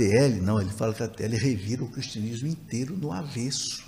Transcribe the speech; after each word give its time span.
TL, 0.00 0.40
não, 0.40 0.58
ele 0.58 0.70
fala 0.70 0.94
que 0.94 1.02
a 1.02 1.08
TL 1.08 1.36
revira 1.36 1.84
o 1.84 1.90
cristianismo 1.90 2.48
inteiro 2.48 2.96
no 2.96 3.12
avesso. 3.12 3.84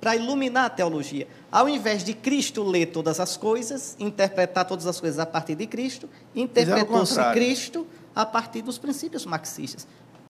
Para 0.00 0.14
iluminar 0.14 0.66
a 0.66 0.70
teologia, 0.70 1.26
ao 1.50 1.68
invés 1.68 2.04
de 2.04 2.14
Cristo 2.14 2.62
ler 2.62 2.86
todas 2.86 3.18
as 3.18 3.36
coisas, 3.36 3.96
interpretar 3.98 4.64
todas 4.64 4.86
as 4.86 5.00
coisas 5.00 5.18
a 5.18 5.26
partir 5.26 5.56
de 5.56 5.66
Cristo, 5.66 6.08
interpretou-se 6.36 7.20
Cristo 7.32 7.84
a 8.14 8.24
partir 8.24 8.62
dos 8.62 8.78
princípios 8.78 9.26
marxistas. 9.26 9.88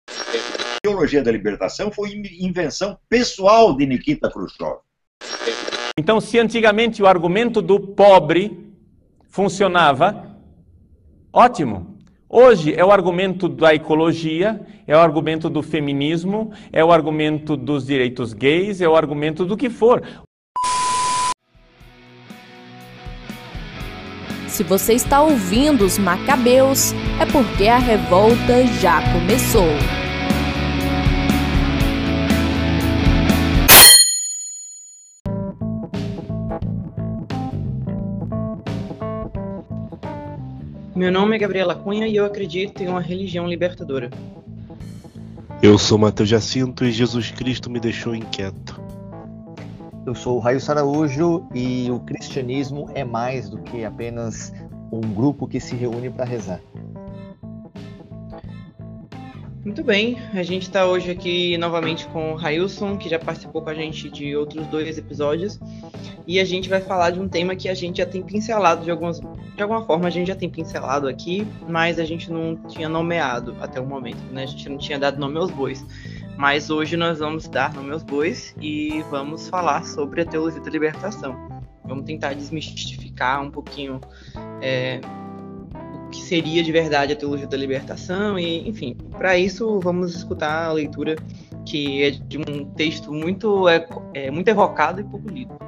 A 0.07 0.79
teologia 0.83 1.23
da 1.23 1.31
libertação 1.31 1.91
foi 1.91 2.11
invenção 2.39 2.95
pessoal 3.09 3.75
de 3.75 3.88
Nikita 3.88 4.29
Khrushchev. 4.29 4.77
Então, 5.97 6.21
se 6.21 6.38
antigamente 6.38 7.01
o 7.01 7.07
argumento 7.07 7.59
do 7.59 7.79
pobre 7.79 8.71
funcionava, 9.29 10.38
ótimo. 11.33 11.96
Hoje 12.29 12.73
é 12.75 12.83
o 12.83 12.91
argumento 12.91 13.47
da 13.47 13.73
ecologia, 13.73 14.59
é 14.85 14.93
o 14.93 14.99
argumento 14.99 15.49
do 15.49 15.63
feminismo, 15.63 16.51
é 16.73 16.83
o 16.83 16.91
argumento 16.91 17.55
dos 17.55 17.85
direitos 17.85 18.33
gays, 18.33 18.81
é 18.81 18.87
o 18.87 18.97
argumento 18.97 19.45
do 19.45 19.55
que 19.55 19.69
for. 19.69 20.04
Se 24.45 24.61
você 24.63 24.93
está 24.93 25.21
ouvindo 25.21 25.85
os 25.85 25.97
Macabeus, 25.97 26.91
é 27.21 27.25
porque 27.32 27.69
a 27.69 27.77
revolta 27.77 28.65
já 28.82 29.01
começou. 29.13 30.07
Meu 40.97 41.11
nome 41.11 41.36
é 41.36 41.38
Gabriela 41.38 41.75
Cunha 41.75 42.08
e 42.08 42.16
eu 42.16 42.25
acredito 42.25 42.81
em 42.81 42.88
uma 42.88 43.00
religião 43.00 43.47
libertadora. 43.47 44.09
Eu 45.61 45.78
sou 45.78 45.95
Mateus 45.95 46.28
Jacinto 46.28 46.83
e 46.83 46.92
Jesus 46.92 47.30
Cristo 47.30 47.69
me 47.69 47.80
deixou 47.80 48.16
inquieto. 48.16 48.81
Eu 50.08 50.16
sou 50.16 50.38
o 50.38 50.39
Raio 50.39 50.59
Saraújo 50.59 51.47
e 51.53 51.88
o 51.91 51.99
cristianismo 51.99 52.89
é 52.95 53.03
mais 53.03 53.47
do 53.47 53.59
que 53.59 53.86
apenas 53.86 54.52
um 54.91 55.02
grupo 55.02 55.47
que 55.47 55.59
se 55.59 55.75
reúne 55.75 56.09
para 56.09 56.25
rezar. 56.25 56.59
Muito 59.64 59.83
bem, 59.83 60.17
a 60.33 60.41
gente 60.41 60.64
está 60.64 60.88
hoje 60.88 61.11
aqui 61.11 61.59
novamente 61.59 62.08
com 62.08 62.31
o 62.31 62.36
Railson, 62.36 62.97
que 62.97 63.08
já 63.08 63.19
participou 63.19 63.61
com 63.61 63.69
a 63.69 63.75
gente 63.75 64.09
de 64.09 64.36
outros 64.36 64.66
dois 64.66 64.97
episódios, 64.97 65.59
e 66.28 66.42
a 66.42 66.45
gente 66.45 66.67
vai 66.67 66.81
falar 66.81 67.11
de 67.11 67.22
um 67.22 67.28
tema 67.28 67.56
que 67.56 67.70
a 67.70 67.73
gente 67.73 68.00
já 68.00 68.06
tem 68.06 68.22
pincelado 68.22 68.83
de, 68.83 68.92
algumas, 68.92 69.22
de 69.22 69.64
alguma 69.64 69.86
forma, 69.86 70.08
a 70.08 70.09
gente 70.09 70.28
já 70.28 70.36
tem 70.36 70.50
pincelado 70.50 71.08
aqui, 71.08 71.47
mas 71.70 71.97
a 71.97 72.03
gente 72.03 72.30
não 72.30 72.58
tinha 72.67 72.89
nomeado 72.89 73.56
até 73.61 73.80
o 73.80 73.86
momento, 73.86 74.22
né? 74.33 74.44
A 74.44 74.45
gente 74.45 74.67
não 74.67 74.78
tinha 74.78 75.00
dado 75.00 75.17
nome 75.17 75.38
aos 75.38 75.50
bois. 75.50 75.86
Mas 76.36 76.70
hoje 76.70 76.98
nós 76.98 77.20
vamos 77.20 77.48
dar 77.48 77.73
nome 77.73 77.94
aos 77.94 78.03
bois 78.03 78.53
e 78.61 79.02
vamos 79.09 79.48
falar 79.48 79.86
sobre 79.86 80.22
a 80.22 80.25
teologia 80.25 80.59
da 80.59 80.70
libertação. 80.70 81.33
Vamos 81.86 82.03
tentar 82.03 82.33
desmistificar 82.33 83.42
um 83.42 83.50
pouquinho 83.50 84.02
é, 84.61 85.00
o 86.05 86.09
que 86.09 86.22
seria 86.22 86.61
de 86.61 86.72
verdade 86.73 87.14
a 87.14 87.16
teologia 87.16 87.48
da 87.48 87.55
libertação 87.55 88.38
e, 88.38 88.67
enfim, 88.67 88.98
para 89.17 89.38
isso 89.38 89.80
vamos 89.80 90.14
escutar 90.14 90.66
a 90.66 90.73
leitura 90.73 91.16
que 91.66 92.03
é 92.03 92.11
de 92.11 92.38
um 92.38 92.66
texto 92.75 93.14
muito 93.14 93.67
é, 93.67 93.88
é 94.14 94.30
muito 94.30 94.50
evocado 94.50 95.00
e 95.00 95.05
pouco 95.05 95.30
lido. 95.30 95.66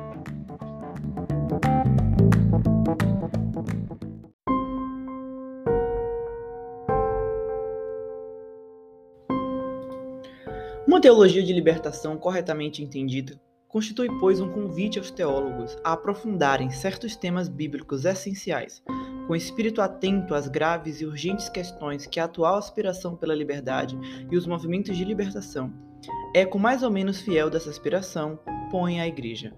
Uma 10.99 11.03
teologia 11.03 11.41
de 11.41 11.53
libertação 11.53 12.17
corretamente 12.17 12.83
entendida 12.83 13.39
constitui, 13.69 14.09
pois, 14.19 14.41
um 14.41 14.51
convite 14.51 14.99
aos 14.99 15.09
teólogos 15.09 15.77
a 15.81 15.93
aprofundarem 15.93 16.69
certos 16.71 17.15
temas 17.15 17.47
bíblicos 17.47 18.03
essenciais, 18.03 18.83
com 19.25 19.33
espírito 19.33 19.81
atento 19.81 20.35
às 20.35 20.49
graves 20.49 20.99
e 20.99 21.05
urgentes 21.05 21.47
questões 21.47 22.05
que 22.05 22.19
a 22.19 22.25
atual 22.25 22.57
aspiração 22.57 23.15
pela 23.15 23.33
liberdade 23.33 23.97
e 24.29 24.35
os 24.35 24.45
movimentos 24.45 24.97
de 24.97 25.05
libertação, 25.05 25.71
eco 26.35 26.59
mais 26.59 26.83
ou 26.83 26.91
menos 26.91 27.21
fiel 27.21 27.49
dessa 27.49 27.69
aspiração, 27.69 28.37
põe 28.69 28.99
à 28.99 29.07
Igreja. 29.07 29.53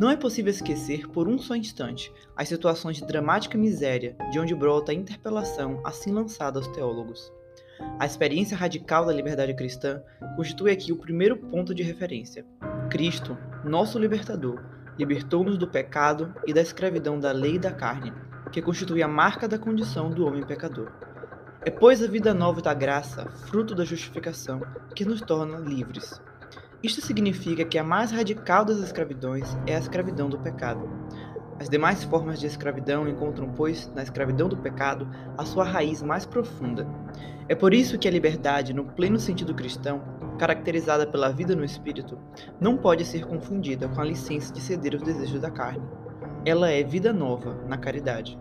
Não 0.00 0.08
é 0.08 0.16
possível 0.16 0.50
esquecer 0.50 1.06
por 1.06 1.28
um 1.28 1.38
só 1.38 1.54
instante 1.54 2.10
as 2.34 2.48
situações 2.48 2.96
de 2.96 3.06
dramática 3.06 3.58
miséria 3.58 4.16
de 4.30 4.38
onde 4.38 4.54
brota 4.54 4.90
a 4.90 4.94
interpelação 4.94 5.82
assim 5.84 6.10
lançada 6.10 6.58
aos 6.58 6.68
teólogos. 6.68 7.30
A 7.98 8.06
experiência 8.06 8.56
radical 8.56 9.06
da 9.06 9.12
liberdade 9.12 9.54
cristã 9.54 10.02
constitui 10.36 10.72
aqui 10.72 10.92
o 10.92 10.96
primeiro 10.96 11.36
ponto 11.36 11.74
de 11.74 11.82
referência. 11.82 12.44
Cristo, 12.90 13.36
nosso 13.64 13.98
libertador, 13.98 14.62
libertou-nos 14.98 15.56
do 15.56 15.68
pecado 15.68 16.34
e 16.46 16.52
da 16.52 16.60
escravidão 16.60 17.18
da 17.18 17.32
lei 17.32 17.58
da 17.58 17.72
carne, 17.72 18.12
que 18.50 18.60
constitui 18.60 19.02
a 19.02 19.08
marca 19.08 19.48
da 19.48 19.58
condição 19.58 20.10
do 20.10 20.26
homem 20.26 20.44
pecador. 20.44 20.90
É, 21.64 21.70
pois, 21.70 22.02
a 22.02 22.08
vida 22.08 22.34
nova 22.34 22.60
da 22.60 22.74
graça, 22.74 23.24
fruto 23.46 23.74
da 23.74 23.84
justificação, 23.84 24.60
que 24.94 25.04
nos 25.04 25.20
torna 25.20 25.58
livres. 25.58 26.20
Isto 26.82 27.00
significa 27.00 27.64
que 27.64 27.78
a 27.78 27.84
mais 27.84 28.10
radical 28.10 28.64
das 28.64 28.78
escravidões 28.78 29.56
é 29.66 29.76
a 29.76 29.78
escravidão 29.78 30.28
do 30.28 30.40
pecado. 30.40 30.90
As 31.60 31.68
demais 31.68 32.02
formas 32.02 32.40
de 32.40 32.46
escravidão 32.46 33.08
encontram, 33.08 33.48
pois, 33.52 33.90
na 33.94 34.02
escravidão 34.02 34.48
do 34.48 34.56
pecado, 34.56 35.08
a 35.38 35.44
sua 35.44 35.64
raiz 35.64 36.02
mais 36.02 36.26
profunda. 36.26 36.86
É 37.48 37.54
por 37.54 37.72
isso 37.72 37.98
que 37.98 38.08
a 38.08 38.10
liberdade, 38.10 38.72
no 38.72 38.84
pleno 38.84 39.18
sentido 39.18 39.54
cristão, 39.54 40.02
caracterizada 40.38 41.06
pela 41.06 41.30
vida 41.30 41.54
no 41.54 41.64
espírito, 41.64 42.18
não 42.60 42.76
pode 42.76 43.04
ser 43.04 43.26
confundida 43.26 43.88
com 43.88 44.00
a 44.00 44.04
licença 44.04 44.52
de 44.52 44.60
ceder 44.60 44.94
aos 44.94 45.02
desejos 45.02 45.40
da 45.40 45.50
carne. 45.50 45.82
Ela 46.44 46.70
é 46.70 46.82
vida 46.82 47.12
nova 47.12 47.54
na 47.68 47.76
caridade. 47.76 48.38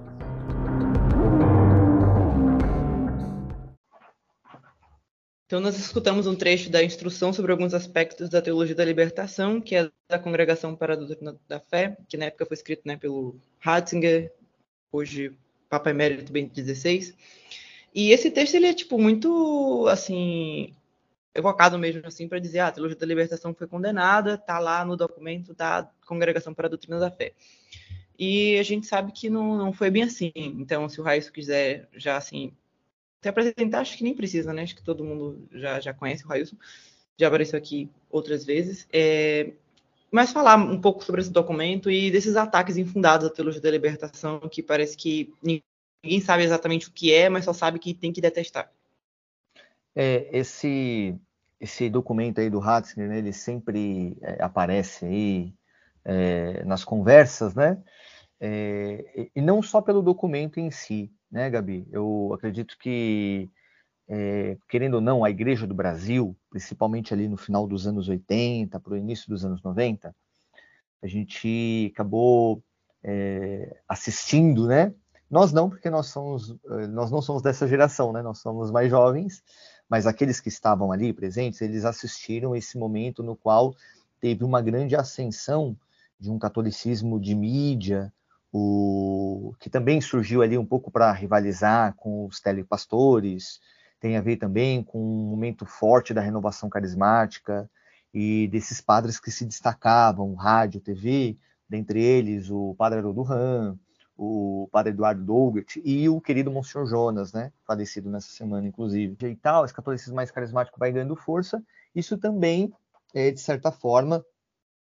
Então, 5.51 5.59
nós 5.59 5.78
escutamos 5.78 6.28
um 6.28 6.34
trecho 6.34 6.69
da 6.69 6.81
instrução 6.81 7.34
sobre 7.34 7.51
alguns 7.51 7.73
aspectos 7.73 8.29
da 8.29 8.41
teologia 8.41 8.73
da 8.73 8.85
libertação, 8.85 9.59
que 9.59 9.75
é 9.75 9.91
da 10.07 10.17
Congregação 10.17 10.78
para 10.78 10.94
a 10.94 10.95
Doutrina 10.95 11.38
da 11.45 11.59
Fé, 11.59 11.97
que 12.07 12.16
na 12.16 12.28
época 12.28 12.45
foi 12.45 12.56
escrito 12.56 12.84
né, 12.85 12.95
pelo 12.95 13.35
Ratzinger, 13.59 14.31
hoje 14.89 15.38
Papa 15.69 15.89
Emérito 15.89 16.31
Bento 16.31 16.57
XVI. 16.57 17.13
E 17.94 18.12
esse 18.12 18.31
texto 18.31 18.56
ele 18.56 18.67
é 18.67 18.73
tipo 18.73 18.97
muito 18.97 19.85
assim 19.89 20.73
evocado 21.35 21.78
mesmo 21.78 22.01
assim 22.06 22.29
para 22.29 22.39
dizer 22.39 22.59
ah, 22.59 22.68
a 22.68 22.72
teologia 22.72 22.97
da 22.97 23.06
libertação 23.06 23.53
foi 23.53 23.68
condenada, 23.68 24.35
está 24.35 24.57
lá 24.57 24.85
no 24.85 24.95
documento 24.95 25.53
da 25.53 25.85
Congregação 26.06 26.53
para 26.53 26.68
a 26.68 26.69
Doutrina 26.69 26.97
da 26.97 27.12
Fé. 27.12 27.33
E 28.18 28.57
a 28.57 28.63
gente 28.63 28.88
sabe 28.88 29.12
que 29.12 29.29
não, 29.29 29.57
não 29.57 29.73
foi 29.73 29.89
bem 29.89 30.03
assim. 30.03 30.31
Então, 30.33 30.88
se 30.88 31.01
o 31.01 31.03
Raísso 31.03 31.33
quiser 31.33 31.89
já 31.91 32.16
assim 32.16 32.53
se 33.21 33.29
apresentar, 33.29 33.81
acho 33.81 33.97
que 33.97 34.03
nem 34.03 34.15
precisa, 34.15 34.51
né? 34.53 34.63
Acho 34.63 34.75
que 34.75 34.83
todo 34.83 35.03
mundo 35.03 35.47
já, 35.51 35.79
já 35.79 35.93
conhece 35.93 36.25
o 36.25 36.27
Railson, 36.27 36.55
já 37.17 37.27
apareceu 37.27 37.57
aqui 37.57 37.89
outras 38.09 38.43
vezes. 38.43 38.87
É, 38.91 39.51
mas 40.11 40.31
falar 40.31 40.57
um 40.57 40.81
pouco 40.81 41.03
sobre 41.03 41.21
esse 41.21 41.31
documento 41.31 41.89
e 41.89 42.09
desses 42.09 42.35
ataques 42.35 42.77
infundados 42.77 43.27
à 43.27 43.29
teologia 43.29 43.61
da 43.61 43.71
libertação, 43.71 44.39
que 44.39 44.63
parece 44.63 44.97
que 44.97 45.33
ninguém 45.41 46.19
sabe 46.19 46.43
exatamente 46.43 46.87
o 46.87 46.91
que 46.91 47.13
é, 47.13 47.29
mas 47.29 47.45
só 47.45 47.53
sabe 47.53 47.79
que 47.79 47.93
tem 47.93 48.11
que 48.11 48.19
detestar. 48.21 48.71
É, 49.95 50.27
esse, 50.38 51.15
esse 51.59 51.89
documento 51.89 52.41
aí 52.41 52.49
do 52.49 52.59
Ratzinger, 52.59 53.07
né, 53.07 53.19
ele 53.19 53.33
sempre 53.33 54.17
é, 54.21 54.43
aparece 54.43 55.05
aí 55.05 55.53
é, 56.03 56.63
nas 56.65 56.83
conversas, 56.83 57.53
né? 57.53 57.77
É, 58.39 59.29
e 59.35 59.41
não 59.41 59.61
só 59.61 59.79
pelo 59.81 60.01
documento 60.01 60.59
em 60.59 60.71
si, 60.71 61.13
né, 61.31 61.50
Gabi? 61.50 61.88
Eu 61.92 62.31
acredito 62.34 62.78
que, 62.78 63.50
é, 64.08 64.58
querendo 64.68 64.96
ou 64.96 65.01
não, 65.01 65.24
a 65.24 65.30
Igreja 65.30 65.66
do 65.66 65.74
Brasil, 65.74 66.36
principalmente 66.50 67.13
ali 67.13 67.28
no 67.28 67.38
final 67.38 67.66
dos 67.66 67.88
anos 67.88 68.10
80, 68.10 68.80
para 68.80 68.94
o 68.94 68.98
início 68.98 69.30
dos 69.30 69.45
anos 69.45 69.63
90, 69.63 70.13
a 71.01 71.07
gente 71.07 71.92
acabou 71.94 72.62
é, 73.04 73.80
assistindo, 73.88 74.68
né? 74.68 74.94
Nós 75.30 75.54
não, 75.54 75.69
porque 75.69 75.89
nós 75.89 76.07
somos, 76.07 76.54
nós 76.89 77.10
não 77.10 77.22
somos 77.22 77.42
dessa 77.42 77.66
geração, 77.66 78.12
né? 78.12 78.22
Nós 78.22 78.39
somos 78.39 78.69
mais 78.69 78.89
jovens, 78.89 79.42
mas 79.89 80.06
aqueles 80.06 80.42
que 80.42 80.50
estavam 80.50 80.92
ali 80.92 81.13
presentes, 81.13 81.62
eles 81.62 81.86
assistiram 81.86 82.54
esse 82.54 82.77
momento 82.77 83.24
no 83.24 83.36
qual 83.36 83.74
teve 84.19 84.44
uma 84.44 84.62
grande 84.62 84.95
ascensão 84.95 85.75
de 86.19 86.30
um 86.30 86.38
catolicismo 86.38 87.19
de 87.19 87.34
mídia, 87.34 88.13
o 88.51 89.53
que 89.59 89.69
também 89.69 90.01
surgiu 90.01 90.42
ali 90.42 90.57
um 90.57 90.65
pouco 90.65 90.92
para 90.92 91.12
rivalizar 91.12 91.95
com 91.95 92.25
os 92.25 92.39
telepastores, 92.39 93.59
tem 94.00 94.18
a 94.18 94.21
ver 94.21 94.38
também 94.38 94.83
com 94.83 95.00
um 95.00 95.30
momento 95.30 95.65
forte 95.65 96.13
da 96.13 96.21
renovação 96.21 96.69
carismática 96.69 97.69
e 98.13 98.48
desses 98.50 98.81
padres 98.81 99.19
que 99.19 99.31
se 99.31 99.45
destacavam, 99.45 100.33
rádio, 100.33 100.81
TV, 100.81 101.38
dentre 101.69 102.01
eles 102.01 102.50
o 102.50 102.75
padre 102.77 103.00
Haroldo 103.00 103.21
Ram, 103.21 103.80
o 104.18 104.68
padre 104.71 104.92
Eduardo 104.92 105.24
Dougert 105.24 105.77
e 105.83 106.09
o 106.09 106.19
querido 106.19 106.51
Monsenhor 106.51 106.86
Jonas, 106.88 107.31
né, 107.31 107.51
falecido 107.65 108.09
nessa 108.09 108.30
semana, 108.30 108.68
inclusive. 108.68 109.15
E 109.21 109.36
tal, 109.36 109.63
esse 109.63 109.74
catolicismo 109.74 110.15
mais 110.15 110.30
carismático 110.30 110.77
vai 110.77 110.92
ganhando 110.92 111.15
força, 111.15 111.63
isso 111.95 112.18
também, 112.18 112.74
é, 113.13 113.31
de 113.31 113.39
certa 113.39 113.71
forma, 113.71 114.24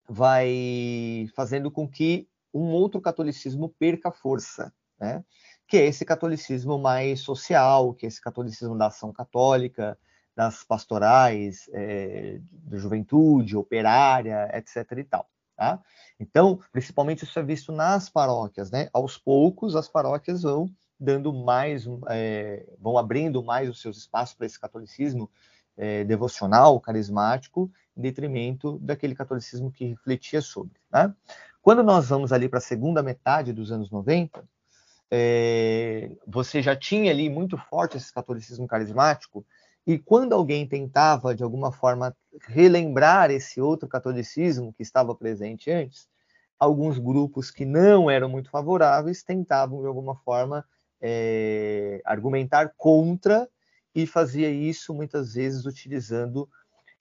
vai 0.08 1.28
fazendo 1.34 1.70
com 1.70 1.88
que 1.88 2.28
um 2.54 2.70
outro 2.70 3.00
catolicismo 3.00 3.74
perca 3.78 4.12
força, 4.12 4.72
né? 4.98 5.24
que 5.66 5.76
é 5.76 5.86
esse 5.86 6.04
catolicismo 6.04 6.78
mais 6.78 7.20
social, 7.20 7.92
que 7.94 8.06
é 8.06 8.08
esse 8.08 8.20
catolicismo 8.20 8.76
da 8.78 8.86
ação 8.86 9.12
católica, 9.12 9.98
das 10.36 10.64
pastorais, 10.64 11.68
é, 11.72 12.40
da 12.52 12.76
juventude, 12.76 13.56
operária, 13.56 14.50
etc. 14.54 14.98
e 14.98 15.04
tal. 15.04 15.28
Tá? 15.56 15.80
Então, 16.18 16.58
principalmente 16.72 17.24
isso 17.24 17.38
é 17.38 17.42
visto 17.42 17.70
nas 17.70 18.10
paróquias, 18.10 18.70
né? 18.72 18.88
Aos 18.92 19.16
poucos, 19.16 19.76
as 19.76 19.88
paróquias 19.88 20.42
vão 20.42 20.68
dando 20.98 21.32
mais, 21.32 21.86
é, 22.08 22.66
vão 22.78 22.98
abrindo 22.98 23.42
mais 23.42 23.68
os 23.68 23.80
seus 23.80 23.98
espaços 23.98 24.34
para 24.34 24.46
esse 24.46 24.58
catolicismo 24.58 25.30
é, 25.76 26.02
devocional, 26.04 26.80
carismático, 26.80 27.70
em 27.96 28.02
detrimento 28.02 28.78
daquele 28.80 29.14
catolicismo 29.14 29.70
que 29.70 29.86
refletia 29.86 30.40
sobre. 30.40 30.80
Né? 30.92 31.14
Quando 31.64 31.82
nós 31.82 32.10
vamos 32.10 32.30
ali 32.30 32.46
para 32.46 32.58
a 32.58 32.60
segunda 32.60 33.02
metade 33.02 33.50
dos 33.50 33.72
anos 33.72 33.90
90, 33.90 34.46
é, 35.10 36.10
você 36.26 36.60
já 36.60 36.76
tinha 36.76 37.10
ali 37.10 37.30
muito 37.30 37.56
forte 37.56 37.96
esse 37.96 38.12
catolicismo 38.12 38.66
carismático, 38.66 39.46
e 39.86 39.98
quando 39.98 40.34
alguém 40.34 40.68
tentava, 40.68 41.34
de 41.34 41.42
alguma 41.42 41.72
forma, 41.72 42.14
relembrar 42.48 43.30
esse 43.30 43.62
outro 43.62 43.88
catolicismo 43.88 44.74
que 44.74 44.82
estava 44.82 45.14
presente 45.14 45.70
antes, 45.70 46.06
alguns 46.58 46.98
grupos 46.98 47.50
que 47.50 47.64
não 47.64 48.10
eram 48.10 48.28
muito 48.28 48.50
favoráveis 48.50 49.22
tentavam, 49.22 49.80
de 49.80 49.86
alguma 49.86 50.16
forma, 50.16 50.66
é, 51.00 52.02
argumentar 52.04 52.74
contra 52.76 53.48
e 53.94 54.06
fazia 54.06 54.50
isso 54.50 54.92
muitas 54.92 55.32
vezes 55.32 55.64
utilizando 55.64 56.46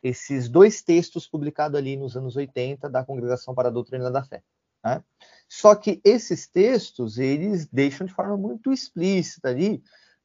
esses 0.03 0.49
dois 0.49 0.81
textos 0.81 1.25
publicados 1.27 1.77
ali 1.77 1.95
nos 1.95 2.17
anos 2.17 2.35
80 2.35 2.89
da 2.89 3.05
Congregação 3.05 3.55
para 3.55 3.69
a 3.69 3.71
Doutrina 3.71 4.11
da 4.11 4.21
Fé. 4.21 4.43
Né? 4.83 5.01
Só 5.47 5.73
que 5.75 6.01
esses 6.03 6.45
textos, 6.45 7.17
eles 7.17 7.65
deixam 7.67 8.05
de 8.05 8.13
forma 8.13 8.35
muito 8.35 8.71
explícita 8.71 9.49
ali 9.49 9.81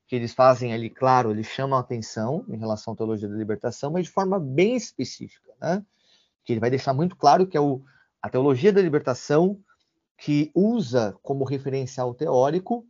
que 0.08 0.16
eles 0.16 0.32
fazem 0.32 0.72
ali, 0.72 0.88
claro, 0.88 1.30
eles 1.30 1.46
chamam 1.46 1.78
a 1.78 1.82
atenção 1.82 2.44
em 2.48 2.56
relação 2.56 2.94
à 2.94 2.96
teologia 2.96 3.28
da 3.28 3.36
libertação, 3.36 3.90
mas 3.90 4.06
de 4.06 4.10
forma 4.10 4.40
bem 4.40 4.74
específica, 4.74 5.52
né? 5.60 5.84
Que 6.44 6.54
ele 6.54 6.60
vai 6.60 6.70
deixar 6.70 6.94
muito 6.94 7.14
claro 7.14 7.46
que 7.46 7.58
é 7.58 7.60
o, 7.60 7.82
a 8.22 8.30
teologia 8.30 8.72
da 8.72 8.80
libertação 8.80 9.60
que 10.16 10.50
usa 10.54 11.14
como 11.22 11.44
referencial 11.44 12.14
teórico 12.14 12.86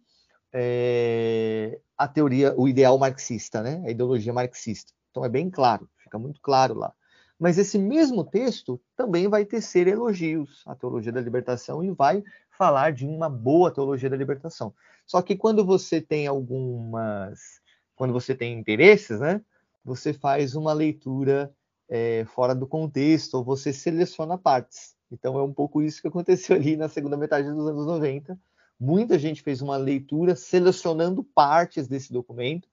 é, 0.53 1.81
a 1.97 2.07
teoria, 2.07 2.55
o 2.57 2.69
ideal 2.69 2.97
marxista, 2.97 3.63
né? 3.63 3.83
A 3.85 3.91
ideologia 3.91 4.33
marxista. 4.33 4.93
Então 5.11 5.25
é 5.25 5.29
bem 5.29 5.51
claro, 5.51 5.91
fica 6.09 6.19
muito 6.19 6.41
claro 6.41 6.75
lá. 6.75 6.93
Mas 7.39 7.57
esse 7.57 7.79
mesmo 7.79 8.25
texto 8.25 8.81
também 8.97 9.29
vai 9.29 9.45
tecer 9.45 9.87
elogios 9.87 10.65
à 10.67 10.75
teologia 10.75 11.13
da 11.13 11.21
libertação 11.21 11.85
e 11.85 11.91
vai 11.91 12.25
falar 12.51 12.93
de 12.93 13.07
uma 13.07 13.31
boa 13.31 13.71
teologia 13.71 14.11
da 14.11 14.17
libertação. 14.17 14.75
Só 15.07 15.23
que 15.23 15.37
quando 15.37 15.65
você 15.65 16.01
tem 16.01 16.27
algumas, 16.27 17.61
quando 17.95 18.13
você 18.13 18.35
tem 18.35 18.59
interesses, 18.59 19.21
né, 19.21 19.41
você 19.85 20.13
faz 20.13 20.57
uma 20.57 20.73
leitura 20.73 21.55
é, 21.89 22.25
fora 22.27 22.55
do 22.55 22.67
contexto, 22.67 23.35
ou 23.35 23.45
você 23.45 23.73
seleciona 23.73 24.37
partes. 24.37 24.97
Então 25.11 25.39
é 25.39 25.43
um 25.43 25.53
pouco 25.53 25.81
isso 25.81 26.03
que 26.03 26.09
aconteceu 26.09 26.57
ali 26.57 26.77
na 26.77 26.89
segunda 26.89 27.17
metade 27.17 27.49
dos 27.49 27.69
anos 27.69 27.87
90. 27.87 28.39
Muita 28.81 29.19
gente 29.19 29.43
fez 29.43 29.63
uma 29.63 29.77
leitura 29.77 30.35
selecionando 30.35 31.23
partes 31.23 31.87
desse 31.87 32.13
documento 32.13 32.69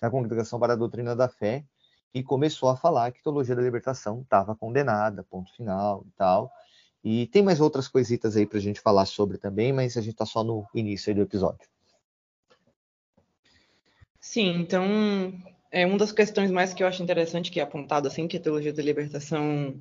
da 0.00 0.10
Congregação 0.10 0.60
para 0.60 0.74
a 0.74 0.76
Doutrina 0.76 1.16
da 1.16 1.28
Fé 1.28 1.64
e 2.16 2.22
começou 2.22 2.70
a 2.70 2.76
falar 2.78 3.12
que 3.12 3.18
a 3.18 3.22
teologia 3.24 3.54
da 3.54 3.60
libertação 3.60 4.22
estava 4.22 4.56
condenada, 4.56 5.22
ponto 5.22 5.54
final 5.54 6.02
e 6.08 6.10
tal. 6.16 6.50
E 7.04 7.26
tem 7.26 7.42
mais 7.42 7.60
outras 7.60 7.88
coisitas 7.88 8.38
aí 8.38 8.46
para 8.46 8.56
a 8.56 8.60
gente 8.60 8.80
falar 8.80 9.04
sobre 9.04 9.36
também, 9.36 9.70
mas 9.70 9.98
a 9.98 10.00
gente 10.00 10.14
está 10.14 10.24
só 10.24 10.42
no 10.42 10.66
início 10.74 11.14
do 11.14 11.20
episódio. 11.20 11.68
Sim, 14.18 14.60
então 14.60 14.88
é 15.70 15.84
uma 15.84 15.98
das 15.98 16.10
questões 16.10 16.50
mais 16.50 16.72
que 16.72 16.82
eu 16.82 16.86
acho 16.86 17.02
interessante 17.02 17.50
que 17.50 17.60
é 17.60 17.62
apontado 17.62 18.08
assim 18.08 18.26
que 18.26 18.38
a 18.38 18.40
teologia 18.40 18.72
da 18.72 18.82
libertação 18.82 19.78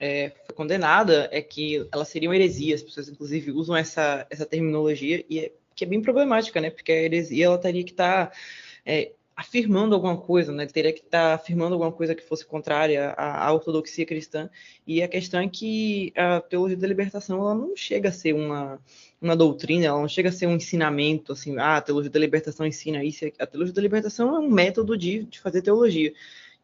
é, 0.00 0.32
foi 0.46 0.56
condenada 0.56 1.28
é 1.30 1.40
que 1.40 1.88
ela 1.92 2.04
seria 2.04 2.28
uma 2.28 2.34
heresia. 2.34 2.74
As 2.74 2.82
pessoas 2.82 3.08
inclusive 3.08 3.52
usam 3.52 3.76
essa 3.76 4.26
essa 4.28 4.44
terminologia 4.44 5.24
e 5.30 5.38
é, 5.38 5.52
que 5.76 5.84
é 5.84 5.86
bem 5.86 6.02
problemática, 6.02 6.60
né? 6.60 6.70
Porque 6.70 6.90
a 6.90 7.02
heresia 7.02 7.46
ela 7.46 7.56
teria 7.56 7.84
que 7.84 7.92
estar 7.92 8.26
tá, 8.30 8.36
é, 8.84 9.12
afirmando 9.38 9.94
alguma 9.94 10.16
coisa, 10.16 10.50
né? 10.50 10.64
Ele 10.64 10.72
teria 10.72 10.92
que 10.92 10.98
estar 10.98 11.28
tá 11.28 11.34
afirmando 11.34 11.72
alguma 11.72 11.92
coisa 11.92 12.12
que 12.12 12.24
fosse 12.24 12.44
contrária 12.44 13.10
à, 13.10 13.46
à, 13.46 13.52
ortodoxia 13.52 14.04
cristã. 14.04 14.50
E 14.84 15.00
a 15.00 15.06
questão 15.06 15.38
é 15.38 15.48
que 15.48 16.12
a 16.16 16.40
teologia 16.40 16.76
da 16.76 16.88
libertação 16.88 17.38
ela 17.38 17.54
não 17.54 17.76
chega 17.76 18.08
a 18.08 18.12
ser 18.12 18.32
uma, 18.32 18.80
uma 19.22 19.36
doutrina, 19.36 19.86
ela 19.86 20.00
não 20.00 20.08
chega 20.08 20.30
a 20.30 20.32
ser 20.32 20.48
um 20.48 20.56
ensinamento, 20.56 21.34
assim, 21.34 21.56
ah, 21.56 21.76
a 21.76 21.80
teologia 21.80 22.10
da 22.10 22.18
libertação 22.18 22.66
ensina 22.66 23.04
isso. 23.04 23.26
A 23.38 23.46
teologia 23.46 23.72
da 23.72 23.80
libertação 23.80 24.34
é 24.34 24.40
um 24.40 24.50
método 24.50 24.98
de, 24.98 25.22
de 25.22 25.38
fazer 25.38 25.62
teologia. 25.62 26.12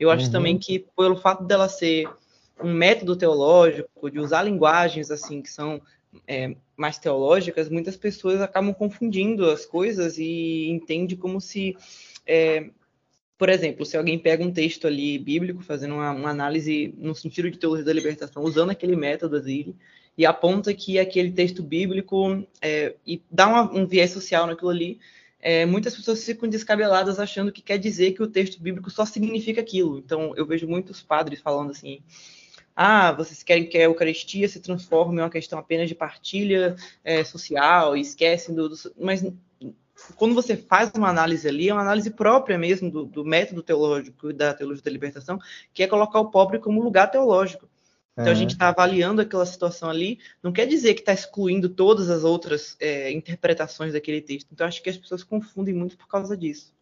Eu 0.00 0.11
acho 0.11 0.27
uhum. 0.27 0.32
também 0.32 0.59
que 0.59 0.85
pelo 0.97 1.15
fato 1.15 1.44
dela 1.44 1.69
ser 1.69 2.09
um 2.61 2.75
método 2.75 3.15
teológico, 3.15 4.11
de 4.11 4.19
usar 4.19 4.43
linguagens 4.43 5.12
assim 5.12 5.41
que 5.41 5.49
são 5.49 5.81
é, 6.27 6.56
mais 6.77 6.99
teológicas, 6.99 7.69
muitas 7.69 7.97
pessoas 7.97 8.41
acabam 8.41 8.75
confundindo 8.75 9.49
as 9.49 9.65
coisas 9.65 10.19
e 10.19 10.69
entendem 10.70 11.17
como 11.17 11.41
se 11.41 11.77
é, 12.26 12.71
por 13.37 13.49
exemplo, 13.49 13.85
se 13.85 13.97
alguém 13.97 14.19
pega 14.19 14.44
um 14.44 14.53
texto 14.53 14.87
ali 14.87 15.19
bíblico, 15.19 15.62
fazendo 15.62 15.94
uma, 15.94 16.11
uma, 16.12 16.31
análise 16.31 16.94
no 16.97 17.15
sentido 17.15 17.50
de 17.50 17.59
teologia 17.59 17.85
da 17.85 17.93
libertação, 17.93 18.43
usando 18.43 18.71
aquele 18.71 18.97
método 18.97 19.37
Azile, 19.37 19.76
e 20.17 20.25
aponta 20.25 20.73
que 20.73 20.99
aquele 20.99 21.32
texto 21.32 21.62
bíblico 21.62 22.47
é, 22.62 22.94
e 23.06 23.21
dá 23.31 23.49
uma, 23.49 23.73
um 23.73 23.87
viés 23.87 24.12
social 24.12 24.47
naquilo 24.47 24.71
ali, 24.71 25.00
é, 25.41 25.67
muitas 25.67 25.94
pessoas 25.94 26.25
ficam 26.25 26.49
descabeladas 26.49 27.19
achando 27.19 27.53
que 27.53 27.61
quer 27.61 27.76
dizer 27.76 28.12
que 28.12 28.23
o 28.23 28.27
texto 28.27 28.62
bíblico 28.62 28.88
só 28.88 29.05
significa 29.05 29.61
aquilo. 29.61 29.99
Então, 29.99 30.32
eu 30.37 30.47
vejo 30.47 30.67
muitos 30.67 31.03
padres 31.03 31.41
falando 31.41 31.73
assim: 31.73 32.00
ah, 32.75 33.12
vocês 33.12 33.43
querem 33.43 33.67
que 33.67 33.77
a 33.77 33.82
Eucaristia 33.82 34.49
se 34.49 34.61
transforme 34.61 35.19
em 35.19 35.23
uma 35.23 35.29
questão 35.31 35.59
apenas 35.59 35.88
de 35.88 35.94
partilha 35.94 36.77
é, 37.05 37.23
social 37.25 37.97
e 37.97 38.00
esquecem 38.00 38.55
do, 38.55 38.70
do. 38.70 38.77
Mas 38.99 39.23
quando 40.17 40.35
você 40.35 40.56
faz 40.56 40.91
uma 40.95 41.09
análise 41.09 41.49
ali, 41.49 41.69
é 41.69 41.73
uma 41.73 41.83
análise 41.83 42.11
própria 42.11 42.59
mesmo 42.59 42.91
do, 42.91 43.05
do 43.05 43.25
método 43.25 43.62
teológico 43.62 44.33
da 44.33 44.55
teologia 44.55 44.85
da 44.85 44.91
libertação, 44.91 45.39
que 45.73 45.82
é 45.82 45.87
colocar 45.87 46.20
o 46.20 46.31
pobre 46.31 46.58
como 46.58 46.82
lugar 46.82 47.11
teológico. 47.11 47.69
Então, 48.17 48.31
a 48.31 48.34
gente 48.34 48.53
está 48.53 48.69
avaliando 48.69 49.20
aquela 49.20 49.44
situação 49.44 49.91
ali, 49.91 50.20
não 50.41 50.53
quer 50.53 50.67
dizer 50.67 50.94
que 50.94 51.01
está 51.01 51.13
excluindo 51.13 51.69
todas 51.69 52.08
as 52.08 52.23
outras 52.23 52.77
é, 52.79 53.11
interpretações 53.11 53.93
daquele 53.93 54.20
texto. 54.20 54.49
Então, 54.53 54.67
acho 54.67 54.81
que 54.81 54.89
as 54.89 54.96
pessoas 54.96 55.25
confundem 55.25 55.75
muito 55.75 55.99
por 55.99 56.06
causa 56.06 56.37
disso. 56.37 56.73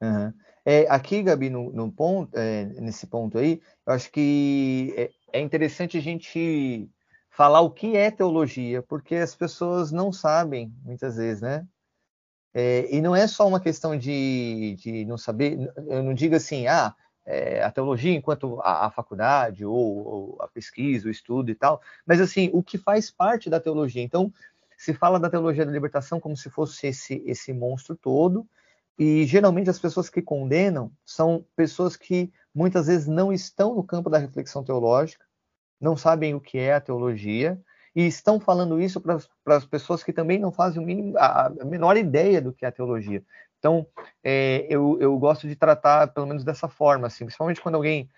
Uhum. 0.00 0.32
É, 0.64 0.86
aqui, 0.88 1.22
Gabi, 1.22 1.50
no, 1.50 1.70
no 1.70 1.92
ponto, 1.92 2.34
é, 2.34 2.64
nesse 2.64 3.06
ponto 3.06 3.36
aí, 3.36 3.60
eu 3.86 3.92
acho 3.92 4.10
que 4.10 4.94
é, 4.96 5.10
é 5.34 5.40
interessante 5.40 5.98
a 5.98 6.00
gente 6.00 6.88
falar 7.30 7.60
o 7.60 7.70
que 7.70 7.94
é 7.94 8.10
teologia, 8.10 8.82
porque 8.82 9.16
as 9.16 9.34
pessoas 9.34 9.92
não 9.92 10.10
sabem, 10.12 10.72
muitas 10.82 11.16
vezes, 11.16 11.42
né? 11.42 11.66
É, 12.54 12.88
e 12.94 13.00
não 13.00 13.14
é 13.14 13.26
só 13.26 13.46
uma 13.46 13.60
questão 13.60 13.96
de, 13.96 14.76
de 14.78 15.04
não 15.04 15.18
saber, 15.18 15.72
eu 15.86 16.02
não 16.02 16.14
digo 16.14 16.34
assim, 16.34 16.66
ah, 16.66 16.94
é, 17.26 17.62
a 17.62 17.70
teologia 17.70 18.14
enquanto 18.14 18.58
a, 18.62 18.86
a 18.86 18.90
faculdade, 18.90 19.64
ou, 19.64 19.74
ou, 19.74 20.36
a 20.40 20.48
pesquisa, 20.48 21.08
o 21.08 21.10
estudo 21.10 21.50
e 21.50 21.54
tal, 21.54 21.80
mas 22.06 22.20
assim, 22.20 22.50
o 22.54 22.62
que 22.62 22.78
faz 22.78 23.10
parte 23.10 23.50
da 23.50 23.60
teologia. 23.60 24.02
Então, 24.02 24.32
se 24.78 24.94
fala 24.94 25.20
da 25.20 25.28
teologia 25.28 25.66
da 25.66 25.72
libertação 25.72 26.18
como 26.18 26.36
se 26.36 26.48
fosse 26.48 26.86
esse, 26.86 27.22
esse 27.26 27.52
monstro 27.52 27.94
todo, 27.94 28.46
e 28.98 29.26
geralmente 29.26 29.68
as 29.68 29.78
pessoas 29.78 30.08
que 30.08 30.22
condenam 30.22 30.90
são 31.04 31.44
pessoas 31.54 31.96
que 31.96 32.32
muitas 32.54 32.86
vezes 32.86 33.06
não 33.06 33.32
estão 33.32 33.74
no 33.74 33.84
campo 33.84 34.08
da 34.08 34.18
reflexão 34.18 34.64
teológica, 34.64 35.24
não 35.80 35.96
sabem 35.96 36.34
o 36.34 36.40
que 36.40 36.58
é 36.58 36.74
a 36.74 36.80
teologia, 36.80 37.60
e 37.94 38.06
estão 38.06 38.38
falando 38.38 38.80
isso 38.80 39.00
para 39.00 39.56
as 39.56 39.64
pessoas 39.64 40.02
que 40.02 40.12
também 40.12 40.38
não 40.38 40.52
fazem 40.52 40.84
mínimo, 40.84 41.16
a, 41.18 41.46
a, 41.46 41.64
menor 41.64 41.96
ideia 41.96 42.40
do 42.40 42.52
que 42.52 42.64
é 42.64 42.68
a 42.68 42.72
teologia. 42.72 43.22
Então, 43.58 43.86
é, 44.22 44.66
eu, 44.68 44.98
eu 45.00 45.18
gosto 45.18 45.48
de 45.48 45.56
tratar 45.56 46.08
pelo 46.08 46.26
menos 46.26 46.44
dessa 46.44 46.68
forma, 46.68 47.08
assim, 47.08 47.24
principalmente 47.24 47.60
quando 47.60 47.74
alguém 47.74 48.08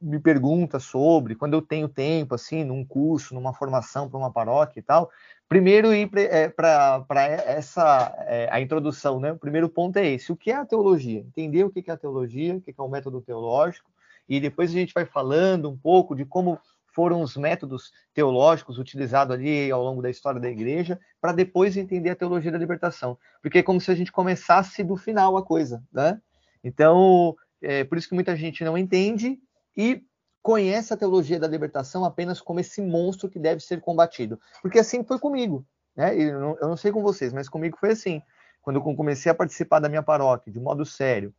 me 0.00 0.18
pergunta 0.18 0.78
sobre, 0.78 1.34
quando 1.34 1.54
eu 1.54 1.60
tenho 1.60 1.88
tempo, 1.88 2.34
assim, 2.34 2.64
num 2.64 2.84
curso, 2.84 3.34
numa 3.34 3.52
formação 3.52 4.08
para 4.08 4.18
uma 4.18 4.32
paróquia 4.32 4.80
e 4.80 4.82
tal, 4.82 5.10
primeiro 5.46 5.92
ir 5.92 6.08
para 6.08 7.26
é, 7.26 7.52
essa, 7.58 8.14
é, 8.20 8.48
a 8.50 8.60
introdução, 8.60 9.20
né? 9.20 9.32
O 9.32 9.38
primeiro 9.38 9.68
ponto 9.68 9.98
é 9.98 10.06
esse, 10.06 10.32
o 10.32 10.36
que 10.36 10.50
é 10.50 10.56
a 10.56 10.64
teologia? 10.64 11.20
Entender 11.20 11.64
o 11.64 11.70
que 11.70 11.90
é 11.90 11.92
a 11.92 11.98
teologia, 11.98 12.56
o 12.56 12.60
que 12.60 12.74
é 12.76 12.82
o 12.82 12.88
método 12.88 13.20
teológico, 13.20 13.90
e 14.28 14.40
depois 14.40 14.70
a 14.70 14.74
gente 14.74 14.94
vai 14.94 15.04
falando 15.04 15.68
um 15.68 15.76
pouco 15.76 16.14
de 16.14 16.24
como 16.24 16.58
foram 16.92 17.20
os 17.22 17.36
métodos 17.36 17.92
teológicos 18.14 18.78
utilizados 18.78 19.34
ali 19.34 19.70
ao 19.70 19.82
longo 19.82 20.02
da 20.02 20.10
história 20.10 20.40
da 20.40 20.50
igreja 20.50 20.98
para 21.20 21.32
depois 21.32 21.76
entender 21.76 22.10
a 22.10 22.16
teologia 22.16 22.50
da 22.50 22.58
libertação. 22.58 23.18
Porque 23.42 23.58
é 23.58 23.62
como 23.62 23.80
se 23.80 23.90
a 23.90 23.94
gente 23.94 24.12
começasse 24.12 24.82
do 24.82 24.96
final 24.96 25.36
a 25.36 25.44
coisa, 25.44 25.82
né? 25.92 26.20
Então, 26.62 27.36
é 27.62 27.84
por 27.84 27.98
isso 27.98 28.08
que 28.08 28.14
muita 28.14 28.36
gente 28.36 28.64
não 28.64 28.76
entende 28.76 29.38
e 29.76 30.02
conhece 30.42 30.92
a 30.92 30.96
teologia 30.96 31.38
da 31.38 31.46
libertação 31.46 32.04
apenas 32.04 32.40
como 32.40 32.60
esse 32.60 32.80
monstro 32.80 33.28
que 33.28 33.38
deve 33.38 33.60
ser 33.60 33.80
combatido. 33.80 34.40
Porque 34.62 34.78
assim 34.78 35.04
foi 35.04 35.18
comigo, 35.18 35.66
né? 35.94 36.14
Eu 36.16 36.40
não, 36.40 36.58
eu 36.60 36.68
não 36.68 36.76
sei 36.76 36.90
com 36.90 37.02
vocês, 37.02 37.32
mas 37.32 37.48
comigo 37.48 37.76
foi 37.78 37.90
assim. 37.90 38.22
Quando 38.62 38.76
eu 38.76 38.82
comecei 38.82 39.30
a 39.30 39.34
participar 39.34 39.80
da 39.80 39.88
minha 39.88 40.02
paróquia 40.02 40.52
de 40.52 40.60
modo 40.60 40.84
sério, 40.84 41.34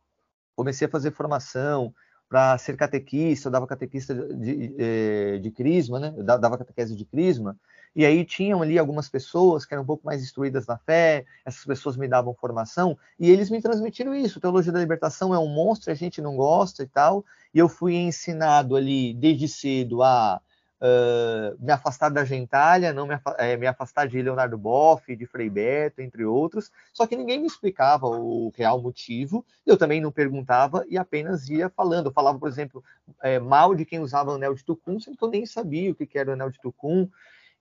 comecei 0.56 0.86
a 0.86 0.90
fazer 0.90 1.12
formação, 1.12 1.94
para 2.32 2.56
ser 2.56 2.78
catequista, 2.78 3.48
eu 3.48 3.52
dava 3.52 3.66
catequista 3.66 4.14
de, 4.14 4.68
de, 4.68 4.74
eh, 4.78 5.38
de, 5.38 5.50
crisma, 5.50 6.00
né? 6.00 6.14
Eu 6.16 6.24
dava 6.24 6.56
catequese 6.56 6.96
de 6.96 7.04
crisma, 7.04 7.54
e 7.94 8.06
aí 8.06 8.24
tinham 8.24 8.62
ali 8.62 8.78
algumas 8.78 9.06
pessoas 9.06 9.66
que 9.66 9.74
eram 9.74 9.82
um 9.82 9.86
pouco 9.86 10.06
mais 10.06 10.22
instruídas 10.22 10.66
na 10.66 10.78
fé, 10.78 11.26
essas 11.44 11.62
pessoas 11.62 11.94
me 11.94 12.08
davam 12.08 12.32
formação, 12.32 12.96
e 13.20 13.30
eles 13.30 13.50
me 13.50 13.60
transmitiram 13.60 14.14
isso. 14.14 14.40
Teologia 14.40 14.72
da 14.72 14.78
libertação 14.78 15.34
é 15.34 15.38
um 15.38 15.46
monstro, 15.46 15.92
a 15.92 15.94
gente 15.94 16.22
não 16.22 16.34
gosta 16.34 16.82
e 16.82 16.86
tal, 16.86 17.22
e 17.52 17.58
eu 17.58 17.68
fui 17.68 17.96
ensinado 17.96 18.76
ali 18.76 19.12
desde 19.12 19.46
cedo 19.46 20.02
a 20.02 20.40
uh, 20.82 21.56
me 21.64 21.70
afastar 21.70 22.08
da 22.08 22.24
gentalha, 22.24 22.92
não 22.92 23.06
me, 23.06 23.14
é, 23.38 23.56
me, 23.56 23.66
afastar 23.66 24.08
de 24.08 24.20
Leonardo 24.20 24.58
Boff, 24.58 25.14
de 25.14 25.24
Frei 25.26 25.48
Beto, 25.48 26.02
entre 26.02 26.24
outros, 26.24 26.72
só 26.92 27.06
que 27.06 27.16
ninguém 27.16 27.40
me 27.40 27.46
explicava 27.46 28.06
o 28.06 28.52
real 28.56 28.82
motivo, 28.82 29.46
eu 29.64 29.76
também 29.76 30.00
não 30.00 30.10
perguntava 30.10 30.84
e 30.88 30.98
apenas 30.98 31.48
ia 31.48 31.70
falando. 31.70 32.06
Eu 32.06 32.12
falava, 32.12 32.38
por 32.38 32.48
exemplo, 32.48 32.82
é, 33.22 33.38
mal 33.38 33.74
de 33.74 33.84
quem 33.84 34.00
usava 34.00 34.32
o 34.32 34.34
anel 34.34 34.54
de 34.54 34.64
Tucum, 34.64 34.98
sendo 34.98 35.16
que 35.16 35.24
eu 35.24 35.30
nem 35.30 35.46
sabia 35.46 35.92
o 35.92 35.94
que 35.94 36.18
era 36.18 36.30
o 36.30 36.32
anel 36.34 36.50
de 36.50 36.60
Tucum, 36.60 37.08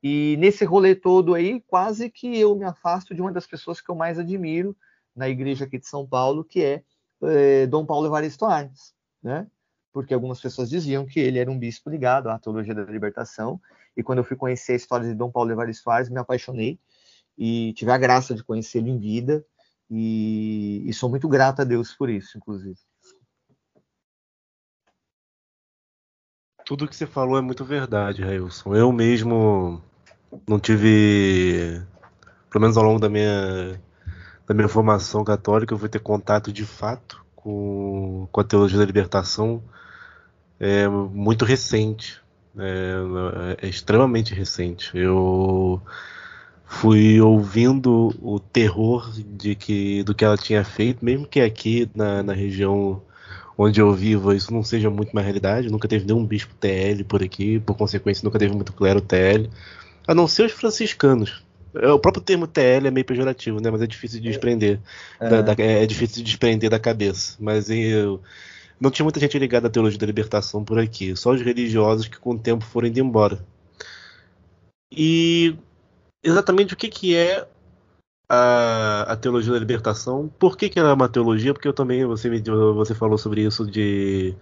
e 0.03 0.35
nesse 0.39 0.65
rolê 0.65 0.95
todo 0.95 1.35
aí, 1.35 1.61
quase 1.61 2.09
que 2.09 2.39
eu 2.39 2.55
me 2.55 2.65
afasto 2.65 3.13
de 3.13 3.21
uma 3.21 3.31
das 3.31 3.45
pessoas 3.45 3.79
que 3.79 3.89
eu 3.89 3.95
mais 3.95 4.17
admiro 4.17 4.75
na 5.15 5.29
igreja 5.29 5.65
aqui 5.65 5.77
de 5.77 5.87
São 5.87 6.07
Paulo, 6.07 6.43
que 6.43 6.63
é, 6.63 6.83
é 7.21 7.67
Dom 7.67 7.85
Paulo 7.85 8.07
Evaristo 8.07 8.45
Arnes, 8.45 8.95
né? 9.21 9.45
Porque 9.91 10.13
algumas 10.13 10.39
pessoas 10.39 10.69
diziam 10.69 11.05
que 11.05 11.19
ele 11.19 11.39
era 11.39 11.51
um 11.51 11.57
bispo 11.57 11.89
ligado 11.89 12.29
à 12.29 12.39
teologia 12.39 12.73
da 12.73 12.83
libertação. 12.83 13.59
E 13.95 14.01
quando 14.01 14.19
eu 14.19 14.23
fui 14.23 14.37
conhecer 14.37 14.73
a 14.73 14.75
história 14.75 15.07
de 15.07 15.13
Dom 15.13 15.29
Paulo 15.29 15.51
Evaristo 15.51 15.83
Soares, 15.83 16.09
me 16.09 16.19
apaixonei 16.19 16.79
e 17.37 17.73
tive 17.73 17.91
a 17.91 17.97
graça 17.97 18.33
de 18.33 18.43
conhecê-lo 18.43 18.87
em 18.87 18.97
vida. 18.97 19.45
E, 19.89 20.83
e, 20.85 20.93
sou 20.93 21.09
muito 21.09 21.27
grato 21.27 21.61
a 21.61 21.65
Deus 21.65 21.93
por 21.93 22.09
isso, 22.09 22.37
inclusive. 22.37 22.77
Tudo 26.65 26.87
que 26.87 26.95
você 26.95 27.05
falou 27.05 27.37
é 27.37 27.41
muito 27.41 27.65
verdade, 27.65 28.23
Railson. 28.23 28.73
Eu 28.73 28.89
mesmo 28.93 29.83
não 30.47 30.57
tive, 30.57 31.81
pelo 32.49 32.61
menos 32.61 32.77
ao 32.77 32.83
longo 32.85 32.99
da 32.99 33.09
minha, 33.09 33.81
da 34.47 34.53
minha 34.53 34.69
formação 34.69 35.25
católica, 35.25 35.73
eu 35.73 35.77
fui 35.77 35.89
ter 35.89 35.99
contato 35.99 36.53
de 36.53 36.65
fato 36.65 37.25
com, 37.35 38.29
com 38.31 38.39
a 38.39 38.45
teologia 38.45 38.79
da 38.79 38.85
libertação 38.85 39.61
é 40.61 40.87
muito 40.87 41.43
recente, 41.43 42.21
é, 42.55 43.65
é 43.65 43.67
extremamente 43.67 44.31
recente. 44.31 44.95
Eu 44.95 45.81
fui 46.67 47.19
ouvindo 47.19 48.15
o 48.21 48.39
terror 48.39 49.11
de 49.11 49.55
que 49.55 50.03
do 50.03 50.13
que 50.13 50.23
ela 50.23 50.37
tinha 50.37 50.63
feito, 50.63 51.03
mesmo 51.03 51.25
que 51.25 51.41
aqui 51.41 51.89
na, 51.95 52.21
na 52.21 52.33
região 52.33 53.01
onde 53.57 53.81
eu 53.81 53.91
vivo 53.91 54.31
isso 54.31 54.53
não 54.53 54.63
seja 54.63 54.87
muito 54.91 55.11
uma 55.13 55.21
realidade. 55.21 55.67
Nunca 55.67 55.87
teve 55.87 56.05
nenhum 56.05 56.23
bispo 56.23 56.53
TL 56.59 57.05
por 57.05 57.23
aqui, 57.23 57.59
por 57.59 57.75
consequência 57.75 58.23
nunca 58.23 58.37
teve 58.37 58.53
muito 58.53 58.71
clero 58.71 59.01
TL, 59.01 59.49
a 60.07 60.13
não 60.13 60.27
ser 60.27 60.45
os 60.45 60.51
franciscanos. 60.51 61.43
É, 61.73 61.89
o 61.91 61.97
próprio 61.97 62.23
termo 62.23 62.45
TL 62.45 62.87
é 62.87 62.91
meio 62.91 63.05
pejorativo, 63.05 63.59
né? 63.59 63.71
Mas 63.71 63.81
é 63.81 63.87
difícil 63.87 64.19
de 64.19 64.27
desprender. 64.27 64.79
É, 65.19 65.27
da, 65.27 65.41
da, 65.41 65.55
é 65.57 65.85
difícil 65.87 66.17
de 66.17 66.23
desprender 66.23 66.69
da 66.69 66.79
cabeça. 66.79 67.35
Mas 67.39 67.67
eu, 67.69 68.21
não 68.81 68.89
tinha 68.89 69.03
muita 69.03 69.19
gente 69.19 69.37
ligada 69.37 69.67
à 69.67 69.69
teologia 69.69 69.99
da 69.99 70.07
libertação 70.07 70.65
por 70.65 70.79
aqui, 70.79 71.15
só 71.15 71.31
os 71.31 71.41
religiosos 71.41 72.07
que 72.07 72.17
com 72.19 72.31
o 72.31 72.39
tempo 72.39 72.65
foram 72.65 72.87
indo 72.87 72.99
embora. 72.99 73.45
E 74.91 75.55
exatamente 76.23 76.73
o 76.73 76.77
que, 76.77 76.89
que 76.89 77.15
é 77.15 77.47
a, 78.27 79.03
a 79.03 79.15
teologia 79.15 79.53
da 79.53 79.59
libertação? 79.59 80.31
Por 80.39 80.57
que, 80.57 80.67
que 80.67 80.79
ela 80.79 80.89
é 80.89 80.93
uma 80.93 81.07
teologia? 81.07 81.53
Porque 81.53 81.67
eu 81.67 81.73
também, 81.73 82.03
você, 82.05 82.27
me, 82.27 82.41
você 82.41 82.95
falou 82.95 83.19
sobre 83.19 83.45
isso 83.45 83.69
de 83.69 84.33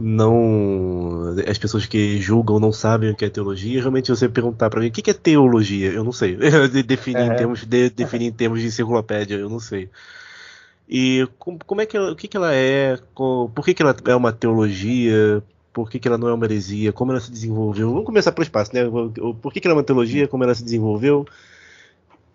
não 0.00 1.34
as 1.46 1.58
pessoas 1.58 1.86
que 1.86 2.20
julgam 2.20 2.58
não 2.58 2.72
sabem 2.72 3.10
o 3.10 3.16
que 3.16 3.24
é 3.26 3.28
teologia. 3.30 3.80
Realmente 3.80 4.10
você 4.10 4.28
perguntar 4.28 4.70
para 4.70 4.80
mim 4.80 4.88
o 4.88 4.90
que 4.90 5.10
é 5.10 5.14
teologia, 5.14 5.92
eu 5.92 6.02
não 6.02 6.12
sei. 6.12 6.36
definir 6.86 7.30
em 7.30 7.36
termos 7.36 7.66
de 7.66 7.90
definir 7.90 8.28
em 8.28 8.32
termos 8.32 8.60
de 8.60 8.66
enciclopédia, 8.66 9.36
eu 9.36 9.48
não 9.50 9.60
sei. 9.60 9.90
E 10.88 11.28
como 11.38 11.80
é 11.80 11.86
que 11.86 11.96
ela, 11.96 12.12
o 12.12 12.16
que, 12.16 12.26
que 12.26 12.36
ela 12.36 12.54
é, 12.54 12.96
por 13.14 13.62
que, 13.64 13.74
que 13.74 13.82
ela 13.82 13.94
é 14.06 14.16
uma 14.16 14.32
teologia, 14.32 15.42
por 15.72 15.90
que, 15.90 15.98
que 15.98 16.08
ela 16.08 16.16
não 16.16 16.28
é 16.28 16.32
uma 16.32 16.46
heresia, 16.46 16.92
como 16.92 17.12
ela 17.12 17.20
se 17.20 17.30
desenvolveu. 17.30 17.90
Vamos 17.90 18.06
começar 18.06 18.32
pelo 18.32 18.42
espaço, 18.42 18.74
né? 18.74 18.80
Por 19.40 19.52
que, 19.52 19.60
que 19.60 19.66
ela 19.66 19.74
é 19.74 19.78
uma 19.78 19.84
teologia, 19.84 20.26
como 20.26 20.44
ela 20.44 20.54
se 20.54 20.64
desenvolveu 20.64 21.26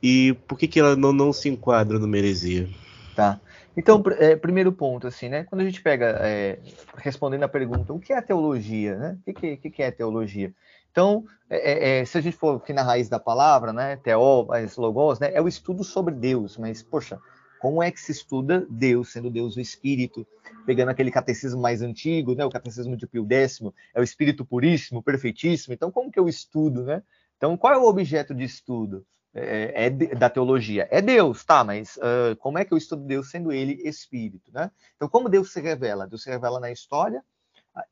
e 0.03 0.33
por 0.47 0.57
que, 0.59 0.67
que 0.67 0.79
ela 0.79 0.95
não, 0.97 1.13
não 1.13 1.31
se 1.31 1.47
enquadra 1.47 1.97
numa 1.97 2.17
heresia. 2.17 2.67
Tá. 3.15 3.39
Então, 3.75 4.03
é, 4.19 4.35
primeiro 4.35 4.71
ponto, 4.71 5.07
assim, 5.07 5.29
né? 5.29 5.45
Quando 5.45 5.61
a 5.61 5.63
gente 5.63 5.81
pega, 5.81 6.17
é, 6.21 6.59
respondendo 6.97 7.43
a 7.43 7.47
pergunta, 7.47 7.93
o 7.93 7.99
que 7.99 8.13
é 8.13 8.21
teologia, 8.21 8.97
né? 8.97 9.17
O 9.25 9.33
que, 9.33 9.57
que, 9.57 9.69
que 9.71 9.81
é 9.81 9.89
teologia? 9.89 10.53
Então, 10.91 11.25
é, 11.49 11.71
é, 11.71 11.99
é, 12.01 12.05
se 12.05 12.17
a 12.17 12.21
gente 12.21 12.37
for 12.37 12.57
aqui 12.57 12.71
na 12.71 12.83
raiz 12.83 13.09
da 13.09 13.19
palavra, 13.19 13.73
né? 13.73 13.95
Teó, 13.95 14.45
logos, 14.77 15.19
né? 15.19 15.31
É 15.33 15.41
o 15.41 15.47
estudo 15.47 15.83
sobre 15.83 16.13
Deus, 16.13 16.57
mas, 16.57 16.83
poxa, 16.83 17.17
como 17.63 17.81
é 17.81 17.89
que 17.89 18.01
se 18.01 18.11
estuda 18.11 18.67
Deus, 18.69 19.13
sendo 19.13 19.29
Deus 19.29 19.55
o 19.55 19.61
Espírito, 19.61 20.27
pegando 20.65 20.89
aquele 20.89 21.09
catecismo 21.09 21.61
mais 21.61 21.81
antigo, 21.81 22.35
né, 22.35 22.43
o 22.43 22.49
catecismo 22.49 22.97
de 22.97 23.07
Pio 23.07 23.25
X, 23.25 23.61
é 23.93 24.01
o 24.01 24.03
Espírito 24.03 24.43
puríssimo, 24.43 25.01
perfeitíssimo. 25.01 25.73
Então, 25.73 25.89
como 25.89 26.11
que 26.11 26.19
eu 26.19 26.27
estudo, 26.27 26.83
né? 26.83 27.01
Então, 27.37 27.55
qual 27.55 27.71
é 27.71 27.77
o 27.77 27.87
objeto 27.87 28.35
de 28.35 28.43
estudo 28.43 29.05
é, 29.33 29.85
é 29.85 29.89
da 29.89 30.29
teologia? 30.29 30.89
É 30.91 31.01
Deus, 31.01 31.45
tá? 31.45 31.63
Mas 31.63 31.95
uh, 31.95 32.35
como 32.39 32.57
é 32.57 32.65
que 32.65 32.73
eu 32.73 32.77
estudo 32.77 33.05
Deus 33.05 33.29
sendo 33.29 33.49
Ele 33.49 33.81
Espírito, 33.87 34.51
né? 34.51 34.69
Então, 34.97 35.07
como 35.07 35.29
Deus 35.29 35.53
se 35.53 35.61
revela? 35.61 36.05
Deus 36.05 36.23
se 36.23 36.29
revela 36.29 36.59
na 36.59 36.69
história, 36.69 37.23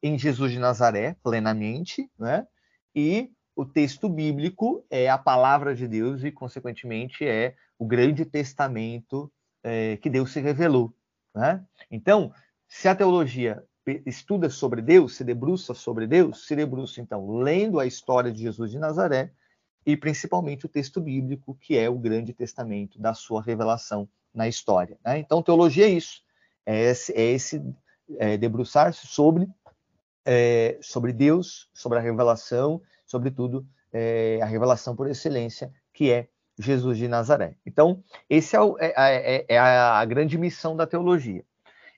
em 0.03 0.19
Jesus 0.19 0.51
de 0.51 0.59
Nazaré, 0.59 1.15
plenamente, 1.23 2.11
né? 2.19 2.45
E 2.93 3.31
o 3.55 3.65
texto 3.65 4.09
bíblico 4.09 4.85
é 4.89 5.09
a 5.09 5.17
palavra 5.17 5.73
de 5.73 5.87
Deus 5.87 6.25
e, 6.25 6.29
consequentemente, 6.29 7.25
é 7.25 7.55
o 7.79 7.85
grande 7.85 8.25
testamento 8.25 9.31
é, 9.63 9.97
que 9.97 10.09
Deus 10.09 10.31
se 10.31 10.39
revelou. 10.39 10.93
Né? 11.33 11.63
Então, 11.89 12.33
se 12.67 12.87
a 12.87 12.95
teologia 12.95 13.63
estuda 14.05 14.49
sobre 14.49 14.81
Deus, 14.81 15.15
se 15.15 15.23
debruça 15.23 15.73
sobre 15.73 16.07
Deus, 16.07 16.45
se 16.45 16.55
debruça, 16.55 17.01
então, 17.01 17.39
lendo 17.39 17.79
a 17.79 17.85
história 17.85 18.31
de 18.31 18.41
Jesus 18.41 18.71
de 18.71 18.79
Nazaré 18.79 19.31
e 19.85 19.97
principalmente 19.97 20.65
o 20.65 20.69
texto 20.69 21.01
bíblico, 21.01 21.57
que 21.59 21.77
é 21.77 21.89
o 21.89 21.97
grande 21.97 22.33
testamento 22.33 22.99
da 22.99 23.13
sua 23.13 23.41
revelação 23.41 24.07
na 24.33 24.47
história. 24.47 24.97
Né? 25.03 25.19
Então, 25.19 25.41
teologia 25.41 25.85
é 25.85 25.89
isso, 25.89 26.21
é 26.65 26.83
esse, 26.83 27.13
é 27.13 27.21
esse 27.21 27.61
é, 28.17 28.37
debruçar-se 28.37 29.07
sobre, 29.07 29.47
é, 30.25 30.77
sobre 30.81 31.11
Deus, 31.11 31.69
sobre 31.73 31.97
a 31.97 32.01
revelação, 32.01 32.81
sobretudo 33.05 33.65
é, 33.91 34.39
a 34.41 34.45
revelação 34.45 34.95
por 34.95 35.09
excelência, 35.09 35.73
que 35.93 36.11
é 36.11 36.29
Jesus 36.57 36.97
de 36.97 37.07
Nazaré. 37.07 37.55
Então, 37.65 38.03
esse 38.29 38.55
é, 38.55 38.61
o, 38.61 38.77
é, 38.79 38.93
é, 38.95 39.45
é, 39.47 39.59
a 39.59 40.03
grande 40.05 40.37
missão 40.37 40.75
da 40.75 40.85
teologia. 40.85 41.43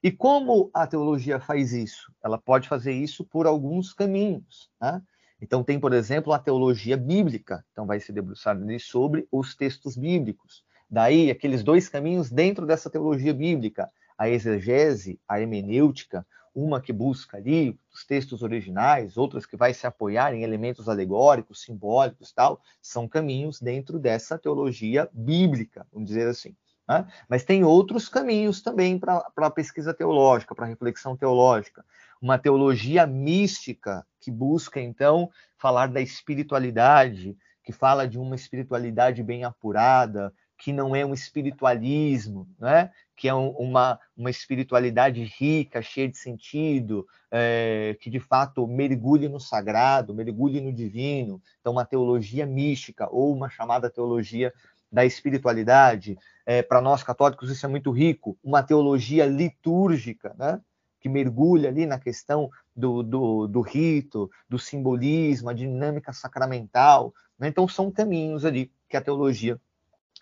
E 0.03 0.12
como 0.12 0.69
a 0.74 0.86
teologia 0.86 1.39
faz 1.39 1.72
isso? 1.72 2.12
Ela 2.24 2.38
pode 2.38 2.67
fazer 2.67 2.91
isso 2.91 3.24
por 3.24 3.48
alguns 3.48 3.93
caminhos. 3.93 4.69
Né? 4.81 5.01
Então, 5.41 5.63
tem, 5.63 5.79
por 5.79 5.93
exemplo, 5.93 6.33
a 6.33 6.39
teologia 6.39 6.98
bíblica. 6.98 7.65
Então, 7.72 7.86
vai 7.86 8.00
se 8.00 8.12
debruçar 8.12 8.57
sobre 8.79 9.27
os 9.31 9.55
textos 9.55 9.95
bíblicos. 9.95 10.63
Daí, 10.89 11.31
aqueles 11.31 11.63
dois 11.63 11.89
caminhos 11.89 12.29
dentro 12.29 12.65
dessa 12.65 12.89
teologia 12.89 13.33
bíblica: 13.33 13.89
a 14.17 14.29
exegese, 14.29 15.19
a 15.27 15.39
hermenêutica, 15.39 16.25
uma 16.55 16.79
que 16.79 16.93
busca 16.93 17.38
ali 17.38 17.77
os 17.93 18.05
textos 18.05 18.43
originais, 18.43 19.17
outras 19.17 19.45
que 19.45 19.57
vai 19.57 19.74
se 19.74 19.88
apoiar 19.88 20.33
em 20.33 20.43
elementos 20.43 20.88
alegóricos, 20.88 21.62
simbólicos, 21.62 22.31
tal, 22.31 22.62
são 22.81 23.07
caminhos 23.07 23.60
dentro 23.60 23.98
dessa 23.98 24.38
teologia 24.38 25.10
bíblica, 25.12 25.88
vamos 25.91 26.07
dizer 26.07 26.27
assim. 26.27 26.55
Né? 26.88 27.07
Mas 27.27 27.43
tem 27.43 27.63
outros 27.63 28.07
caminhos 28.07 28.62
também 28.62 29.00
para 29.00 29.25
a 29.36 29.50
pesquisa 29.50 29.93
teológica, 29.93 30.53
para 30.53 30.65
a 30.65 30.69
reflexão 30.69 31.17
teológica. 31.17 31.83
Uma 32.22 32.38
teologia 32.38 33.05
mística 33.07 34.05
que 34.19 34.31
busca 34.31 34.79
então 34.79 35.29
falar 35.57 35.88
da 35.88 36.01
espiritualidade, 36.01 37.36
que 37.63 37.72
fala 37.72 38.07
de 38.07 38.19
uma 38.19 38.36
espiritualidade 38.36 39.24
bem 39.24 39.43
apurada, 39.43 40.33
que 40.63 40.72
não 40.72 40.96
é 40.96 41.05
um 41.05 41.13
espiritualismo, 41.13 42.48
né? 42.58 42.89
que 43.17 43.27
é 43.27 43.36
um, 43.36 43.50
uma, 43.50 44.00
uma 44.15 44.29
espiritualidade 44.29 45.22
rica, 45.22 45.82
cheia 45.82 46.08
de 46.08 46.17
sentido, 46.17 47.05
é, 47.29 47.98
que 48.00 48.10
de 48.10 48.22
fato 48.22 48.65
mergulhe 48.65 49.27
no 49.27 49.41
sagrado, 49.41 50.13
mergulhe 50.13 50.62
no 50.62 50.72
divino. 50.72 51.41
Então, 51.60 51.74
uma 51.74 51.84
teologia 51.84 52.46
mística 52.46 53.10
ou 53.12 53.36
uma 53.36 53.50
chamada 53.50 53.89
teologia 53.89 54.53
da 54.89 55.03
espiritualidade. 55.05 56.17
É, 56.46 56.62
Para 56.62 56.79
nós 56.79 57.03
católicos, 57.03 57.51
isso 57.51 57.65
é 57.65 57.70
muito 57.70 57.91
rico. 57.91 58.38
Uma 58.41 58.63
teologia 58.63 59.25
litúrgica, 59.25 60.34
né? 60.39 60.62
que 61.01 61.10
mergulha 61.10 61.67
ali 61.67 61.86
na 61.86 62.00
questão 62.00 62.50
do, 62.74 63.03
do, 63.03 63.48
do 63.48 63.60
rito, 63.60 64.32
do 64.48 64.58
simbolismo, 64.58 65.50
a 65.50 65.53
dinâmica 65.53 66.13
sacramental. 66.13 67.13
Né? 67.38 67.50
Então, 67.50 67.67
são 67.67 67.91
caminhos 67.91 68.46
ali 68.46 68.72
que 68.88 68.96
a 68.96 69.01
teologia 69.01 69.60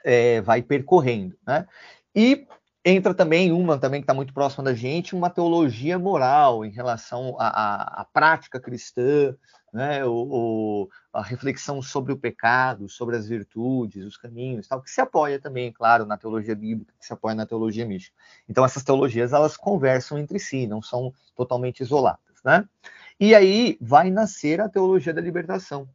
é, 0.03 0.41
vai 0.41 0.61
percorrendo. 0.61 1.37
Né? 1.45 1.67
E 2.15 2.47
entra 2.83 3.13
também 3.13 3.51
uma 3.51 3.77
também 3.77 4.01
que 4.01 4.05
está 4.05 4.13
muito 4.13 4.33
próxima 4.33 4.63
da 4.63 4.73
gente, 4.73 5.15
uma 5.15 5.29
teologia 5.29 5.99
moral 5.99 6.65
em 6.65 6.71
relação 6.71 7.35
à, 7.39 7.47
à, 7.47 8.01
à 8.01 8.05
prática 8.05 8.59
cristã, 8.59 9.35
né? 9.71 10.03
O, 10.05 10.11
o, 10.11 10.89
a 11.13 11.21
reflexão 11.21 11.81
sobre 11.81 12.11
o 12.11 12.17
pecado, 12.17 12.89
sobre 12.89 13.15
as 13.15 13.27
virtudes, 13.27 14.05
os 14.05 14.17
caminhos, 14.17 14.67
tal, 14.67 14.81
que 14.81 14.89
se 14.89 14.99
apoia 14.99 15.39
também, 15.39 15.71
claro, 15.71 16.05
na 16.05 16.17
teologia 16.17 16.55
bíblica, 16.55 16.93
que 16.99 17.05
se 17.05 17.13
apoia 17.13 17.35
na 17.35 17.45
teologia 17.45 17.85
mística. 17.85 18.15
Então 18.49 18.65
essas 18.65 18.83
teologias 18.83 19.31
elas 19.31 19.55
conversam 19.55 20.17
entre 20.17 20.39
si, 20.39 20.67
não 20.67 20.81
são 20.81 21.13
totalmente 21.35 21.81
isoladas, 21.81 22.43
né? 22.43 22.67
E 23.19 23.35
aí 23.35 23.77
vai 23.79 24.09
nascer 24.09 24.59
a 24.59 24.67
teologia 24.67 25.13
da 25.13 25.21
libertação, 25.21 25.87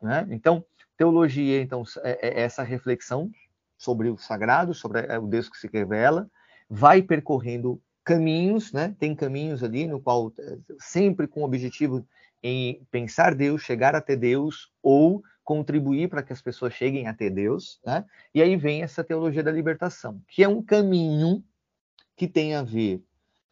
né? 0.00 0.26
Então 0.30 0.64
teologia, 0.96 1.60
então 1.60 1.82
é, 2.02 2.28
é 2.28 2.42
essa 2.42 2.62
reflexão 2.62 3.30
sobre 3.76 4.08
o 4.08 4.16
sagrado, 4.16 4.74
sobre 4.74 5.00
é, 5.00 5.18
o 5.18 5.26
Deus 5.26 5.48
que 5.48 5.58
se 5.58 5.68
revela, 5.72 6.28
vai 6.68 7.02
percorrendo 7.02 7.80
caminhos, 8.04 8.72
né? 8.72 8.94
Tem 8.98 9.14
caminhos 9.14 9.62
ali 9.62 9.86
no 9.86 10.00
qual 10.00 10.32
é, 10.38 10.58
sempre 10.78 11.26
com 11.26 11.40
o 11.40 11.44
objetivo 11.44 12.06
em 12.42 12.86
pensar 12.90 13.34
Deus, 13.34 13.62
chegar 13.62 13.94
até 13.94 14.14
Deus 14.14 14.70
ou 14.82 15.22
contribuir 15.42 16.08
para 16.08 16.22
que 16.22 16.32
as 16.32 16.42
pessoas 16.42 16.72
cheguem 16.72 17.06
até 17.06 17.30
Deus, 17.30 17.80
né? 17.84 18.04
E 18.34 18.42
aí 18.42 18.56
vem 18.56 18.82
essa 18.82 19.04
teologia 19.04 19.42
da 19.42 19.50
libertação, 19.50 20.20
que 20.28 20.42
é 20.42 20.48
um 20.48 20.62
caminho 20.62 21.42
que 22.16 22.26
tem 22.26 22.54
a 22.54 22.62
ver, 22.62 23.02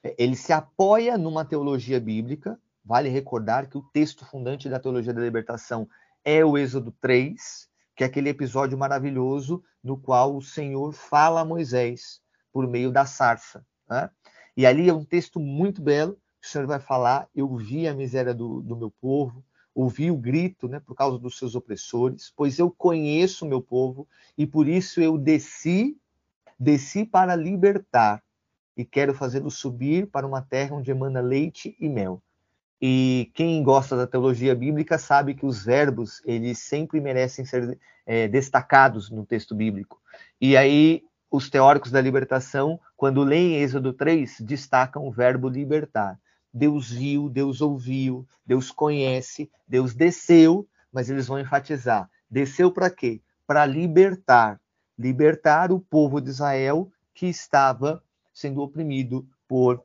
é, 0.02 0.14
ele 0.18 0.36
se 0.36 0.52
apoia 0.52 1.16
numa 1.16 1.44
teologia 1.44 2.00
bíblica, 2.00 2.58
vale 2.84 3.08
recordar 3.08 3.68
que 3.68 3.78
o 3.78 3.82
texto 3.82 4.24
fundante 4.24 4.68
da 4.68 4.78
teologia 4.78 5.12
da 5.12 5.20
libertação 5.20 5.88
é 6.24 6.44
o 6.44 6.56
Êxodo 6.56 6.92
3, 7.00 7.68
que 7.94 8.02
é 8.02 8.06
aquele 8.06 8.28
episódio 8.28 8.76
maravilhoso 8.76 9.62
no 9.82 9.96
qual 9.96 10.36
o 10.36 10.42
Senhor 10.42 10.92
fala 10.92 11.40
a 11.40 11.44
Moisés 11.44 12.20
por 12.52 12.66
meio 12.66 12.90
da 12.90 13.04
sarça. 13.06 13.64
Né? 13.88 14.10
E 14.56 14.66
ali 14.66 14.88
é 14.88 14.94
um 14.94 15.04
texto 15.04 15.38
muito 15.38 15.82
belo. 15.82 16.18
O 16.42 16.46
Senhor 16.46 16.66
vai 16.66 16.80
falar: 16.80 17.28
Eu 17.34 17.54
vi 17.56 17.86
a 17.86 17.94
miséria 17.94 18.34
do, 18.34 18.60
do 18.60 18.76
meu 18.76 18.90
povo, 18.90 19.44
ouvi 19.74 20.10
o 20.10 20.16
grito 20.16 20.68
né, 20.68 20.80
por 20.80 20.94
causa 20.94 21.18
dos 21.18 21.36
seus 21.36 21.54
opressores, 21.54 22.32
pois 22.36 22.58
eu 22.58 22.70
conheço 22.70 23.44
o 23.44 23.48
meu 23.48 23.60
povo 23.60 24.08
e 24.38 24.46
por 24.46 24.68
isso 24.68 25.00
eu 25.00 25.18
desci, 25.18 25.98
desci 26.58 27.04
para 27.04 27.34
libertar 27.34 28.22
e 28.76 28.84
quero 28.84 29.14
fazê-lo 29.14 29.50
subir 29.50 30.08
para 30.08 30.26
uma 30.26 30.42
terra 30.42 30.76
onde 30.76 30.90
emana 30.90 31.20
leite 31.20 31.76
e 31.80 31.88
mel. 31.88 32.22
E 32.86 33.30
quem 33.32 33.62
gosta 33.62 33.96
da 33.96 34.06
teologia 34.06 34.54
bíblica 34.54 34.98
sabe 34.98 35.32
que 35.32 35.46
os 35.46 35.64
verbos 35.64 36.20
eles 36.22 36.58
sempre 36.58 37.00
merecem 37.00 37.42
ser 37.42 37.78
é, 38.04 38.28
destacados 38.28 39.08
no 39.08 39.24
texto 39.24 39.54
bíblico. 39.54 39.98
E 40.38 40.54
aí 40.54 41.02
os 41.30 41.48
teóricos 41.48 41.90
da 41.90 41.98
libertação, 41.98 42.78
quando 42.94 43.24
leem 43.24 43.54
Êxodo 43.54 43.94
3, 43.94 44.38
destacam 44.40 45.08
o 45.08 45.10
verbo 45.10 45.48
libertar. 45.48 46.20
Deus 46.52 46.90
viu, 46.90 47.30
Deus 47.30 47.62
ouviu, 47.62 48.28
Deus 48.44 48.70
conhece, 48.70 49.50
Deus 49.66 49.94
desceu, 49.94 50.68
mas 50.92 51.08
eles 51.08 51.26
vão 51.26 51.40
enfatizar: 51.40 52.10
desceu 52.30 52.70
para 52.70 52.90
quê? 52.90 53.22
Para 53.46 53.64
libertar, 53.64 54.60
libertar 54.98 55.72
o 55.72 55.80
povo 55.80 56.20
de 56.20 56.28
Israel 56.28 56.92
que 57.14 57.28
estava 57.28 58.04
sendo 58.30 58.60
oprimido 58.60 59.26
por 59.48 59.82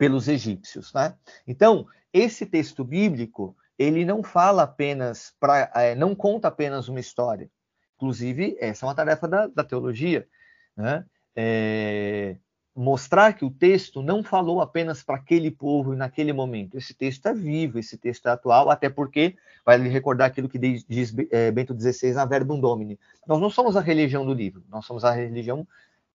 pelos 0.00 0.28
egípcios, 0.28 0.94
né? 0.94 1.14
Então, 1.46 1.86
esse 2.10 2.46
texto 2.46 2.82
bíblico, 2.82 3.54
ele 3.78 4.02
não 4.02 4.22
fala 4.22 4.62
apenas, 4.62 5.34
pra, 5.38 5.70
é, 5.74 5.94
não 5.94 6.14
conta 6.14 6.48
apenas 6.48 6.88
uma 6.88 6.98
história. 6.98 7.50
Inclusive, 7.96 8.56
essa 8.58 8.86
é 8.86 8.88
uma 8.88 8.94
tarefa 8.94 9.28
da, 9.28 9.46
da 9.46 9.62
teologia, 9.62 10.26
né? 10.74 11.04
É, 11.36 12.34
mostrar 12.74 13.34
que 13.34 13.44
o 13.44 13.50
texto 13.50 14.02
não 14.02 14.24
falou 14.24 14.62
apenas 14.62 15.02
para 15.02 15.16
aquele 15.16 15.50
povo 15.50 15.92
e 15.92 15.98
naquele 15.98 16.32
momento. 16.32 16.78
Esse 16.78 16.94
texto 16.94 17.26
é 17.26 17.34
vivo, 17.34 17.78
esse 17.78 17.98
texto 17.98 18.26
é 18.26 18.30
atual, 18.30 18.70
até 18.70 18.88
porque, 18.88 19.36
vai 19.66 19.76
lhe 19.76 19.90
recordar 19.90 20.28
aquilo 20.28 20.48
que 20.48 20.58
diz, 20.58 21.14
é, 21.30 21.50
Bento 21.50 21.78
XVI 21.78 22.14
na 22.14 22.24
Verbum 22.24 22.58
Domini. 22.58 22.98
Nós 23.26 23.38
não 23.38 23.50
somos 23.50 23.76
a 23.76 23.82
religião 23.82 24.24
do 24.24 24.32
livro, 24.32 24.64
nós 24.70 24.86
somos 24.86 25.04
a 25.04 25.10
religião 25.10 25.68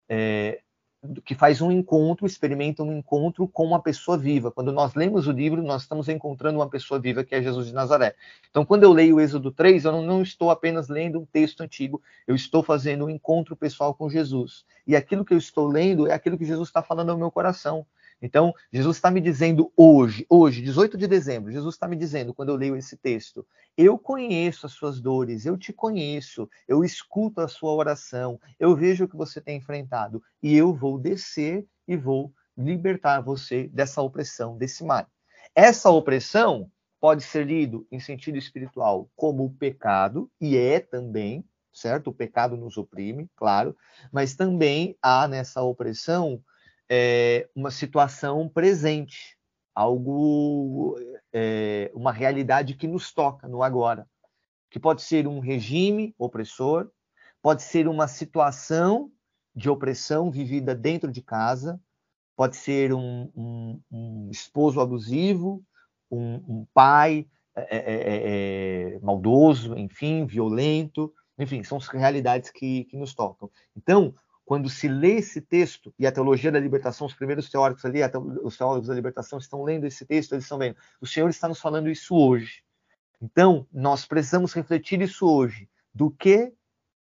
é, 0.10 0.62
que 1.24 1.36
faz 1.36 1.62
um 1.62 1.72
encontro, 1.72 2.26
experimenta 2.26 2.84
um 2.84 2.98
encontro 2.98 3.48
com 3.48 3.66
uma 3.66 3.82
pessoa 3.82 4.18
viva. 4.18 4.52
Quando 4.52 4.72
nós 4.72 4.94
lemos 4.94 5.28
o 5.28 5.32
livro, 5.32 5.62
nós 5.64 5.84
estamos 5.84 6.10
encontrando 6.10 6.60
uma 6.60 6.70
pessoa 6.70 7.00
viva 7.00 7.24
que 7.24 7.36
é 7.36 7.42
Jesus 7.42 7.68
de 7.68 7.74
Nazaré. 7.74 8.16
Então, 8.50 8.66
quando 8.66 8.84
eu 8.84 8.92
leio 8.92 9.16
o 9.16 9.20
Êxodo 9.20 9.52
3, 9.52 9.86
eu 9.86 10.02
não, 10.02 10.22
estou 10.22 10.50
apenas 10.50 10.88
lendo 10.90 11.20
um 11.20 11.26
texto 11.26 11.62
antigo, 11.62 12.02
eu 12.28 12.36
estou 12.36 12.64
fazendo 12.64 13.06
um 13.06 13.10
encontro 13.10 13.56
pessoal 13.56 13.94
com 13.94 14.10
Jesus. 14.10 14.66
E 14.88 14.96
aquilo 14.96 15.26
que 15.26 15.34
eu 15.34 15.38
estou 15.38 15.68
lendo 15.68 16.08
é 16.08 16.14
aquilo 16.14 16.38
que 16.38 16.46
Jesus 16.46 16.70
está 16.70 16.82
falando 16.82 17.12
ao 17.12 17.18
meu 17.18 17.32
coração. 17.32 17.86
Então, 18.22 18.54
Jesus 18.72 18.98
está 18.98 19.12
me 19.12 19.20
dizendo 19.20 19.72
hoje, 19.76 20.26
hoje, 20.30 20.62
18 20.62 20.98
de 20.98 21.08
dezembro, 21.08 21.52
Jesus 21.52 21.76
está 21.76 21.88
me 21.88 21.96
dizendo, 21.96 22.34
quando 22.34 22.50
eu 22.50 22.56
leio 22.56 22.76
esse 22.76 22.98
texto, 22.98 23.46
eu 23.78 23.98
conheço 23.98 24.66
as 24.66 24.72
suas 24.72 25.02
dores, 25.02 25.46
eu 25.46 25.58
te 25.58 25.74
conheço, 25.74 26.50
eu 26.68 26.84
escuto 26.84 27.42
a 27.42 27.48
sua 27.48 27.74
oração, 27.74 28.40
eu 28.60 28.76
vejo 28.76 29.06
o 29.06 29.08
que 29.08 29.18
você 29.18 29.42
tem 29.42 29.58
enfrentado 29.58 30.24
e 30.42 30.56
eu 30.56 30.74
vou 30.74 30.98
descer 30.98 31.68
e 31.88 31.96
vou 31.96 32.34
libertar 32.58 33.22
você 33.22 33.68
dessa 33.68 34.02
opressão, 34.02 34.58
desse 34.58 34.84
mal. 34.84 35.06
Essa 35.54 35.90
opressão 35.90 36.72
pode 37.00 37.22
ser 37.22 37.46
lido 37.46 37.86
em 37.92 38.00
sentido 38.00 38.38
espiritual 38.38 39.10
como 39.16 39.46
o 39.46 39.54
pecado, 39.54 40.32
e 40.40 40.58
é 40.58 40.80
também, 40.80 41.46
certo? 41.72 42.10
O 42.10 42.14
pecado 42.14 42.56
nos 42.56 42.78
oprime, 42.78 43.30
claro, 43.36 43.76
mas 44.12 44.36
também 44.36 44.98
há 45.02 45.28
nessa 45.28 45.62
opressão 45.62 46.42
é, 46.90 47.50
uma 47.56 47.72
situação 47.72 48.48
presente, 48.48 49.38
algo, 49.74 50.98
é, 51.34 51.92
uma 51.94 52.12
realidade 52.12 52.76
que 52.76 52.88
nos 52.88 53.12
toca 53.14 53.48
no 53.48 53.64
agora, 53.64 54.08
que 54.70 54.80
pode 54.80 55.02
ser 55.02 55.28
um 55.28 55.40
regime 55.40 56.14
opressor, 56.18 56.90
pode 57.42 57.64
ser 57.64 57.88
uma 57.88 58.08
situação 58.08 59.12
de 59.56 59.70
opressão 59.70 60.30
vivida 60.30 60.76
dentro 60.76 61.12
de 61.12 61.22
casa, 61.22 61.80
pode 62.36 62.58
ser 62.58 62.94
um, 62.94 63.32
um, 63.36 63.82
um 63.92 64.30
esposo 64.30 64.82
abusivo, 64.82 65.64
um, 66.12 66.36
um 66.48 66.68
pai 66.74 67.28
é, 67.56 67.78
é, 67.78 67.94
é, 67.94 68.96
é 68.96 69.00
maldoso, 69.00 69.78
enfim, 69.78 70.26
violento, 70.26 71.14
enfim, 71.38 71.64
são 71.64 71.78
as 71.78 71.88
realidades 71.88 72.50
que, 72.50 72.86
que 72.86 72.98
nos 72.98 73.14
tocam. 73.14 73.50
Então, 73.76 74.14
quando 74.46 74.70
se 74.70 74.88
lê 74.88 75.16
esse 75.16 75.42
texto, 75.42 75.94
e 75.98 76.06
a 76.06 76.12
teologia 76.12 76.52
da 76.52 76.60
libertação, 76.60 77.08
os 77.08 77.16
primeiros 77.16 77.50
teóricos 77.50 77.84
ali, 77.84 78.00
os 78.44 78.56
teólogos 78.56 78.88
da 78.88 78.94
libertação 78.94 79.40
estão 79.40 79.64
lendo 79.64 79.86
esse 79.86 80.06
texto, 80.06 80.34
eles 80.34 80.46
estão 80.46 80.60
vendo, 80.60 80.78
o 81.02 81.08
Senhor 81.08 81.28
está 81.30 81.48
nos 81.48 81.60
falando 81.60 81.90
isso 81.90 82.16
hoje. 82.16 82.64
Então, 83.20 83.68
nós 83.74 84.06
precisamos 84.06 84.54
refletir 84.54 85.02
isso 85.02 85.28
hoje, 85.28 85.68
do 85.94 86.12
que 86.12 86.54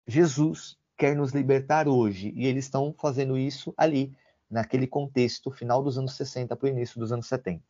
Jesus 0.06 0.76
quer 0.96 1.14
nos 1.14 1.32
libertar 1.32 1.86
hoje. 1.86 2.32
E 2.34 2.46
eles 2.46 2.64
estão 2.64 2.92
fazendo 2.98 3.38
isso 3.38 3.72
ali, 3.76 4.12
naquele 4.50 4.86
contexto, 4.86 5.50
final 5.50 5.82
dos 5.82 5.96
anos 5.96 6.16
60 6.16 6.56
para 6.56 6.66
o 6.66 6.68
início 6.68 6.98
dos 6.98 7.12
anos 7.12 7.28
70. 7.28 7.62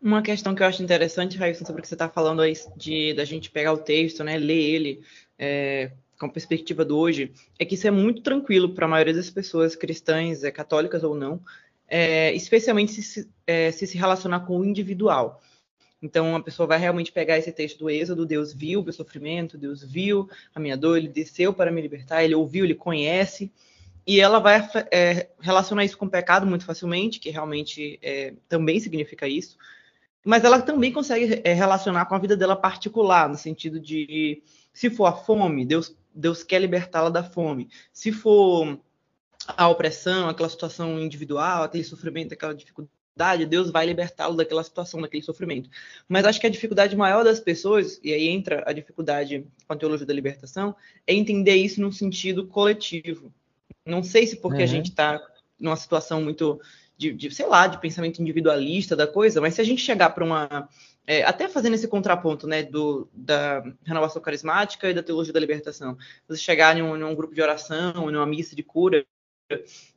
Uma 0.00 0.22
questão 0.22 0.54
que 0.54 0.62
eu 0.62 0.66
acho 0.66 0.82
interessante, 0.82 1.38
Raíssa, 1.38 1.64
sobre 1.64 1.80
o 1.80 1.82
que 1.82 1.88
você 1.88 1.94
está 1.94 2.10
falando 2.10 2.42
aí, 2.42 2.52
de 2.76 3.14
da 3.14 3.24
gente 3.24 3.50
pegar 3.50 3.72
o 3.72 3.78
texto, 3.78 4.22
né, 4.22 4.36
ler 4.36 4.60
ele, 4.60 5.04
é, 5.38 5.92
com 6.18 6.26
a 6.26 6.28
perspectiva 6.28 6.84
do 6.84 6.96
hoje, 6.96 7.32
é 7.58 7.64
que 7.64 7.74
isso 7.74 7.86
é 7.86 7.90
muito 7.90 8.22
tranquilo 8.22 8.70
para 8.70 8.86
a 8.86 8.88
maioria 8.88 9.14
das 9.14 9.30
pessoas 9.30 9.74
cristãs, 9.74 10.44
é, 10.44 10.50
católicas 10.50 11.02
ou 11.02 11.14
não, 11.14 11.40
é, 11.88 12.32
especialmente 12.34 12.92
se 12.92 13.02
se, 13.02 13.30
é, 13.46 13.70
se 13.70 13.86
se 13.86 13.98
relacionar 13.98 14.40
com 14.40 14.58
o 14.58 14.64
individual. 14.64 15.42
Então, 16.02 16.36
a 16.36 16.42
pessoa 16.42 16.66
vai 16.66 16.78
realmente 16.78 17.10
pegar 17.10 17.38
esse 17.38 17.50
texto 17.50 17.78
do 17.78 17.88
Êxodo, 17.88 18.26
Deus 18.26 18.52
viu 18.52 18.80
o 18.80 18.84
meu 18.84 18.92
sofrimento, 18.92 19.56
Deus 19.56 19.82
viu 19.82 20.28
a 20.54 20.60
minha 20.60 20.76
dor, 20.76 20.98
ele 20.98 21.08
desceu 21.08 21.52
para 21.52 21.72
me 21.72 21.80
libertar, 21.80 22.22
ele 22.22 22.34
ouviu, 22.34 22.64
ele 22.64 22.74
conhece, 22.74 23.50
e 24.06 24.20
ela 24.20 24.38
vai 24.38 24.68
é, 24.90 25.28
relacionar 25.40 25.82
isso 25.82 25.96
com 25.96 26.04
o 26.04 26.10
pecado 26.10 26.46
muito 26.46 26.66
facilmente, 26.66 27.18
que 27.18 27.30
realmente 27.30 27.98
é, 28.02 28.34
também 28.48 28.78
significa 28.80 29.26
isso, 29.26 29.56
mas 30.24 30.42
ela 30.42 30.60
também 30.62 30.90
consegue 30.90 31.40
é, 31.44 31.52
relacionar 31.52 32.06
com 32.06 32.14
a 32.14 32.18
vida 32.18 32.36
dela 32.36 32.56
particular, 32.56 33.28
no 33.28 33.36
sentido 33.36 33.78
de 33.78 34.42
se 34.72 34.88
for 34.88 35.06
a 35.06 35.12
fome, 35.12 35.66
Deus, 35.66 35.94
Deus 36.14 36.42
quer 36.42 36.60
libertá-la 36.60 37.10
da 37.10 37.22
fome. 37.22 37.68
Se 37.92 38.10
for 38.10 38.78
a 39.46 39.68
opressão, 39.68 40.28
aquela 40.28 40.48
situação 40.48 40.98
individual, 40.98 41.62
aquele 41.62 41.84
sofrimento, 41.84 42.32
aquela 42.32 42.54
dificuldade, 42.54 43.46
Deus 43.46 43.70
vai 43.70 43.86
libertá-lo 43.86 44.34
daquela 44.34 44.64
situação, 44.64 45.00
daquele 45.00 45.22
sofrimento. 45.22 45.68
Mas 46.08 46.24
acho 46.24 46.40
que 46.40 46.46
a 46.46 46.50
dificuldade 46.50 46.96
maior 46.96 47.22
das 47.22 47.38
pessoas, 47.38 48.00
e 48.02 48.12
aí 48.12 48.28
entra 48.28 48.64
a 48.66 48.72
dificuldade 48.72 49.46
com 49.66 49.72
a 49.72 49.76
teologia 49.76 50.06
da 50.06 50.14
libertação, 50.14 50.74
é 51.06 51.14
entender 51.14 51.54
isso 51.54 51.80
num 51.80 51.92
sentido 51.92 52.46
coletivo. 52.46 53.32
Não 53.86 54.02
sei 54.02 54.26
se 54.26 54.36
porque 54.36 54.58
uhum. 54.58 54.64
a 54.64 54.66
gente 54.68 54.90
está 54.90 55.20
numa 55.60 55.76
situação 55.76 56.20
muito 56.22 56.60
de, 57.04 57.12
de, 57.12 57.34
sei 57.34 57.46
lá, 57.46 57.66
de 57.66 57.80
pensamento 57.80 58.22
individualista 58.22 58.96
da 58.96 59.06
coisa, 59.06 59.40
mas 59.40 59.54
se 59.54 59.60
a 59.60 59.64
gente 59.64 59.82
chegar 59.82 60.10
para 60.10 60.24
uma. 60.24 60.68
É, 61.06 61.22
até 61.22 61.48
fazendo 61.48 61.74
esse 61.74 61.86
contraponto 61.86 62.46
né, 62.46 62.62
do, 62.62 63.06
da 63.12 63.62
renovação 63.84 64.22
carismática 64.22 64.88
e 64.88 64.94
da 64.94 65.02
teologia 65.02 65.34
da 65.34 65.40
libertação, 65.40 65.98
você 66.26 66.40
chegar 66.40 66.74
em 66.78 66.82
um, 66.82 67.14
grupo 67.14 67.34
de 67.34 67.42
oração, 67.42 68.10
em 68.10 68.16
uma 68.16 68.24
missa 68.24 68.56
de 68.56 68.62
cura, 68.62 69.04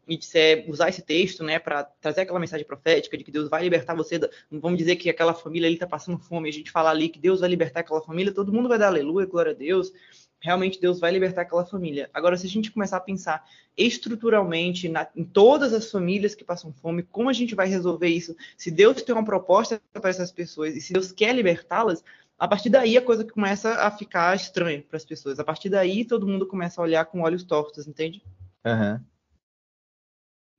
e 0.05 0.17
disser, 0.17 0.65
usar 0.69 0.89
esse 0.89 1.01
texto, 1.01 1.45
né, 1.45 1.57
para 1.57 1.83
trazer 1.83 2.21
aquela 2.21 2.39
mensagem 2.39 2.65
profética 2.65 3.17
de 3.17 3.23
que 3.23 3.31
Deus 3.31 3.49
vai 3.49 3.63
libertar 3.63 3.95
você, 3.95 4.19
da, 4.19 4.29
vamos 4.51 4.77
dizer 4.77 4.97
que 4.97 5.09
aquela 5.09 5.33
família 5.33 5.67
ali 5.67 5.75
está 5.75 5.87
passando 5.87 6.19
fome, 6.19 6.49
a 6.49 6.51
gente 6.51 6.69
falar 6.69 6.89
ali 6.89 7.07
que 7.07 7.19
Deus 7.19 7.39
vai 7.39 7.49
libertar 7.49 7.79
aquela 7.79 8.01
família, 8.01 8.33
todo 8.33 8.51
mundo 8.51 8.67
vai 8.67 8.77
dar 8.77 8.87
aleluia, 8.87 9.25
glória 9.25 9.53
a 9.53 9.55
Deus, 9.55 9.93
realmente 10.39 10.79
Deus 10.79 10.99
vai 10.99 11.11
libertar 11.11 11.41
aquela 11.41 11.65
família. 11.65 12.09
Agora, 12.13 12.37
se 12.37 12.45
a 12.45 12.49
gente 12.49 12.71
começar 12.71 12.97
a 12.97 13.01
pensar 13.01 13.45
estruturalmente 13.75 14.87
na, 14.87 15.07
em 15.15 15.23
todas 15.23 15.73
as 15.73 15.91
famílias 15.91 16.35
que 16.35 16.43
passam 16.43 16.71
fome, 16.73 17.03
como 17.03 17.29
a 17.29 17.33
gente 17.33 17.55
vai 17.55 17.67
resolver 17.67 18.07
isso? 18.07 18.35
Se 18.57 18.71
Deus 18.71 19.01
tem 19.01 19.13
uma 19.13 19.25
proposta 19.25 19.81
para 19.93 20.09
essas 20.09 20.31
pessoas 20.31 20.75
e 20.75 20.81
se 20.81 20.93
Deus 20.93 21.11
quer 21.11 21.33
libertá-las, 21.33 22.03
a 22.37 22.47
partir 22.47 22.69
daí 22.69 22.97
a 22.97 23.01
coisa 23.01 23.25
começa 23.25 23.73
a 23.75 23.89
ficar 23.89 24.35
estranha 24.35 24.83
para 24.87 24.97
as 24.97 25.05
pessoas. 25.05 25.39
A 25.39 25.43
partir 25.43 25.69
daí 25.69 26.05
todo 26.05 26.27
mundo 26.27 26.45
começa 26.45 26.79
a 26.79 26.83
olhar 26.83 27.05
com 27.05 27.21
olhos 27.21 27.43
tortos, 27.43 27.87
entende? 27.87 28.21
Uhum. 28.65 28.99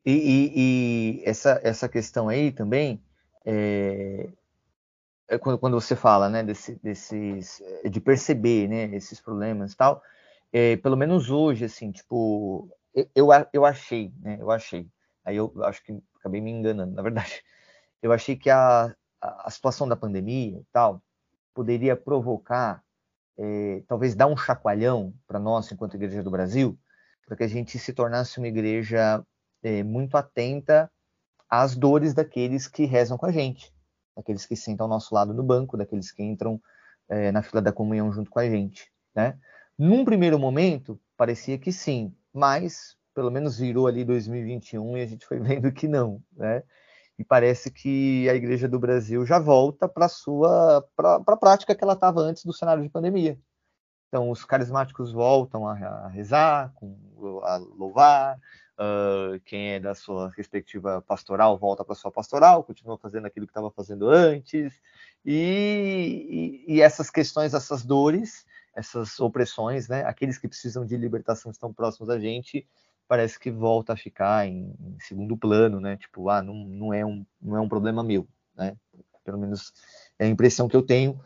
E, 0.05 0.13
e, 0.13 0.53
e, 0.57 1.23
essa, 1.25 1.61
essa 1.63 1.89
questão 1.89 2.29
aí 2.29 2.51
também, 2.51 3.01
é, 3.45 4.29
quando, 5.37 5.59
quando 5.59 5.79
você 5.79 5.95
fala, 5.95 6.29
né, 6.31 6.43
desse, 6.43 6.77
desses, 6.83 7.61
é, 7.61 7.89
de 7.89 8.01
perceber, 8.01 8.69
né, 8.69 8.85
esses 8.97 9.21
problemas 9.21 9.73
e 9.73 9.77
tal, 9.77 10.03
é, 10.53 10.77
pelo 10.77 10.97
menos 10.97 11.29
hoje, 11.29 11.67
assim, 11.67 11.91
tipo, 11.91 12.71
eu, 13.15 13.29
eu 13.53 13.65
achei, 13.67 14.13
né, 14.21 14.39
eu 14.41 14.51
achei, 14.51 14.89
aí 15.25 15.37
eu 15.37 15.53
acho 15.65 15.85
que 15.85 15.99
acabei 16.19 16.41
me 16.41 16.51
enganando, 16.51 16.95
na 16.95 17.03
verdade, 17.03 17.43
eu 18.01 18.13
achei 18.13 18.37
que 18.37 18.49
a, 18.49 18.95
a 19.21 19.51
situação 19.51 19.87
da 19.87 19.97
pandemia 19.97 20.59
e 20.59 20.67
tal 20.73 21.03
poderia 21.53 21.97
provocar, 21.97 22.83
é, 23.37 23.83
talvez 23.87 24.15
dar 24.15 24.29
um 24.29 24.37
chacoalhão 24.37 25.13
para 25.27 25.39
nós, 25.39 25.71
enquanto 25.71 25.95
Igreja 25.95 26.23
do 26.23 26.31
Brasil, 26.31 26.79
para 27.27 27.37
que 27.37 27.43
a 27.43 27.49
gente 27.49 27.79
se 27.79 27.93
tornasse 27.93 28.39
uma 28.39 28.49
igreja 28.49 29.23
é, 29.63 29.83
muito 29.83 30.17
atenta 30.17 30.91
às 31.51 31.77
dores 31.77 32.15
daqueles 32.15 32.67
que 32.67 32.85
rezam 32.85 33.19
com 33.19 33.27
a 33.27 33.33
gente, 33.33 33.73
daqueles 34.19 34.45
que 34.45 34.57
sentam 34.57 34.85
ao 34.85 34.91
nosso 34.91 35.15
lado 35.15 35.33
no 35.33 35.45
banco, 35.45 35.77
daqueles 35.77 36.11
que 36.11 36.25
entram 36.25 36.61
é, 37.09 37.31
na 37.31 37.41
fila 37.41 37.63
da 37.63 37.73
comunhão 37.73 38.13
junto 38.13 38.29
com 38.29 38.41
a 38.41 38.45
gente, 38.45 38.91
né? 39.15 39.39
Num 39.79 40.05
primeiro 40.05 40.39
momento, 40.39 41.01
parecia 41.17 41.57
que 41.57 41.71
sim, 41.71 42.13
mas 42.35 42.97
pelo 43.15 43.31
menos 43.31 43.59
virou 43.59 43.87
ali 43.87 44.05
2021 44.05 44.99
e 44.99 45.03
a 45.03 45.07
gente 45.07 45.25
foi 45.25 45.39
vendo 45.41 45.71
que 45.71 45.87
não, 45.87 46.21
né? 46.37 46.65
E 47.17 47.25
parece 47.25 47.71
que 47.71 48.29
a 48.29 48.35
Igreja 48.35 48.69
do 48.69 48.79
Brasil 48.79 49.25
já 49.25 49.39
volta 49.39 49.89
para 49.89 50.07
a 50.07 50.09
sua 50.09 50.85
para 50.97 51.17
a 51.27 51.37
prática 51.37 51.75
que 51.75 51.83
ela 51.83 51.95
estava 51.95 52.21
antes 52.21 52.45
do 52.45 52.53
cenário 52.53 52.83
de 52.83 52.89
pandemia. 52.89 53.39
Então, 54.09 54.31
os 54.31 54.45
carismáticos 54.45 55.13
voltam 55.13 55.67
a, 55.67 55.73
a 55.75 56.09
rezar, 56.09 56.73
a 57.43 57.57
louvar, 57.57 58.39
Uh, 58.79 59.41
quem 59.41 59.73
é 59.73 59.81
da 59.81 59.93
sua 59.93 60.31
respectiva 60.37 61.03
pastoral 61.03 61.59
volta 61.59 61.85
para 61.85 61.97
sua 61.97 62.13
pastoral, 62.13 62.63
continua 62.63 62.97
fazendo 62.97 63.27
aquilo 63.27 63.45
que 63.45 63.51
estava 63.51 63.73
fazendo 63.73 64.09
antes, 64.09 64.73
e, 65.27 66.65
e, 66.69 66.75
e, 66.75 66.81
essas 66.81 67.11
questões, 67.11 67.55
essas 67.55 67.85
dores, 67.85 68.47
essas 68.73 69.19
opressões, 69.19 69.89
né, 69.89 70.05
aqueles 70.05 70.39
que 70.39 70.47
precisam 70.47 70.87
de 70.87 70.97
libertação 70.97 71.51
estão 71.51 71.75
próximos 71.75 72.09
a 72.09 72.21
gente, 72.21 72.65
parece 73.09 73.37
que 73.37 73.51
volta 73.51 73.95
a 73.95 73.97
ficar 73.97 74.47
em, 74.47 74.73
em 74.81 75.01
segundo 75.01 75.37
plano, 75.37 75.81
né, 75.81 75.97
tipo, 75.97 76.29
ah, 76.29 76.41
não, 76.41 76.55
não, 76.55 76.95
é 76.95 77.05
um, 77.05 77.27
não 77.43 77.57
é 77.57 77.61
um 77.61 77.69
problema 77.69 78.05
meu, 78.05 78.29
né, 78.57 78.77
pelo 79.25 79.39
menos 79.39 79.73
é 80.21 80.25
a 80.25 80.29
impressão 80.29 80.69
que 80.69 80.77
eu 80.77 80.83
tenho, 80.83 81.21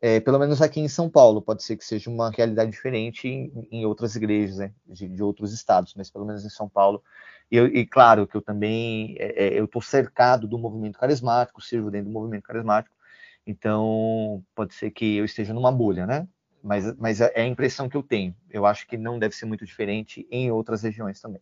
é, 0.00 0.20
pelo 0.20 0.38
menos 0.38 0.62
aqui 0.62 0.80
em 0.80 0.88
São 0.88 1.10
Paulo, 1.10 1.42
pode 1.42 1.62
ser 1.62 1.76
que 1.76 1.84
seja 1.84 2.08
uma 2.08 2.30
realidade 2.30 2.70
diferente 2.70 3.26
em, 3.26 3.68
em 3.70 3.84
outras 3.84 4.14
igrejas 4.14 4.58
né, 4.58 4.72
de, 4.86 5.08
de, 5.08 5.22
outros 5.22 5.52
estados, 5.52 5.94
mas 5.96 6.10
pelo 6.10 6.24
menos 6.24 6.44
em 6.44 6.50
São 6.50 6.68
Paulo. 6.68 7.02
E, 7.50 7.56
eu, 7.56 7.66
e 7.66 7.84
claro 7.84 8.26
que 8.26 8.36
eu 8.36 8.42
também 8.42 9.16
é, 9.18 9.46
é 9.46 9.58
eu 9.58 9.64
estou 9.64 9.82
cercado 9.82 10.46
do 10.46 10.58
movimento 10.58 10.98
carismático, 10.98 11.60
sirvo 11.60 11.90
dentro 11.90 12.06
do 12.06 12.12
movimento 12.12 12.44
carismático, 12.44 12.94
então 13.46 14.44
pode 14.54 14.74
ser 14.74 14.90
que 14.90 15.16
eu 15.16 15.24
esteja 15.24 15.52
numa 15.52 15.72
bolha, 15.72 16.06
né? 16.06 16.28
Mas, 16.62 16.96
mas 16.96 17.20
é 17.20 17.40
a 17.40 17.46
impressão 17.46 17.88
que 17.88 17.96
eu 17.96 18.02
tenho. 18.02 18.34
Eu 18.50 18.66
acho 18.66 18.86
que 18.86 18.96
não 18.96 19.18
deve 19.18 19.34
ser 19.34 19.46
muito 19.46 19.64
diferente 19.64 20.26
em 20.30 20.50
outras 20.50 20.82
regiões 20.82 21.20
também. 21.20 21.40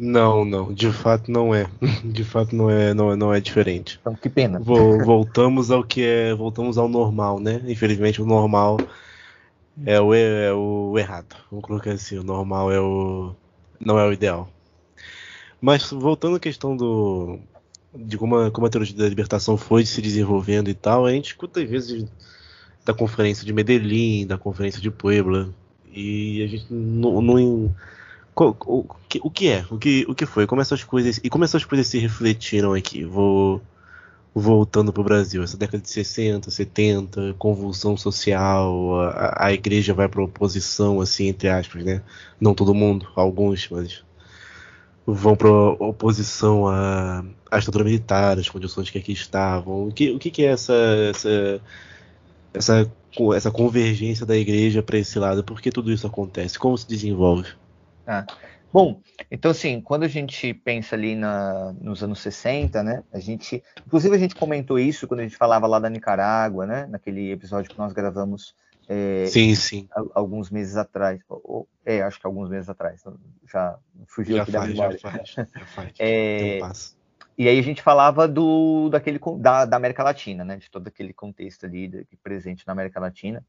Não, 0.00 0.44
não, 0.44 0.72
de 0.72 0.92
fato 0.92 1.30
não 1.30 1.52
é. 1.52 1.68
De 2.04 2.22
fato 2.22 2.54
não 2.54 2.70
é, 2.70 2.94
não, 2.94 3.16
não 3.16 3.34
é 3.34 3.40
diferente. 3.40 3.98
Então, 4.00 4.14
que 4.14 4.28
pena. 4.28 4.60
voltamos 4.60 5.70
ao 5.70 5.82
que 5.82 6.02
é, 6.02 6.32
voltamos 6.34 6.78
ao 6.78 6.88
normal, 6.88 7.40
né? 7.40 7.60
Infelizmente 7.66 8.22
o 8.22 8.26
normal 8.26 8.78
é 9.84 10.00
o, 10.00 10.14
é 10.14 10.52
o 10.52 10.96
errado. 10.96 11.36
Vamos 11.50 11.64
colocar 11.64 11.92
assim, 11.92 12.16
o 12.16 12.22
normal 12.22 12.70
é 12.72 12.80
o 12.80 13.34
não 13.80 13.98
é 13.98 14.06
o 14.06 14.12
ideal. 14.12 14.48
Mas 15.60 15.90
voltando 15.90 16.36
à 16.36 16.40
questão 16.40 16.76
do 16.76 17.40
de 17.94 18.16
como 18.16 18.36
a, 18.36 18.50
como 18.50 18.66
a 18.66 18.70
teologia 18.70 18.96
da 18.96 19.08
libertação 19.08 19.56
foi 19.56 19.84
se 19.84 20.00
desenvolvendo 20.00 20.70
e 20.70 20.74
tal, 20.74 21.06
a 21.06 21.12
gente 21.12 21.28
escuta 21.28 21.60
às 21.60 21.68
vezes 21.68 22.06
da 22.84 22.94
conferência 22.94 23.44
de 23.44 23.52
Medellín, 23.52 24.26
da 24.26 24.38
conferência 24.38 24.80
de 24.80 24.90
Puebla, 24.90 25.52
e 25.92 26.42
a 26.42 26.46
gente 26.46 26.66
não, 26.70 27.20
não 27.20 27.74
o, 28.46 28.86
que, 29.08 29.20
o 29.22 29.30
que 29.30 29.48
é? 29.48 29.64
O 29.70 29.78
que, 29.78 30.06
o 30.08 30.14
que 30.14 30.26
foi? 30.26 30.46
Como 30.46 30.60
essas 30.60 30.84
coisas. 30.84 31.20
E 31.22 31.30
como 31.30 31.44
essas 31.44 31.64
coisas 31.64 31.86
se 31.86 31.98
refletiram 31.98 32.74
aqui? 32.74 33.04
Vou 33.04 33.60
voltando 34.34 34.92
para 34.92 35.00
o 35.00 35.04
Brasil, 35.04 35.42
essa 35.42 35.56
década 35.56 35.82
de 35.82 35.90
60, 35.90 36.50
70, 36.50 37.34
convulsão 37.38 37.96
social, 37.96 39.00
a, 39.00 39.46
a 39.46 39.52
igreja 39.52 39.92
vai 39.92 40.08
para 40.08 40.22
oposição, 40.22 41.00
assim, 41.00 41.26
entre 41.28 41.48
aspas, 41.48 41.84
né? 41.84 42.02
Não 42.40 42.54
todo 42.54 42.74
mundo, 42.74 43.08
alguns, 43.16 43.68
mas 43.70 44.04
vão 45.06 45.36
para 45.36 45.50
oposição 45.50 46.68
à, 46.68 47.24
à 47.50 47.58
estrutura 47.58 47.84
militar, 47.84 48.38
às 48.38 48.48
condições 48.48 48.90
que 48.90 48.98
aqui 48.98 49.12
estavam. 49.12 49.88
O 49.88 49.92
que, 49.92 50.10
o 50.10 50.18
que, 50.18 50.30
que 50.30 50.44
é 50.44 50.50
essa, 50.52 50.74
essa, 51.10 51.60
essa, 52.54 52.92
essa 53.34 53.50
convergência 53.50 54.26
da 54.26 54.36
igreja 54.36 54.82
para 54.82 54.98
esse 54.98 55.18
lado? 55.18 55.42
Por 55.42 55.60
que 55.60 55.70
tudo 55.70 55.92
isso 55.92 56.06
acontece? 56.06 56.58
Como 56.58 56.76
se 56.76 56.86
desenvolve? 56.86 57.48
Ah. 58.08 58.26
Bom, 58.72 59.00
então 59.30 59.50
assim, 59.50 59.80
quando 59.80 60.04
a 60.04 60.08
gente 60.08 60.52
pensa 60.54 60.96
ali 60.96 61.14
na, 61.14 61.74
nos 61.80 62.02
anos 62.02 62.20
60, 62.20 62.82
né, 62.82 63.04
a 63.12 63.18
gente, 63.18 63.62
inclusive 63.86 64.14
a 64.14 64.18
gente 64.18 64.34
comentou 64.34 64.78
isso 64.78 65.06
quando 65.06 65.20
a 65.20 65.22
gente 65.22 65.36
falava 65.36 65.66
lá 65.66 65.78
da 65.78 65.88
Nicarágua, 65.88 66.66
né, 66.66 66.86
naquele 66.86 67.30
episódio 67.30 67.70
que 67.70 67.78
nós 67.78 67.92
gravamos 67.92 68.54
é, 68.88 69.26
sim, 69.26 69.54
sim. 69.54 69.88
alguns 70.14 70.50
meses 70.50 70.76
atrás, 70.76 71.20
ou, 71.28 71.68
é, 71.84 72.02
acho 72.02 72.18
que 72.18 72.26
alguns 72.26 72.48
meses 72.48 72.68
atrás, 72.68 73.02
já 73.50 73.78
fugiu 74.06 74.36
já 74.36 74.42
aqui 74.42 74.52
faz, 74.52 74.64
da 74.64 74.68
memória. 74.68 74.98
Já 74.98 75.10
faz, 75.10 75.30
já 75.36 75.66
faz. 75.66 75.92
é, 75.98 76.60
e 77.38 77.46
aí 77.48 77.58
a 77.58 77.62
gente 77.62 77.80
falava 77.82 78.26
do 78.26 78.88
daquele 78.90 79.20
da, 79.38 79.64
da 79.64 79.76
América 79.76 80.02
Latina, 80.02 80.44
né, 80.44 80.56
de 80.56 80.70
todo 80.70 80.88
aquele 80.88 81.12
contexto 81.12 81.66
ali 81.66 81.86
de, 81.86 82.06
presente 82.22 82.66
na 82.66 82.72
América 82.72 82.98
Latina. 82.98 83.44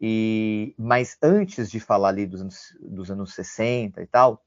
E, 0.00 0.74
mas 0.78 1.16
antes 1.22 1.70
de 1.70 1.80
falar 1.80 2.08
ali 2.08 2.26
dos 2.26 2.40
anos, 2.40 2.76
dos 2.80 3.10
anos 3.10 3.34
60 3.34 4.02
e 4.02 4.06
tal, 4.06 4.42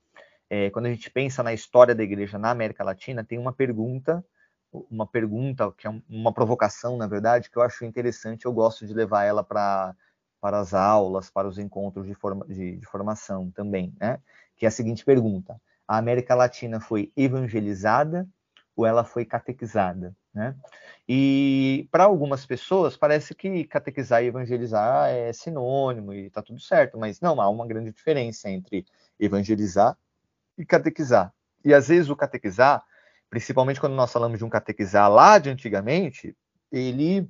é, 0.49 0.69
quando 0.69 0.88
a 0.88 0.89
gente 0.89 1.09
pensa 1.09 1.43
na 1.43 1.53
história 1.53 1.95
da 1.95 2.03
igreja 2.03 2.38
na 2.38 2.51
América 2.51 2.83
Latina, 2.83 3.23
tem 3.23 3.38
uma 3.38 3.53
pergunta, 3.53 4.23
uma 4.71 5.07
pergunta 5.07 5.71
que 5.77 5.88
é 5.88 6.01
uma 6.09 6.33
provocação, 6.33 6.97
na 6.97 7.07
verdade, 7.07 7.49
que 7.49 7.57
eu 7.57 7.62
acho 7.62 7.85
interessante, 7.85 8.45
eu 8.45 8.53
gosto 8.53 8.85
de 8.85 8.93
levar 8.93 9.23
ela 9.23 9.43
para 9.43 9.95
para 10.41 10.59
as 10.59 10.73
aulas, 10.73 11.29
para 11.29 11.47
os 11.47 11.57
encontros 11.57 12.07
de, 12.07 12.13
forma, 12.13 12.45
de, 12.47 12.77
de 12.77 12.85
formação 12.85 13.51
também, 13.51 13.93
né? 13.99 14.19
Que 14.55 14.65
é 14.65 14.69
a 14.69 14.71
seguinte 14.71 15.03
pergunta: 15.03 15.59
a 15.88 15.97
América 15.97 16.35
Latina 16.35 16.79
foi 16.79 17.12
evangelizada 17.15 18.27
ou 18.79 18.85
ela 18.85 19.03
foi 19.03 19.25
catequizada? 19.25 20.15
Né? 20.33 20.55
E 21.07 21.87
para 21.91 22.05
algumas 22.05 22.45
pessoas 22.45 22.95
parece 22.95 23.33
que 23.35 23.63
catequizar 23.65 24.23
e 24.23 24.27
evangelizar 24.27 25.09
é 25.09 25.33
sinônimo 25.33 26.13
e 26.13 26.27
está 26.27 26.41
tudo 26.41 26.59
certo, 26.59 26.97
mas 26.97 27.19
não, 27.19 27.41
há 27.41 27.49
uma 27.49 27.67
grande 27.67 27.91
diferença 27.91 28.49
entre 28.49 28.85
evangelizar 29.19 29.97
e 30.57 30.65
catequizar. 30.65 31.33
E 31.63 31.73
às 31.73 31.87
vezes 31.87 32.09
o 32.09 32.15
catequizar 32.15 32.83
principalmente 33.29 33.79
quando 33.79 33.93
nós 33.93 34.11
falamos 34.11 34.39
de 34.39 34.45
um 34.45 34.49
catequizar 34.49 35.09
lá 35.09 35.37
de 35.37 35.49
antigamente, 35.49 36.35
ele, 36.71 37.29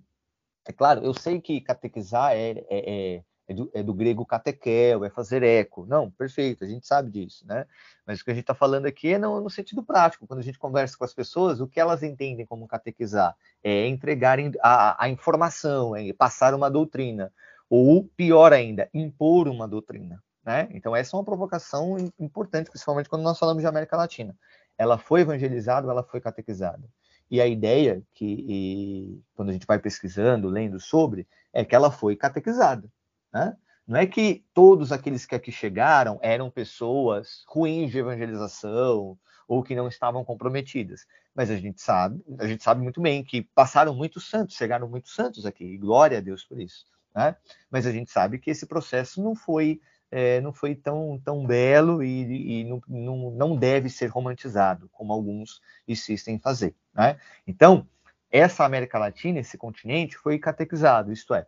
é 0.66 0.72
claro, 0.72 1.04
eu 1.04 1.14
sei 1.14 1.42
que 1.42 1.60
catequizar 1.60 2.32
é, 2.32 2.52
é, 2.52 2.66
é, 2.70 3.24
é, 3.50 3.54
do, 3.54 3.72
é 3.74 3.82
do, 3.82 3.94
grego 3.96 4.24
catequel, 4.26 5.04
é 5.04 5.10
fazer 5.10 5.42
eco. 5.42 5.86
Não, 5.88 6.12
perfeito, 6.12 6.64
a 6.64 6.68
gente 6.68 6.86
sabe 6.86 7.10
disso, 7.10 7.46
né? 7.48 7.66
Mas 8.06 8.22
o 8.22 8.24
que 8.24 8.30
a 8.30 8.34
gente 8.34 8.44
está 8.44 8.54
falando 8.54 8.86
aqui 8.86 9.14
é 9.14 9.18
no, 9.18 9.42
no, 9.42 9.50
sentido 9.50 9.82
prático. 9.84 10.28
Quando 10.28 10.40
a 10.40 10.44
gente 10.44 10.60
conversa 10.60 10.96
com 10.96 11.04
as 11.04 11.14
pessoas, 11.14 11.60
o 11.60 11.68
que 11.68 11.80
elas 11.80 12.04
entendem 12.04 12.46
como 12.46 12.68
catequizar 12.68 13.36
é 13.64 13.88
entregar 13.88 14.38
a, 14.62 15.04
a 15.04 15.10
informação, 15.10 15.96
é 15.96 16.14
passar 16.14 16.54
uma 16.54 16.70
doutrina, 16.70 17.34
ou 17.68 18.04
pior 18.16 18.54
ainda, 18.54 18.88
impor 18.94 19.48
uma 19.48 19.68
doutrina. 19.68 20.22
Né? 20.46 20.70
Então, 20.72 20.96
essa 20.96 21.16
é 21.16 21.18
uma 21.18 21.26
provocação 21.26 21.98
importante, 22.20 22.70
principalmente 22.70 23.10
quando 23.10 23.24
nós 23.24 23.40
falamos 23.40 23.64
de 23.64 23.68
América 23.68 23.98
Latina. 23.98 24.36
Ela 24.78 25.00
foi 25.00 25.22
evangelizada, 25.22 25.90
ela 25.90 26.04
foi 26.04 26.22
catequizada. 26.22 26.88
E 27.32 27.42
a 27.42 27.48
ideia 27.48 28.02
que, 28.14 28.26
e, 28.26 29.24
quando 29.36 29.50
a 29.50 29.54
gente 29.54 29.68
vai 29.68 29.80
pesquisando, 29.80 30.50
lendo 30.50 30.80
sobre, 30.80 31.28
é 31.52 31.66
que 31.66 31.76
ela 31.76 31.92
foi 31.92 32.16
catequizada. 32.16 32.88
Né? 33.34 33.56
Não 33.88 33.98
é 33.98 34.06
que 34.06 34.46
todos 34.54 34.92
aqueles 34.92 35.26
que 35.26 35.36
aqui 35.36 35.52
chegaram 35.52 36.20
eram 36.22 36.50
pessoas 36.52 37.44
ruins 37.48 37.92
de 37.92 37.98
evangelização 37.98 39.18
ou 39.48 39.64
que 39.64 39.76
não 39.76 39.88
estavam 39.88 40.24
comprometidas. 40.24 41.08
Mas 41.34 41.50
a 41.50 41.56
gente 41.56 41.82
sabe, 41.82 42.24
a 42.38 42.48
gente 42.48 42.64
sabe 42.64 42.82
muito 42.82 43.02
bem 43.02 43.24
que 43.24 43.42
passaram 43.42 43.96
muitos 43.96 44.30
santos, 44.30 44.56
chegaram 44.56 44.88
muitos 44.88 45.16
santos 45.16 45.46
aqui, 45.46 45.64
e 45.64 45.78
glória 45.78 46.20
a 46.20 46.22
Deus 46.22 46.44
por 46.44 46.60
isso. 46.60 46.86
Né? 47.16 47.36
Mas 47.72 47.88
a 47.88 47.92
gente 47.92 48.12
sabe 48.12 48.38
que 48.38 48.52
esse 48.52 48.68
processo 48.68 49.24
não 49.24 49.36
foi 49.36 49.82
é, 50.12 50.42
não 50.42 50.52
foi 50.52 50.76
tão, 50.76 51.22
tão 51.24 51.46
belo 51.46 52.04
e, 52.04 52.62
e 52.62 52.64
não, 52.64 52.82
não, 52.88 53.32
não, 53.32 53.56
deve 53.56 53.90
ser 53.90 54.08
romantizado, 54.08 54.90
como 54.92 55.14
alguns 55.14 55.62
insistem 55.88 56.36
em 56.36 56.40
fazer. 56.40 56.76
Né? 56.94 57.20
Então, 57.46 57.88
essa 58.32 58.66
América 58.66 58.98
Latina, 58.98 59.40
esse 59.40 59.58
continente, 59.58 60.18
foi 60.18 60.40
catequizado, 60.40 61.12
isto 61.12 61.34
é, 61.34 61.46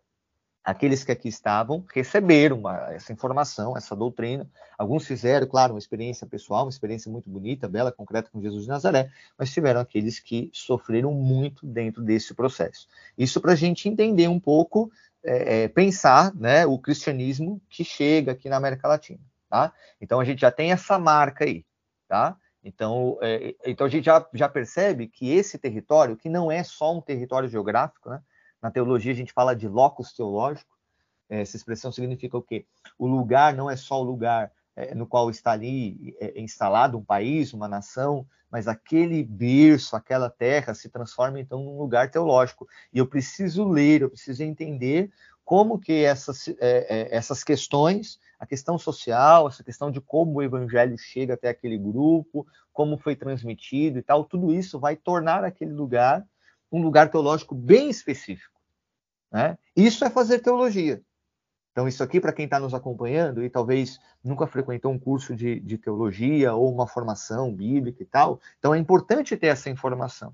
aqueles 0.63 1.04
que 1.04 1.12
aqui 1.12 1.28
estavam 1.28 1.84
receberam 1.93 2.60
uma, 2.60 2.93
essa 2.93 3.12
informação, 3.12 3.76
essa 3.76 3.95
doutrina. 3.95 4.50
Alguns 4.78 5.06
fizeram, 5.06 5.47
claro, 5.47 5.74
uma 5.74 5.80
experiência 5.80 6.28
pessoal, 6.28 6.65
uma 6.65 6.69
experiência 6.69 7.12
muito 7.12 7.30
bonita, 7.30 7.67
bela, 7.67 7.91
concreta 7.91 8.30
com 8.32 8.41
Jesus 8.41 8.63
de 8.63 8.69
Nazaré, 8.69 9.12
mas 9.38 9.52
tiveram 9.52 9.82
aqueles 9.82 10.19
que 10.19 10.50
sofreram 10.54 11.13
muito 11.13 11.65
dentro 11.65 12.04
desse 12.04 12.34
processo. 12.34 12.88
Isso 13.17 13.41
para 13.41 13.54
a 13.54 13.56
gente 13.56 13.89
entender 13.89 14.28
um 14.28 14.39
pouco 14.39 14.91
é, 15.24 15.63
é, 15.63 15.67
pensar 15.67 16.34
né, 16.36 16.65
o 16.65 16.78
cristianismo 16.78 17.62
que 17.69 17.84
chega 17.84 18.32
aqui 18.32 18.50
na 18.50 18.58
América 18.58 18.88
Latina. 18.88 19.19
Tá? 19.50 19.74
Então 20.00 20.19
a 20.19 20.24
gente 20.24 20.41
já 20.41 20.52
tem 20.52 20.71
essa 20.71 20.97
marca 20.97 21.43
aí. 21.43 21.65
Tá? 22.08 22.38
Então, 22.63 23.17
é, 23.21 23.56
então 23.65 23.88
a 23.88 23.89
gente 23.89 24.06
já, 24.06 24.26
já 24.34 24.47
percebe 24.47 25.08
que 25.08 25.30
esse 25.32 25.58
território, 25.58 26.15
que 26.15 26.30
não 26.30 26.52
é 26.52 26.63
só 26.63 26.95
um 26.95 27.02
território 27.02 27.50
geográfico, 27.50 28.10
né? 28.10 28.21
Na 28.62 28.69
teologia 28.71 29.12
a 29.12 29.15
gente 29.15 29.34
fala 29.34 29.56
de 29.56 29.67
locus 29.67 30.13
teológico, 30.13 30.71
é, 31.30 31.41
essa 31.41 31.56
expressão 31.56 31.91
significa 31.91 32.38
o 32.38 32.41
quê? 32.41 32.65
O 33.00 33.08
lugar 33.08 33.56
não 33.56 33.69
é 33.69 33.76
só 33.78 34.00
o 34.00 34.04
lugar 34.04 34.52
é, 34.76 34.93
no 34.93 35.08
qual 35.08 35.30
está 35.30 35.52
ali 35.52 36.15
é, 36.19 36.39
instalado 36.39 36.97
um 36.97 37.04
país, 37.04 37.54
uma 37.54 37.67
nação, 37.67 38.28
mas 38.52 38.67
aquele 38.67 39.24
berço, 39.24 39.95
aquela 39.95 40.30
terra 40.30 40.74
se 40.74 40.89
transforma 40.89 41.39
então 41.39 41.63
num 41.63 41.78
lugar 41.78 42.12
teológico. 42.12 42.67
E 42.93 42.97
eu 42.97 43.08
preciso 43.08 43.63
ler, 43.63 44.02
eu 44.02 44.10
preciso 44.10 44.43
entender 44.43 45.10
como 45.45 45.80
que 45.80 46.04
essas, 46.04 46.45
essas 46.60 47.43
questões, 47.43 48.19
a 48.39 48.45
questão 48.45 48.78
social, 48.78 49.47
essa 49.47 49.63
questão 49.63 49.89
de 49.89 50.00
como 50.00 50.34
o 50.34 50.43
evangelho 50.43 50.97
chega 50.97 51.34
até 51.34 51.50
aquele 51.50 51.78
grupo, 51.78 52.45
como 52.71 52.97
foi 52.97 53.15
transmitido 53.15 54.00
e 54.00 54.02
tal, 54.02 54.24
tudo 54.24 54.54
isso 54.54 54.80
vai 54.80 54.95
tornar 54.95 55.43
aquele 55.43 55.71
lugar 55.71 56.26
um 56.71 56.81
lugar 56.81 57.10
teológico 57.10 57.53
bem 57.53 57.89
específico. 57.89 58.60
Né? 59.31 59.57
Isso 59.75 60.03
é 60.05 60.10
fazer 60.10 60.39
teologia. 60.39 61.01
Então, 61.71 61.88
isso 61.88 62.03
aqui, 62.03 62.19
para 62.19 62.34
quem 62.34 62.45
está 62.45 62.60
nos 62.60 62.73
acompanhando 62.73 63.43
e 63.43 63.49
talvez 63.49 63.97
nunca 64.23 64.45
frequentou 64.45 64.91
um 64.91 64.99
curso 64.99 65.34
de, 65.36 65.60
de, 65.60 65.77
teologia 65.77 66.53
ou 66.53 66.71
uma 66.71 66.86
formação 66.86 67.53
bíblica 67.53 68.03
e 68.03 68.05
tal, 68.05 68.41
então 68.60 68.75
é 68.75 68.77
importante 68.77 69.38
ter 69.38 69.47
essa 69.47 69.69
informação. 69.69 70.34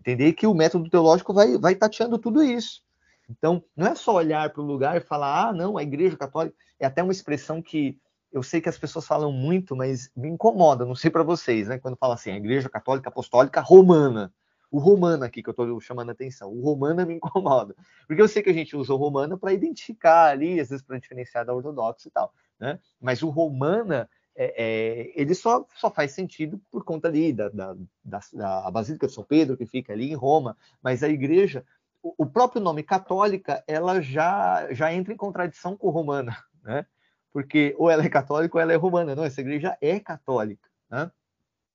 Entender 0.00 0.32
que 0.32 0.46
o 0.46 0.54
método 0.54 0.88
teológico 0.88 1.34
vai, 1.34 1.58
vai 1.58 1.74
tateando 1.74 2.18
tudo 2.18 2.42
isso. 2.42 2.82
Então, 3.28 3.62
não 3.76 3.88
é 3.88 3.94
só 3.94 4.14
olhar 4.14 4.50
para 4.50 4.62
o 4.62 4.64
lugar 4.64 4.96
e 4.96 5.00
falar, 5.00 5.48
ah, 5.48 5.52
não, 5.52 5.76
a 5.76 5.82
igreja 5.82 6.16
católica. 6.16 6.56
É 6.80 6.86
até 6.86 7.02
uma 7.02 7.12
expressão 7.12 7.60
que 7.60 7.98
eu 8.32 8.42
sei 8.42 8.60
que 8.60 8.68
as 8.68 8.78
pessoas 8.78 9.06
falam 9.06 9.30
muito, 9.30 9.76
mas 9.76 10.10
me 10.16 10.28
incomoda, 10.28 10.86
não 10.86 10.94
sei 10.94 11.10
para 11.10 11.22
vocês, 11.22 11.68
né? 11.68 11.78
Quando 11.78 11.96
fala 11.96 12.14
assim, 12.14 12.30
a 12.30 12.36
igreja 12.36 12.68
católica 12.68 13.08
apostólica 13.10 13.60
romana 13.60 14.32
o 14.70 14.78
romano 14.78 15.24
aqui 15.24 15.42
que 15.42 15.48
eu 15.48 15.52
estou 15.52 15.80
chamando 15.80 16.10
a 16.10 16.12
atenção. 16.12 16.52
O 16.52 16.60
romana 16.60 17.04
me 17.04 17.14
incomoda. 17.16 17.74
Porque 18.06 18.20
eu 18.20 18.28
sei 18.28 18.42
que 18.42 18.50
a 18.50 18.54
gente 18.54 18.76
usa 18.76 18.92
o 18.92 18.96
romana 18.96 19.36
para 19.36 19.52
identificar 19.52 20.26
ali, 20.26 20.60
às 20.60 20.68
vezes 20.68 20.84
para 20.84 20.98
diferenciar 20.98 21.44
da 21.44 21.54
ortodoxa 21.54 22.08
e 22.08 22.10
tal. 22.10 22.32
Né? 22.58 22.78
Mas 23.00 23.22
o 23.22 23.28
romana, 23.28 24.08
é, 24.34 24.54
é, 24.56 25.12
ele 25.20 25.34
só, 25.34 25.66
só 25.76 25.90
faz 25.90 26.12
sentido 26.12 26.60
por 26.70 26.84
conta 26.84 27.08
ali 27.08 27.32
da, 27.32 27.48
da, 27.48 27.76
da, 28.04 28.20
da 28.32 28.70
Basílica 28.70 29.06
de 29.06 29.12
São 29.12 29.24
Pedro, 29.24 29.56
que 29.56 29.66
fica 29.66 29.92
ali 29.92 30.10
em 30.10 30.16
Roma. 30.16 30.56
Mas 30.82 31.02
a 31.02 31.08
igreja, 31.08 31.64
o, 32.02 32.14
o 32.18 32.26
próprio 32.26 32.60
nome 32.60 32.82
católica, 32.82 33.64
ela 33.66 34.00
já, 34.00 34.72
já 34.72 34.92
entra 34.92 35.12
em 35.12 35.16
contradição 35.16 35.76
com 35.76 35.90
romana. 35.90 36.36
Né? 36.62 36.84
Porque 37.32 37.74
ou 37.78 37.90
ela 37.90 38.04
é 38.04 38.08
católica 38.08 38.56
ou 38.56 38.60
ela 38.60 38.72
é 38.72 38.76
romana. 38.76 39.14
Não, 39.14 39.24
essa 39.24 39.40
igreja 39.40 39.78
é 39.80 39.98
católica. 39.98 40.68
Né? 40.90 41.10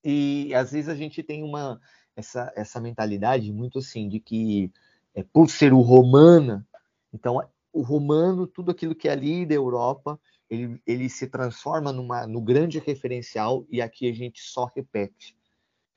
E 0.04 0.54
às 0.54 0.72
vezes 0.72 0.90
a 0.90 0.96
gente 0.96 1.24
tem 1.24 1.44
uma 1.44 1.80
essa, 2.16 2.52
essa 2.56 2.80
mentalidade 2.80 3.52
muito 3.52 3.80
assim, 3.80 4.08
de 4.08 4.20
que 4.20 4.72
é, 5.16 5.24
por 5.24 5.50
ser 5.50 5.74
o 5.74 5.82
romana, 5.82 6.66
então 7.14 7.44
o 7.72 7.82
romano, 7.82 8.46
tudo 8.46 8.72
aquilo 8.72 8.94
que 8.94 9.08
é 9.08 9.12
ali 9.12 9.46
da 9.46 9.56
Europa, 9.56 10.20
ele, 10.50 10.80
ele 10.86 11.10
se 11.10 11.28
transforma 11.28 11.92
numa, 11.92 12.28
no 12.28 12.40
grande 12.40 12.80
referencial 12.80 13.66
e 13.70 13.82
aqui 13.82 14.10
a 14.10 14.14
gente 14.14 14.42
só 14.42 14.72
repete. 14.76 15.36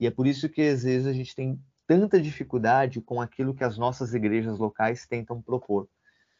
E 0.01 0.07
é 0.07 0.11
por 0.11 0.27
isso 0.27 0.49
que 0.49 0.63
às 0.63 0.83
vezes 0.83 1.07
a 1.07 1.13
gente 1.13 1.35
tem 1.35 1.61
tanta 1.87 2.21
dificuldade 2.21 3.01
com 3.01 3.21
aquilo 3.21 3.55
que 3.55 3.65
as 3.65 3.79
nossas 3.79 4.15
igrejas 4.15 4.59
locais 4.59 5.07
tentam 5.07 5.41
propor. 5.41 5.89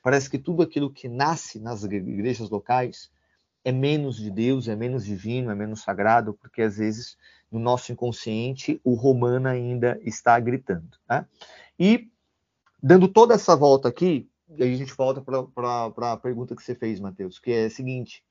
Parece 0.03 0.31
que 0.31 0.39
tudo 0.39 0.63
aquilo 0.63 0.91
que 0.91 1.09
nasce 1.09 1.59
nas 1.61 1.85
igrejas 1.85 2.49
locais 2.49 3.11
é 3.67 3.73
menos 3.73 4.17
de 4.17 4.31
Deus, 4.31 4.69
é 4.69 4.77
menos 4.77 5.05
divino, 5.05 5.51
é 5.51 5.55
menos 5.57 5.81
sagrado, 5.81 6.35
porque 6.35 6.63
às 6.63 6.77
vezes 6.77 7.19
no 7.51 7.59
nosso 7.59 7.91
inconsciente 7.91 8.81
o 8.85 8.95
romano 8.95 9.49
ainda 9.49 9.99
está 10.05 10.39
gritando. 10.39 10.97
Né? 11.11 11.27
E 11.77 12.09
dando 12.81 13.09
toda 13.09 13.35
essa 13.35 13.57
volta 13.57 13.89
aqui, 13.89 14.31
aí 14.49 14.73
a 14.73 14.77
gente 14.77 14.95
volta 14.95 15.21
para 15.21 16.13
a 16.13 16.17
pergunta 16.17 16.55
que 16.55 16.63
você 16.63 16.77
fez, 16.77 17.01
Mateus, 17.01 17.41
que 17.41 17.51
é 17.51 17.65
a 17.65 17.71
seguinte: 17.71 18.23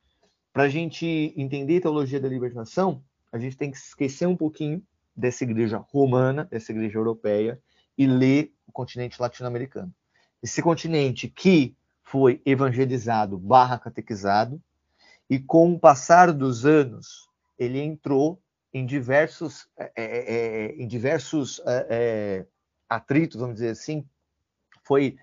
para 0.54 0.64
a 0.64 0.70
gente 0.70 1.34
entender 1.36 1.80
a 1.80 1.82
teologia 1.82 2.22
da 2.22 2.30
libertação, 2.30 3.04
a 3.30 3.38
gente 3.38 3.58
tem 3.58 3.70
que 3.70 3.76
esquecer 3.76 4.26
um 4.26 4.38
pouquinho 4.38 4.82
dessa 5.14 5.44
igreja 5.44 5.84
romana, 5.90 6.46
dessa 6.46 6.72
igreja 6.72 6.98
europeia, 6.98 7.62
e 7.98 8.08
ler 8.08 8.54
o 8.66 8.72
continente 8.72 9.22
latino-americano. 9.22 9.94
Esse 10.42 10.62
continente 10.62 11.28
que 11.28 11.76
foi 12.02 12.42
evangelizado 12.46 13.38
barra 13.38 13.78
catequizado, 13.78 14.62
e 15.30 15.40
com 15.40 15.74
o 15.74 15.80
passar 15.80 16.32
dos 16.32 16.66
anos, 16.66 17.30
ele 17.58 17.80
entrou 17.80 18.42
em 18.74 18.86
diversos, 18.86 19.68
é, 19.78 19.92
é, 19.96 20.76
em 20.76 20.88
diversos 20.88 21.62
é, 21.66 22.46
atritos, 22.90 23.40
vamos 23.40 23.56
dizer 23.56 23.70
assim, 23.70 24.06
foi 24.84 25.18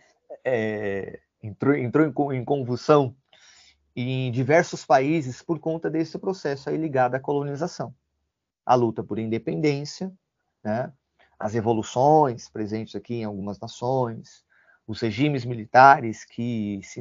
entrou, 1.43 1.77
entrou 1.77 2.33
em 2.33 2.45
convulsão 2.45 3.15
em 3.95 4.33
diversos 4.33 4.85
países 4.85 5.43
por 5.43 5.59
conta 5.59 5.91
desse 5.91 6.19
processo 6.19 6.71
aí 6.71 6.77
ligado 6.77 7.15
à 7.15 7.21
colonização, 7.21 7.95
a 8.65 8.75
luta 8.75 9.05
por 9.05 9.19
independência, 9.19 10.13
né? 10.65 10.93
as 11.39 11.53
revoluções 11.53 12.49
presentes 12.49 12.95
aqui 12.95 13.17
em 13.17 13.25
algumas 13.25 13.61
nações, 13.61 14.45
os 14.87 15.01
regimes 15.01 15.45
militares 15.45 16.25
que 16.25 16.81
se, 16.83 17.01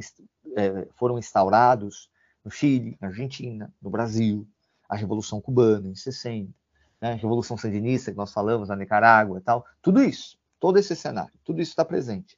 foram 0.96 1.18
instaurados 1.18 2.10
no 2.44 2.50
Chile, 2.50 2.96
na 3.00 3.08
Argentina, 3.08 3.72
no 3.80 3.90
Brasil, 3.90 4.46
a 4.88 4.96
Revolução 4.96 5.40
Cubana 5.40 5.88
em 5.88 5.94
60, 5.94 6.52
né, 7.00 7.12
a 7.12 7.14
Revolução 7.14 7.56
Sandinista 7.56 8.10
que 8.10 8.16
nós 8.16 8.32
falamos 8.32 8.68
na 8.68 8.76
Nicarágua 8.76 9.38
e 9.38 9.42
tal, 9.42 9.64
tudo 9.80 10.02
isso, 10.02 10.38
todo 10.60 10.78
esse 10.78 10.94
cenário, 10.94 11.32
tudo 11.44 11.60
isso 11.60 11.72
está 11.72 11.84
presente. 11.84 12.36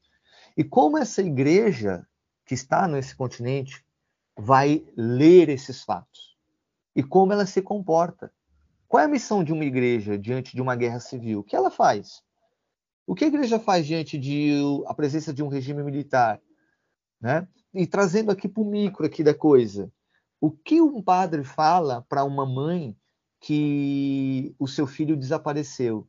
E 0.57 0.63
como 0.63 0.97
essa 0.97 1.21
igreja 1.21 2.07
que 2.47 2.55
está 2.55 2.87
nesse 2.87 3.17
continente 3.17 3.85
vai 4.37 4.85
ler 4.97 5.49
esses 5.49 5.83
fatos? 5.83 6.37
E 6.95 7.03
como 7.03 7.33
ela 7.33 7.47
se 7.47 7.61
comporta? 7.61 8.33
Qual 8.87 9.01
é 9.01 9.07
a 9.07 9.09
missão 9.09 9.43
de 9.43 9.53
uma 9.53 9.65
igreja 9.65 10.17
diante 10.17 10.55
de 10.55 10.63
uma 10.63 10.77
guerra 10.77 11.01
civil? 11.01 11.41
O 11.41 11.45
que 11.45 11.57
ela 11.57 11.71
faz? 11.71 12.23
O 13.07 13.15
que 13.15 13.25
a 13.25 13.29
igreja 13.29 13.59
faz 13.59 13.87
diante 13.87 14.17
de 14.17 14.53
a 14.87 14.95
presença 14.95 15.33
de 15.33 15.43
um 15.43 15.49
regime 15.49 15.83
militar? 15.83 16.41
Né? 17.21 17.49
E 17.75 17.87
trazendo 17.87 18.31
aqui 18.31 18.49
para 18.49 18.63
o 18.63 18.67
micro 18.67 19.05
aqui 19.05 19.23
da 19.23 19.35
coisa, 19.35 19.91
o 20.41 20.51
que 20.51 20.81
um 20.81 21.03
padre 21.03 21.43
fala 21.43 22.03
para 22.09 22.25
uma 22.25 22.47
mãe 22.47 22.97
que 23.41 24.55
o 24.59 24.67
seu 24.67 24.87
filho 24.87 25.17
desapareceu? 25.17 26.09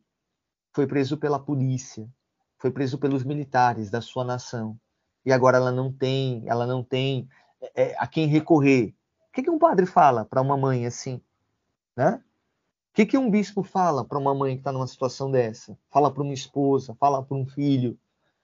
foi 0.76 0.86
preso 0.86 1.18
pela 1.18 1.40
polícia, 1.40 2.06
foi 2.58 2.70
preso 2.70 2.98
pelos 2.98 3.24
militares 3.24 3.90
da 3.90 4.02
sua 4.02 4.26
nação. 4.26 4.78
E 5.26 5.32
agora 5.32 5.56
ela 5.56 5.72
não 5.72 5.90
tem, 5.90 6.44
ela 6.48 6.68
não 6.68 6.84
tem 6.84 7.30
é, 7.62 7.92
é 7.92 7.96
a 7.98 8.06
quem 8.06 8.28
recorrer. 8.28 8.94
O 9.30 9.32
que, 9.32 9.44
que 9.44 9.50
um 9.50 9.58
padre 9.58 9.86
fala 9.86 10.26
para 10.26 10.42
uma 10.42 10.58
mãe 10.58 10.86
assim? 10.86 11.22
Né? 11.96 12.22
O 12.92 12.94
que, 12.94 13.06
que 13.06 13.18
um 13.18 13.32
bispo 13.32 13.64
fala 13.64 14.04
para 14.04 14.20
uma 14.20 14.36
mãe 14.36 14.56
que 14.56 14.60
está 14.60 14.72
numa 14.74 14.86
situação 14.86 15.32
dessa? 15.32 15.78
Fala 15.90 16.14
para 16.14 16.22
uma 16.22 16.34
esposa, 16.34 16.94
fala 17.00 17.24
para 17.24 17.38
um 17.38 17.46
filho, 17.46 17.98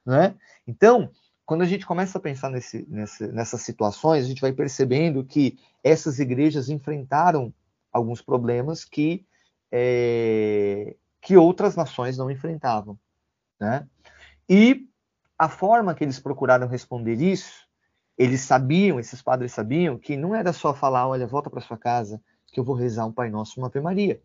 né? 0.05 0.33
Então, 0.65 1.11
quando 1.45 1.61
a 1.61 1.65
gente 1.65 1.85
começa 1.85 2.17
a 2.17 2.21
pensar 2.21 2.49
nesse, 2.49 2.87
nessas 2.89 3.61
situações, 3.61 4.23
a 4.23 4.27
gente 4.27 4.41
vai 4.41 4.53
percebendo 4.53 5.23
que 5.23 5.59
essas 5.83 6.19
igrejas 6.19 6.69
enfrentaram 6.69 7.53
alguns 7.91 8.21
problemas 8.21 8.85
que, 8.85 9.25
é, 9.71 10.95
que 11.19 11.35
outras 11.35 11.75
nações 11.75 12.17
não 12.17 12.31
enfrentavam. 12.31 12.97
Né? 13.59 13.87
E 14.49 14.87
a 15.37 15.49
forma 15.49 15.93
que 15.93 16.03
eles 16.03 16.19
procuraram 16.19 16.67
responder 16.67 17.15
isso, 17.15 17.67
eles 18.17 18.41
sabiam, 18.41 18.99
esses 18.99 19.21
padres 19.21 19.51
sabiam, 19.51 19.97
que 19.97 20.15
não 20.15 20.35
era 20.35 20.53
só 20.53 20.73
falar, 20.73 21.07
olha, 21.07 21.25
volta 21.25 21.49
para 21.49 21.61
sua 21.61 21.77
casa, 21.77 22.21
que 22.47 22.59
eu 22.59 22.63
vou 22.63 22.75
rezar 22.75 23.05
um 23.05 23.11
Pai 23.11 23.29
Nosso 23.29 23.59
uma 23.59 23.67
Ave 23.67 23.81
Maria. 23.81 24.21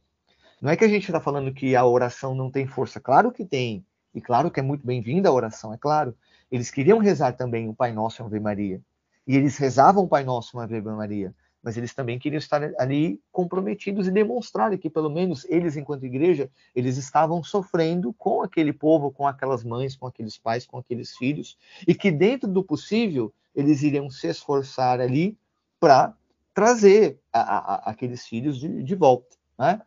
Não 0.60 0.70
é 0.70 0.76
que 0.76 0.84
a 0.84 0.88
gente 0.88 1.04
está 1.04 1.20
falando 1.20 1.52
que 1.52 1.74
a 1.74 1.84
oração 1.84 2.34
não 2.34 2.50
tem 2.50 2.66
força, 2.66 3.00
claro 3.00 3.32
que 3.32 3.44
tem, 3.44 3.86
e 4.14 4.20
claro 4.20 4.50
que 4.50 4.60
é 4.60 4.62
muito 4.62 4.86
bem-vinda 4.86 5.28
a 5.28 5.32
oração, 5.32 5.72
é 5.72 5.78
claro. 5.78 6.16
Eles 6.50 6.70
queriam 6.70 6.98
rezar 6.98 7.32
também 7.32 7.68
o 7.68 7.74
Pai 7.74 7.92
Nosso 7.92 8.20
e 8.20 8.22
a 8.22 8.26
Ave 8.26 8.40
Maria. 8.40 8.80
E 9.26 9.36
eles 9.36 9.56
rezavam 9.56 10.04
o 10.04 10.08
Pai 10.08 10.24
Nosso 10.24 10.56
e 10.56 10.60
a 10.60 10.64
Ave 10.64 10.80
Maria 10.80 11.34
mas 11.66 11.76
eles 11.76 11.92
também 11.92 12.16
queriam 12.16 12.38
estar 12.38 12.62
ali 12.78 13.20
comprometidos 13.32 14.06
e 14.06 14.12
demonstrar 14.12 14.78
que, 14.78 14.88
pelo 14.88 15.10
menos, 15.10 15.44
eles, 15.46 15.76
enquanto 15.76 16.06
igreja, 16.06 16.48
eles 16.72 16.96
estavam 16.96 17.42
sofrendo 17.42 18.12
com 18.12 18.40
aquele 18.40 18.72
povo, 18.72 19.10
com 19.10 19.26
aquelas 19.26 19.64
mães, 19.64 19.96
com 19.96 20.06
aqueles 20.06 20.38
pais, 20.38 20.64
com 20.64 20.78
aqueles 20.78 21.16
filhos, 21.16 21.58
e 21.84 21.92
que, 21.92 22.12
dentro 22.12 22.48
do 22.48 22.62
possível, 22.62 23.34
eles 23.52 23.82
iriam 23.82 24.08
se 24.08 24.28
esforçar 24.28 25.00
ali 25.00 25.36
para 25.80 26.14
trazer 26.54 27.18
a, 27.32 27.40
a, 27.40 27.90
aqueles 27.90 28.24
filhos 28.24 28.60
de, 28.60 28.84
de 28.84 28.94
volta. 28.94 29.36
Né? 29.58 29.82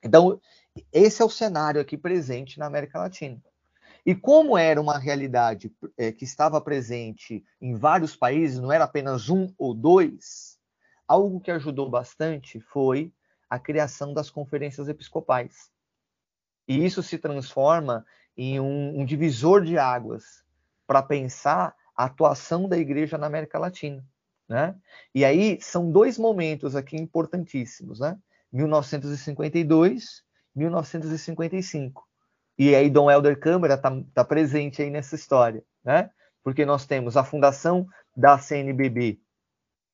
Então, 0.00 0.40
esse 0.92 1.20
é 1.20 1.24
o 1.24 1.30
cenário 1.30 1.80
aqui 1.80 1.98
presente 1.98 2.60
na 2.60 2.66
América 2.66 2.96
Latina. 2.96 3.42
E 4.08 4.14
como 4.14 4.56
era 4.56 4.80
uma 4.80 4.96
realidade 4.96 5.70
é, 5.94 6.10
que 6.10 6.24
estava 6.24 6.58
presente 6.62 7.44
em 7.60 7.74
vários 7.74 8.16
países, 8.16 8.58
não 8.58 8.72
era 8.72 8.84
apenas 8.84 9.28
um 9.28 9.52
ou 9.58 9.74
dois, 9.74 10.58
Algo 11.06 11.40
que 11.40 11.50
ajudou 11.50 11.90
bastante 11.90 12.58
foi 12.58 13.12
a 13.48 13.58
criação 13.58 14.14
das 14.14 14.30
conferências 14.30 14.88
episcopais. 14.88 15.70
E 16.66 16.84
isso 16.84 17.02
se 17.02 17.18
transforma 17.18 18.04
em 18.34 18.58
um, 18.58 19.00
um 19.00 19.04
divisor 19.04 19.62
de 19.62 19.76
águas 19.78 20.42
para 20.86 21.02
pensar 21.02 21.74
a 21.94 22.04
atuação 22.04 22.66
da 22.66 22.78
igreja 22.78 23.18
na 23.18 23.26
América 23.26 23.58
Latina. 23.58 24.02
Né? 24.48 24.74
E 25.14 25.22
aí 25.22 25.60
são 25.60 25.90
dois 25.90 26.16
momentos 26.16 26.74
aqui 26.74 26.96
importantíssimos, 26.96 28.00
né? 28.00 28.18
1952, 28.50 30.24
1955. 30.54 32.07
E 32.58 32.74
aí 32.74 32.90
Dom 32.90 33.10
Helder 33.10 33.38
Câmara 33.38 33.74
está 33.74 34.02
tá 34.12 34.24
presente 34.24 34.82
aí 34.82 34.90
nessa 34.90 35.14
história, 35.14 35.62
né? 35.84 36.10
Porque 36.42 36.66
nós 36.66 36.86
temos 36.86 37.16
a 37.16 37.22
fundação 37.22 37.86
da 38.16 38.36
CNBB 38.38 39.20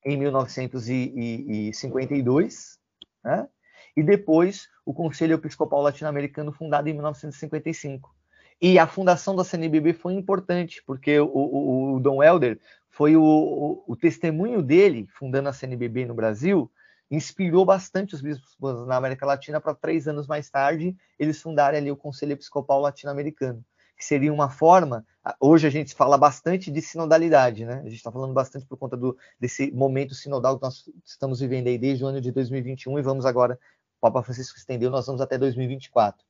em 0.03 0.17
1952, 0.17 2.79
né? 3.23 3.47
e 3.95 4.01
depois 4.03 4.67
o 4.85 4.93
Conselho 4.93 5.35
Episcopal 5.35 5.81
Latino-Americano, 5.81 6.51
fundado 6.51 6.89
em 6.89 6.93
1955. 6.93 8.13
E 8.61 8.77
a 8.77 8.85
fundação 8.87 9.35
da 9.35 9.43
CNBB 9.43 9.93
foi 9.93 10.13
importante, 10.13 10.83
porque 10.85 11.19
o, 11.19 11.27
o, 11.27 11.95
o 11.95 11.99
Dom 11.99 12.23
Helder 12.23 12.59
foi 12.89 13.17
o, 13.17 13.83
o, 13.85 13.95
testemunho 13.95 14.61
dele, 14.61 15.07
fundando 15.17 15.49
a 15.49 15.53
CNBB 15.53 16.05
no 16.05 16.13
Brasil, 16.13 16.71
inspirou 17.15 17.65
bastante 17.65 18.15
os 18.15 18.21
bispos 18.21 18.85
na 18.87 18.95
América 18.95 19.25
Latina 19.25 19.59
para 19.61 19.73
três 19.73 20.07
anos 20.07 20.27
mais 20.27 20.49
tarde 20.49 20.95
eles 21.17 21.41
fundarem 21.41 21.79
ali 21.79 21.91
o 21.91 21.97
Conselho 21.97 22.33
Episcopal 22.33 22.79
Latino-Americano 22.79 23.63
que 23.95 24.03
seria 24.03 24.33
uma 24.33 24.49
forma. 24.49 25.05
Hoje 25.39 25.65
a 25.67 25.69
gente 25.69 25.95
fala 25.95 26.17
bastante 26.17 26.69
de 26.69 26.81
sinodalidade, 26.81 27.65
né? 27.65 27.79
A 27.79 27.83
gente 27.83 27.95
está 27.95 28.11
falando 28.11 28.33
bastante 28.33 28.65
por 28.65 28.77
conta 28.77 28.97
do, 28.97 29.17
desse 29.39 29.71
momento 29.71 30.13
sinodal 30.13 30.57
que 30.57 30.63
nós 30.63 30.89
estamos 31.05 31.39
vivendo 31.39 31.67
aí 31.67 31.77
desde 31.77 32.03
o 32.03 32.07
ano 32.07 32.19
de 32.19 32.31
2021 32.31 32.99
e 32.99 33.01
vamos 33.01 33.25
agora, 33.25 33.57
o 33.97 34.01
Papa 34.01 34.21
Francisco 34.21 34.57
estendeu, 34.57 34.91
nós 34.91 35.05
vamos 35.07 35.21
até 35.21 35.37
2024. 35.37 36.23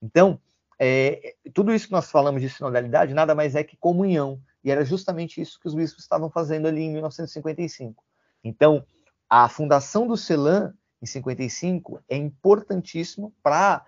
Então, 0.00 0.40
é, 0.78 1.34
tudo 1.52 1.74
isso 1.74 1.86
que 1.86 1.92
nós 1.92 2.10
falamos 2.10 2.40
de 2.40 2.48
sinodalidade 2.48 3.12
nada 3.12 3.34
mais 3.34 3.56
é 3.56 3.64
que 3.64 3.76
comunhão, 3.76 4.40
e 4.62 4.70
era 4.70 4.84
justamente 4.84 5.40
isso 5.40 5.58
que 5.58 5.66
os 5.66 5.74
bispos 5.74 6.04
estavam 6.04 6.30
fazendo 6.30 6.68
ali 6.68 6.82
em 6.82 6.92
1955. 6.92 8.02
Então, 8.44 8.86
a 9.28 9.48
fundação 9.48 10.06
do 10.06 10.16
CELAM 10.16 10.74
em 11.02 11.06
55 11.06 12.00
é 12.08 12.16
importantíssimo 12.16 13.32
para 13.42 13.84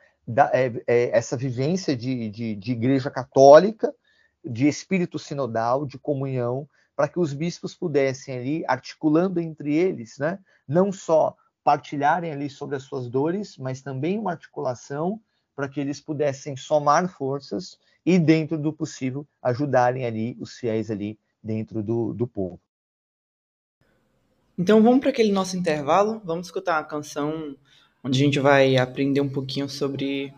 é, 0.52 0.82
é, 0.86 1.16
essa 1.16 1.36
vivência 1.36 1.96
de, 1.96 2.28
de, 2.28 2.54
de 2.54 2.72
igreja 2.72 3.10
católica, 3.10 3.92
de 4.44 4.68
espírito 4.68 5.18
sinodal, 5.18 5.86
de 5.86 5.98
comunhão, 5.98 6.68
para 6.94 7.08
que 7.08 7.18
os 7.18 7.32
bispos 7.32 7.74
pudessem 7.74 8.36
ali, 8.36 8.64
articulando 8.68 9.40
entre 9.40 9.74
eles, 9.74 10.18
né, 10.18 10.38
não 10.68 10.92
só 10.92 11.34
partilharem 11.64 12.30
ali 12.32 12.48
sobre 12.48 12.76
as 12.76 12.82
suas 12.82 13.08
dores, 13.08 13.56
mas 13.56 13.82
também 13.82 14.18
uma 14.18 14.32
articulação 14.32 15.20
para 15.56 15.68
que 15.68 15.80
eles 15.80 16.00
pudessem 16.00 16.56
somar 16.56 17.08
forças 17.08 17.78
e, 18.04 18.18
dentro 18.18 18.58
do 18.58 18.72
possível, 18.72 19.26
ajudarem 19.42 20.04
ali 20.04 20.36
os 20.40 20.56
fiéis 20.56 20.90
ali 20.90 21.18
dentro 21.42 21.82
do, 21.82 22.12
do 22.14 22.26
povo. 22.26 22.60
Então 24.60 24.82
vamos 24.82 25.00
para 25.00 25.08
aquele 25.08 25.32
nosso 25.32 25.56
intervalo, 25.56 26.20
vamos 26.22 26.48
escutar 26.48 26.74
uma 26.74 26.84
canção 26.84 27.56
onde 28.04 28.20
a 28.20 28.24
gente 28.26 28.38
vai 28.38 28.76
aprender 28.76 29.22
um 29.22 29.28
pouquinho 29.30 29.70
sobre 29.70 30.34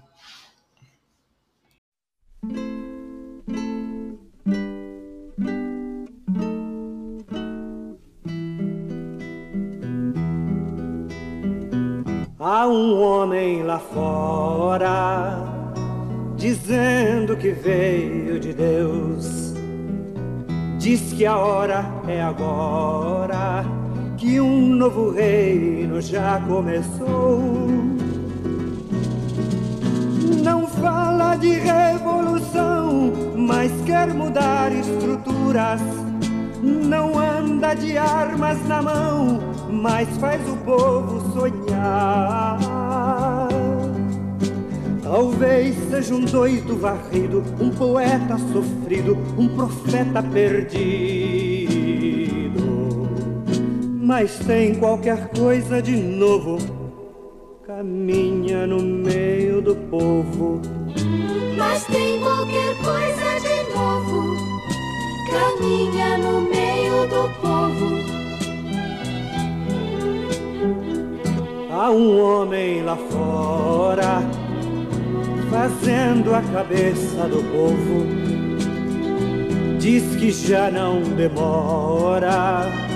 Há 12.39 12.69
um 12.69 13.03
homem 13.03 13.65
lá 13.65 13.81
fora 13.81 15.43
dizendo 16.37 17.37
que 17.37 17.51
veio 17.51 18.39
de 18.39 18.53
Deus. 18.53 19.53
Diz 20.79 21.13
que 21.13 21.27
a 21.27 21.37
hora 21.37 21.85
é 22.07 22.23
agora 22.23 23.82
que 24.23 24.41
um 24.41 24.77
novo 24.77 25.11
reino 25.11 26.01
já 26.01 26.41
começou. 26.47 27.41
Não 30.45 30.65
fala 30.69 31.35
de 31.35 31.55
revolução, 31.55 33.13
mas 33.37 33.73
quer 33.85 34.15
mudar 34.15 34.71
estruturas. 34.71 35.81
Não 36.63 37.19
anda 37.19 37.75
de 37.75 37.99
armas 37.99 38.65
na 38.69 38.81
mão, 38.81 39.41
mas 39.69 40.09
faz 40.19 40.41
o 40.49 40.57
povo 40.59 41.33
sonhar. 41.33 42.61
Talvez 45.03 45.75
seja 45.91 46.15
um 46.15 46.25
doido 46.25 46.79
varrido, 46.79 47.43
um 47.61 47.71
poeta 47.71 48.39
sofrido, 48.53 49.19
um 49.37 49.49
profeta 49.49 50.23
perdido 50.23 51.62
mas 54.13 54.39
tem 54.41 54.75
qualquer 54.75 55.29
coisa 55.29 55.81
de 55.81 55.97
novo. 55.97 56.59
Caminha 57.67 58.67
no 58.67 58.79
meio 58.83 59.63
do 59.63 59.75
povo. 59.75 60.61
Mas 61.57 61.87
tem 61.87 62.21
qualquer 62.21 62.77
coisa 62.85 63.41
de 63.41 63.75
novo. 63.75 64.37
Caminha 65.31 66.19
no 66.19 66.43
meio 66.43 67.09
do 67.09 67.27
povo. 67.41 67.89
Há 71.71 71.91
um 71.91 72.23
homem 72.23 72.83
lá 72.83 72.99
fora 72.99 74.21
fazendo 75.51 76.35
a 76.35 76.43
cabeça 76.53 77.27
do 77.29 77.43
povo. 77.51 78.07
Diz 79.79 80.05
que 80.17 80.31
já 80.31 80.71
não 80.71 81.01
demora 81.01 82.92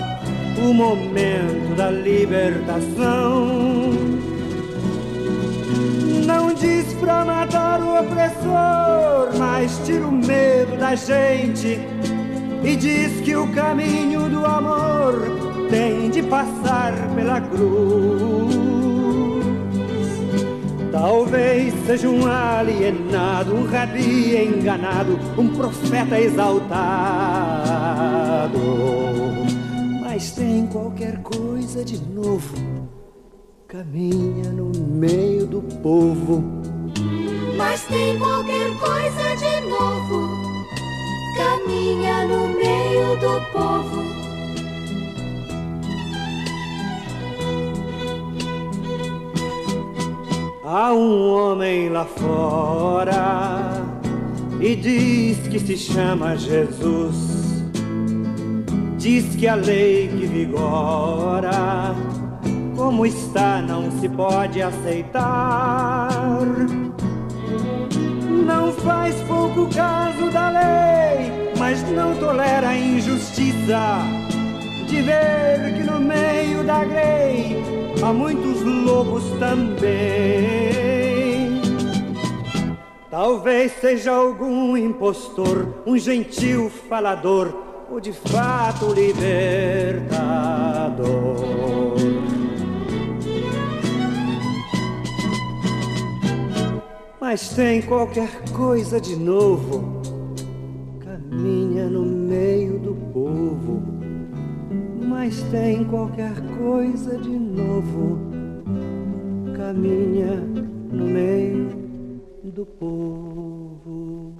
o 0.59 0.73
momento 0.73 1.75
da 1.77 1.91
libertação. 1.91 3.47
Não 6.25 6.53
diz 6.55 6.93
pra 6.95 7.25
matar 7.25 7.81
o 7.83 8.01
opressor, 8.01 9.39
mas 9.39 9.81
tira 9.85 10.07
o 10.07 10.13
medo 10.13 10.77
da 10.79 10.95
gente 10.95 11.81
e 12.65 12.77
diz 12.77 13.21
que 13.21 13.37
o 13.37 13.47
caminho 13.53 14.29
do 14.29 14.45
amor 14.45 15.15
tem 15.71 16.11
de 16.11 16.23
passar 16.23 16.93
pela 17.15 17.41
cruz. 17.41 18.57
Talvez 20.91 21.75
seja 21.87 22.09
um 22.09 22.27
alienado, 22.27 23.55
um 23.55 23.67
rabi 23.67 24.35
enganado, 24.35 25.19
um 25.37 25.49
profeta 25.49 26.19
exaltado. 26.19 26.77
Mas 30.17 30.31
tem 30.31 30.67
qualquer 30.69 31.23
coisa 31.23 31.85
de 31.85 31.99
novo, 31.99 32.57
caminha 33.69 34.51
no 34.51 34.73
meio 34.75 35.47
do 35.47 35.61
povo. 35.83 36.43
Mas 37.55 37.83
tem 37.85 38.19
qualquer 38.19 38.71
coisa 38.79 39.37
de 39.37 39.61
novo, 39.69 40.31
caminha 41.37 42.25
no 42.25 42.49
meio 42.49 43.15
do 43.21 43.43
povo. 43.53 44.03
Há 50.65 50.95
um 50.95 51.31
homem 51.31 51.91
lá 51.91 52.07
fora 52.07 53.85
e 54.63 54.77
diz 54.77 55.47
que 55.47 55.59
se 55.59 55.77
chama 55.77 56.39
Jesus. 56.39 57.36
Diz 59.07 59.37
que 59.37 59.47
a 59.47 59.55
lei 59.55 60.09
que 60.09 60.27
vigora, 60.27 61.95
como 62.75 63.07
está, 63.07 63.63
não 63.63 63.89
se 64.01 64.09
pode 64.09 64.61
aceitar. 64.61 66.41
Não 68.45 68.73
faz 68.73 69.15
pouco 69.29 69.73
caso 69.73 70.29
da 70.33 70.51
lei, 70.51 71.31
mas 71.57 71.89
não 71.93 72.17
tolera 72.17 72.71
a 72.71 72.77
injustiça 72.77 73.99
de 74.89 75.03
ver 75.03 75.75
que 75.77 75.85
no 75.85 76.01
meio 76.01 76.65
da 76.65 76.85
grei 76.85 77.63
há 78.03 78.13
muitos 78.13 78.61
lobos 78.63 79.23
também. 79.39 79.87
Talvez 83.09 83.71
seja 83.81 84.11
algum 84.11 84.77
impostor, 84.77 85.85
um 85.87 85.97
gentil 85.97 86.69
falador, 86.89 87.66
ou 87.97 88.01
de 88.01 88.13
fato 88.13 88.93
libertador. 88.93 89.97
Mas 97.19 97.49
tem 97.49 97.81
qualquer 97.81 98.43
coisa 98.53 99.01
de 99.01 99.17
novo, 99.17 100.03
caminha 101.01 101.87
no 101.89 102.05
meio 102.05 102.79
do 102.79 102.95
povo 103.15 103.97
mas 105.27 105.43
tem 105.51 105.83
qualquer 105.85 106.35
coisa 106.57 107.19
de 107.19 107.37
novo. 107.37 108.19
Caminha 109.57 110.37
no 110.93 111.05
meio 111.05 111.71
do 112.45 112.65
povo. 112.65 114.36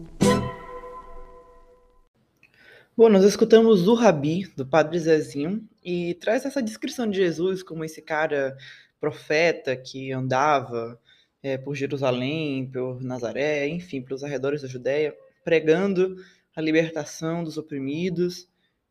Bom, 2.99 3.11
nós 3.11 3.25
escutamos 3.25 3.87
o 3.89 3.93
Rabi, 3.93 4.47
do 4.57 4.65
Padre 4.65 4.99
Zezinho, 4.99 5.69
e 5.85 6.15
traz 6.15 6.47
essa 6.47 6.63
descrição 6.63 7.07
de 7.07 7.19
Jesus 7.19 7.63
como 7.63 7.85
esse 7.85 8.01
cara 8.01 8.57
profeta 8.99 9.77
que 9.77 10.11
andava 10.13 10.99
é, 11.43 11.59
por 11.59 11.75
Jerusalém, 11.75 12.71
por 12.71 13.03
Nazaré, 13.03 13.69
enfim, 13.69 14.01
pelos 14.01 14.25
arredores 14.25 14.63
da 14.63 14.69
Judéia, 14.69 15.15
pregando 15.45 16.17
a 16.57 16.61
libertação 16.63 17.45
dos 17.45 17.59
oprimidos 17.59 18.49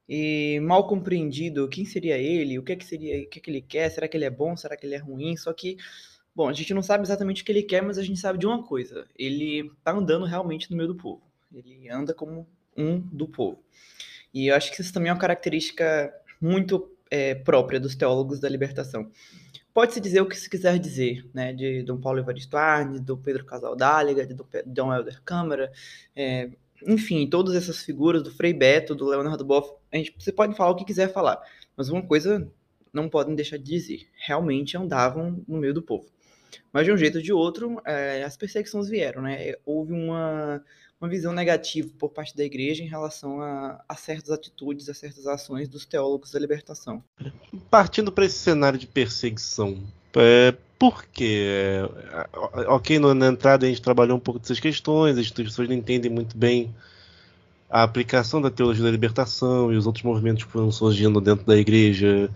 e 0.07 0.59
mal 0.61 0.87
compreendido 0.87 1.67
quem 1.67 1.83
seria 1.83 2.15
ele, 2.15 2.59
o 2.59 2.63
que 2.63 2.73
é 2.73 2.75
que 2.75 2.85
seria, 2.85 3.23
o 3.23 3.27
que 3.27 3.39
é 3.39 3.41
que 3.41 3.49
ele 3.49 3.61
quer, 3.63 3.89
será 3.89 4.07
que 4.07 4.15
ele 4.15 4.25
é 4.25 4.29
bom, 4.29 4.55
será 4.55 4.77
que 4.77 4.85
ele 4.85 4.93
é 4.93 4.99
ruim? 4.99 5.35
Só 5.35 5.51
que, 5.51 5.77
bom, 6.35 6.47
a 6.47 6.53
gente 6.53 6.75
não 6.75 6.83
sabe 6.83 7.03
exatamente 7.03 7.41
o 7.41 7.45
que 7.45 7.51
ele 7.51 7.63
quer, 7.63 7.81
mas 7.81 7.97
a 7.97 8.03
gente 8.03 8.19
sabe 8.19 8.37
de 8.37 8.45
uma 8.45 8.63
coisa: 8.63 9.07
ele 9.17 9.71
tá 9.83 9.93
andando 9.93 10.25
realmente 10.27 10.69
no 10.69 10.77
meio 10.77 10.89
do 10.89 10.95
povo. 10.95 11.23
Ele 11.51 11.89
anda 11.89 12.13
como 12.13 12.47
um 12.77 12.99
do 12.99 13.27
povo. 13.27 13.63
E 14.33 14.47
eu 14.47 14.55
acho 14.55 14.71
que 14.71 14.81
isso 14.81 14.93
também 14.93 15.09
é 15.09 15.13
uma 15.13 15.19
característica 15.19 16.13
muito 16.41 16.91
é, 17.09 17.35
própria 17.35 17.79
dos 17.79 17.95
teólogos 17.95 18.39
da 18.39 18.49
libertação. 18.49 19.09
Pode-se 19.73 19.99
dizer 19.99 20.21
o 20.21 20.25
que 20.25 20.37
se 20.37 20.49
quiser 20.49 20.79
dizer, 20.79 21.25
né, 21.33 21.51
de 21.51 21.83
Dom 21.83 21.99
Paulo 21.99 22.19
Evaristo 22.19 22.55
Arnes, 22.55 23.01
do 23.01 23.17
Pedro 23.17 23.45
Casaldáliga, 23.45 24.25
de 24.25 24.35
Dom 24.65 24.93
Helder 24.93 25.21
Câmara, 25.23 25.71
é, 26.15 26.49
enfim, 26.85 27.27
todas 27.27 27.55
essas 27.55 27.83
figuras 27.83 28.23
do 28.23 28.31
Frei 28.31 28.53
Beto, 28.53 28.95
do 28.95 29.05
Leonardo 29.05 29.43
Boff, 29.43 29.73
a 29.91 29.97
gente, 29.97 30.15
você 30.17 30.31
pode 30.31 30.55
falar 30.55 30.71
o 30.71 30.75
que 30.75 30.85
quiser 30.85 31.11
falar, 31.11 31.41
mas 31.75 31.89
uma 31.89 32.01
coisa 32.01 32.49
não 32.93 33.09
podem 33.09 33.35
deixar 33.35 33.57
de 33.57 33.63
dizer, 33.63 34.07
realmente 34.25 34.77
andavam 34.77 35.43
no 35.47 35.57
meio 35.57 35.73
do 35.73 35.81
povo. 35.81 36.09
Mas 36.71 36.85
de 36.85 36.91
um 36.91 36.97
jeito 36.97 37.17
ou 37.17 37.21
de 37.21 37.33
outro, 37.33 37.81
é, 37.85 38.23
as 38.23 38.37
perseguições 38.37 38.87
vieram, 38.87 39.21
né? 39.21 39.55
Houve 39.65 39.91
uma, 39.91 40.63
uma 40.99 41.09
visão 41.09 41.33
negativa 41.33 41.89
por 41.99 42.09
parte 42.09 42.35
da 42.35 42.43
igreja 42.43 42.83
em 42.83 42.87
relação 42.87 43.41
a, 43.41 43.83
a 43.87 43.95
certas 43.95 44.31
atitudes, 44.31 44.89
a 44.89 44.93
certas 44.93 45.27
ações 45.27 45.67
dos 45.67 45.85
teólogos 45.85 46.31
da 46.31 46.39
libertação. 46.39 47.03
Partindo 47.69 48.11
para 48.11 48.25
esse 48.25 48.37
cenário 48.37 48.79
de 48.79 48.87
perseguição, 48.87 49.83
é, 50.15 50.55
por 50.79 51.05
quê? 51.05 51.45
É, 52.13 52.29
ok, 52.67 52.99
na 52.99 53.27
entrada 53.27 53.65
a 53.65 53.69
gente 53.69 53.81
trabalhou 53.81 54.17
um 54.17 54.19
pouco 54.19 54.39
dessas 54.39 54.59
questões, 54.59 55.13
as 55.13 55.19
instituições 55.19 55.67
não 55.67 55.75
entendem 55.75 56.11
muito 56.11 56.37
bem 56.37 56.73
a 57.69 57.83
aplicação 57.83 58.41
da 58.41 58.49
teologia 58.49 58.83
da 58.83 58.91
libertação 58.91 59.73
e 59.73 59.75
os 59.75 59.85
outros 59.85 60.03
movimentos 60.03 60.43
que 60.43 60.51
foram 60.51 60.71
surgindo 60.71 61.19
dentro 61.19 61.45
da 61.45 61.57
igreja 61.57 62.29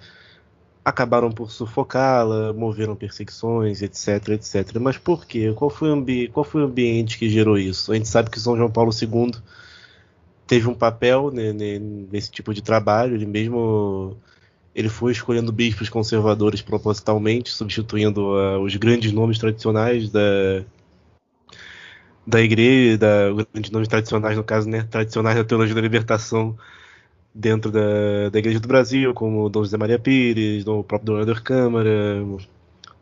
acabaram 0.84 1.32
por 1.32 1.52
sufocá-la, 1.52 2.54
moveram 2.54 2.96
perseguições, 2.96 3.82
etc, 3.82 4.30
etc. 4.30 4.78
Mas 4.80 4.98
por 4.98 5.26
quê? 5.26 5.54
Qual 5.56 5.70
foi, 5.70 5.92
o 5.92 6.32
qual 6.32 6.44
foi 6.44 6.62
o 6.64 6.66
ambiente 6.66 7.18
que 7.18 7.30
gerou 7.30 7.58
isso? 7.58 7.92
A 7.92 7.96
gente 7.96 8.08
sabe 8.08 8.30
que 8.30 8.40
São 8.40 8.58
João 8.58 8.72
Paulo 8.72 8.92
II 8.92 9.32
teve 10.48 10.68
um 10.68 10.74
papel 10.74 11.32
né, 11.32 11.54
nesse 12.12 12.32
tipo 12.32 12.54
de 12.54 12.62
trabalho, 12.64 13.16
ele 13.16 13.26
mesmo 13.26 14.18
ele 14.74 14.90
foi 14.90 15.12
escolhendo 15.12 15.52
bispos 15.52 15.90
conservadores 15.90 16.62
propositalmente, 16.62 17.52
substituindo 17.52 18.22
uh, 18.22 18.60
os 18.60 18.76
grandes 18.76 19.12
nomes 19.12 19.38
tradicionais 19.38 20.10
da, 20.10 20.64
da 22.26 22.42
igreja, 22.42 22.98
da, 22.98 23.34
os 23.34 23.46
grandes 23.52 23.72
nomes 23.72 23.88
tradicionais, 23.88 24.38
no 24.38 24.44
caso, 24.44 24.70
né, 24.70 24.84
tradicionais 24.90 25.36
da 25.36 25.44
teologia 25.44 25.76
da 25.76 25.82
libertação 25.82 26.58
dentro 27.34 27.72
da, 27.72 28.30
da 28.32 28.40
Igreja 28.40 28.60
do 28.60 28.68
Brasil, 28.68 29.14
como 29.14 29.50
Dom 29.50 29.64
José 29.64 29.78
Maria 29.78 30.00
Pires, 30.00 30.64
Dom 30.64 30.84
próprio 30.84 31.14
Dom 31.14 31.20
Helder 31.20 31.44
Câmara, 31.44 32.24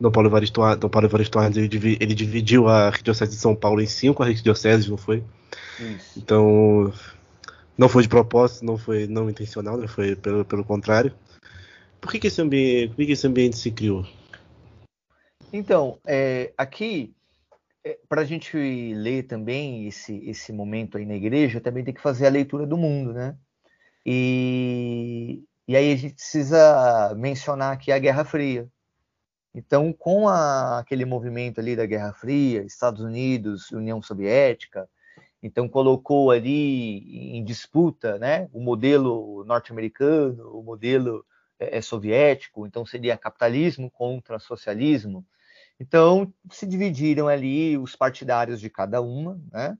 Dom 0.00 0.10
Paulo 0.10 0.28
Evaristo, 0.28 0.60
Dom 0.76 0.88
Paulo 0.88 1.08
Evaristo 1.08 1.38
Arnes, 1.38 1.56
ele, 1.56 1.96
ele, 2.00 2.14
dividiu 2.14 2.68
a 2.68 2.86
Arquidiocese 2.86 3.32
de 3.32 3.40
São 3.40 3.54
Paulo 3.54 3.80
em 3.80 3.86
cinco 3.86 4.22
arquidioceses, 4.22 4.88
não 4.88 4.96
foi? 4.96 5.24
Isso. 5.80 6.18
Então, 6.18 6.92
não 7.76 7.88
foi 7.88 8.02
de 8.02 8.08
propósito, 8.08 8.64
não 8.64 8.78
foi 8.78 9.06
não 9.06 9.28
intencional, 9.28 9.76
né, 9.76 9.86
foi 9.86 10.14
pelo, 10.14 10.44
pelo 10.44 10.64
contrário. 10.64 11.12
Por 12.00 12.12
que, 12.12 12.18
que, 12.18 12.28
esse, 12.28 12.40
ambiente, 12.40 12.88
por 12.90 12.96
que, 12.96 13.06
que 13.06 13.12
esse 13.12 13.26
ambiente 13.26 13.56
se 13.56 13.70
criou? 13.70 14.06
Então, 15.52 15.98
é, 16.06 16.52
aqui, 16.56 17.14
é, 17.84 17.98
para 18.08 18.20
a 18.20 18.24
gente 18.24 18.56
ler 18.56 19.24
também 19.24 19.88
esse, 19.88 20.16
esse 20.28 20.52
momento 20.52 20.96
aí 20.96 21.06
na 21.06 21.14
igreja, 21.14 21.60
também 21.60 21.82
tem 21.82 21.94
que 21.94 22.00
fazer 22.00 22.26
a 22.26 22.30
leitura 22.30 22.66
do 22.66 22.76
mundo, 22.76 23.12
né? 23.12 23.36
E, 24.10 25.44
e 25.68 25.76
aí 25.76 25.92
a 25.92 25.96
gente 25.96 26.14
precisa 26.14 27.14
mencionar 27.14 27.74
aqui 27.74 27.92
a 27.92 27.98
Guerra 27.98 28.24
Fria. 28.24 28.66
Então, 29.54 29.92
com 29.92 30.26
a, 30.26 30.78
aquele 30.78 31.04
movimento 31.04 31.60
ali 31.60 31.76
da 31.76 31.84
Guerra 31.84 32.14
Fria, 32.14 32.62
Estados 32.62 33.02
Unidos, 33.02 33.70
União 33.70 34.00
Soviética, 34.00 34.88
então 35.42 35.68
colocou 35.68 36.30
ali 36.30 37.36
em 37.36 37.44
disputa, 37.44 38.18
né, 38.18 38.48
o 38.50 38.60
modelo 38.60 39.44
norte-americano, 39.44 40.58
o 40.58 40.62
modelo 40.62 41.22
é, 41.58 41.76
é, 41.76 41.82
soviético, 41.82 42.66
então 42.66 42.86
seria 42.86 43.18
capitalismo 43.18 43.90
contra 43.90 44.38
socialismo. 44.38 45.22
Então 45.78 46.32
se 46.50 46.66
dividiram 46.66 47.28
ali 47.28 47.76
os 47.76 47.94
partidários 47.94 48.58
de 48.58 48.70
cada 48.70 49.02
uma, 49.02 49.38
né? 49.52 49.76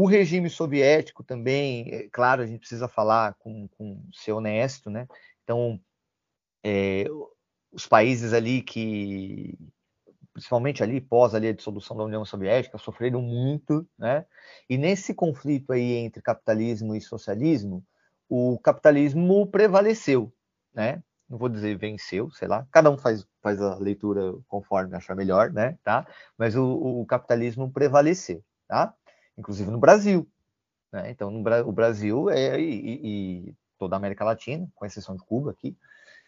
O 0.00 0.06
regime 0.06 0.48
soviético 0.48 1.24
também, 1.24 1.92
é, 1.92 2.08
claro, 2.12 2.40
a 2.40 2.46
gente 2.46 2.60
precisa 2.60 2.86
falar 2.86 3.34
com, 3.34 3.66
com 3.76 4.00
ser 4.14 4.30
honesto, 4.30 4.88
né? 4.88 5.08
Então, 5.42 5.80
é, 6.64 7.04
os 7.72 7.84
países 7.84 8.32
ali 8.32 8.62
que, 8.62 9.58
principalmente 10.32 10.84
ali 10.84 11.00
pós 11.00 11.34
ali 11.34 11.48
a 11.48 11.52
dissolução 11.52 11.96
da 11.96 12.04
União 12.04 12.24
Soviética, 12.24 12.78
sofreram 12.78 13.20
muito, 13.20 13.84
né? 13.98 14.24
E 14.70 14.78
nesse 14.78 15.12
conflito 15.12 15.72
aí 15.72 15.94
entre 15.94 16.22
capitalismo 16.22 16.94
e 16.94 17.00
socialismo, 17.00 17.84
o 18.28 18.56
capitalismo 18.60 19.48
prevaleceu, 19.48 20.32
né? 20.72 21.02
Não 21.28 21.38
vou 21.38 21.48
dizer 21.48 21.76
venceu, 21.76 22.30
sei 22.30 22.46
lá. 22.46 22.64
Cada 22.70 22.88
um 22.88 22.96
faz, 22.96 23.26
faz 23.42 23.60
a 23.60 23.74
leitura 23.74 24.32
conforme 24.46 24.94
achar 24.94 25.16
melhor, 25.16 25.52
né? 25.52 25.76
Tá? 25.82 26.06
Mas 26.38 26.54
o, 26.54 27.00
o 27.00 27.04
capitalismo 27.04 27.68
prevaleceu, 27.72 28.44
tá? 28.68 28.94
Inclusive 29.38 29.70
no 29.70 29.78
Brasil. 29.78 30.28
Né? 30.92 31.10
Então, 31.10 31.30
no, 31.30 31.40
o 31.66 31.72
Brasil 31.72 32.28
é, 32.28 32.60
e, 32.60 33.00
e, 33.48 33.54
toda 33.78 33.96
a 33.96 33.98
América 33.98 34.24
Latina, 34.24 34.68
com 34.74 34.84
exceção 34.84 35.16
de 35.16 35.22
Cuba 35.22 35.52
aqui, 35.52 35.76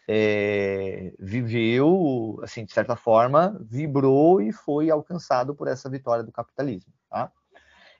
é, 0.07 1.13
viveu, 1.19 2.39
assim, 2.43 2.65
de 2.65 2.71
certa 2.71 2.95
forma, 2.95 3.57
vibrou 3.61 4.41
e 4.41 4.51
foi 4.51 4.89
alcançado 4.89 5.53
por 5.53 5.67
essa 5.67 5.89
vitória 5.89 6.23
do 6.23 6.31
capitalismo. 6.31 6.91
Tá? 7.09 7.31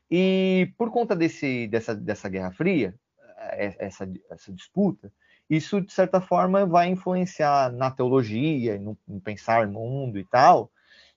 E 0.09 0.74
por 0.78 0.91
conta 0.91 1.16
desse, 1.16 1.68
dessa, 1.68 1.93
dessa 1.93 2.30
Guerra 2.30 2.51
Fria, 2.51 2.95
é, 3.38 3.76
essa, 3.86 4.09
essa 4.30 4.51
disputa, 4.51 5.12
isso, 5.49 5.82
de 5.82 5.91
certa 5.91 6.22
forma, 6.22 6.66
vai 6.66 6.88
influenciar 6.88 7.72
na 7.74 7.91
teologia, 7.91 8.80
no, 8.80 8.97
no 9.05 9.20
pensar 9.20 9.68
mundo 9.68 10.18
e 10.18 10.24
tal, 10.24 10.72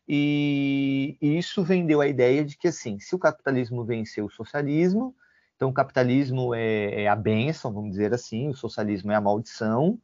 e, 0.09 1.16
e, 1.20 1.38
isso 1.38 1.62
vendeu 1.62 2.00
a 2.00 2.07
ideia 2.07 2.44
de 2.44 2.57
que, 2.57 2.68
assim, 2.68 2.98
se 2.98 3.14
o 3.14 3.18
capitalismo 3.18 3.84
venceu 3.84 4.26
o 4.26 4.30
socialismo, 4.30 5.14
então 5.57 5.70
o 5.70 5.74
capitalismo 5.74 6.55
é, 6.55 7.02
é 7.02 7.09
a 7.09 7.16
bênção, 7.16 7.72
vamos 7.72 7.90
dizer 7.90 8.12
assim, 8.12 8.48
o 8.48 8.55
socialismo 8.55 9.12
é 9.12 9.14
a 9.14 9.20
maldição, 9.20 9.98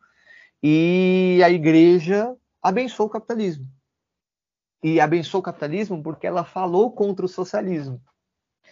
e 0.62 1.40
a 1.44 1.50
igreja 1.50 2.34
abençoou 2.62 3.08
o 3.08 3.12
capitalismo. 3.12 3.66
E 4.82 5.00
abençoou 5.00 5.40
o 5.40 5.44
capitalismo 5.44 6.02
porque 6.02 6.26
ela 6.26 6.44
falou 6.44 6.90
contra 6.92 7.24
o 7.24 7.28
socialismo. 7.28 8.00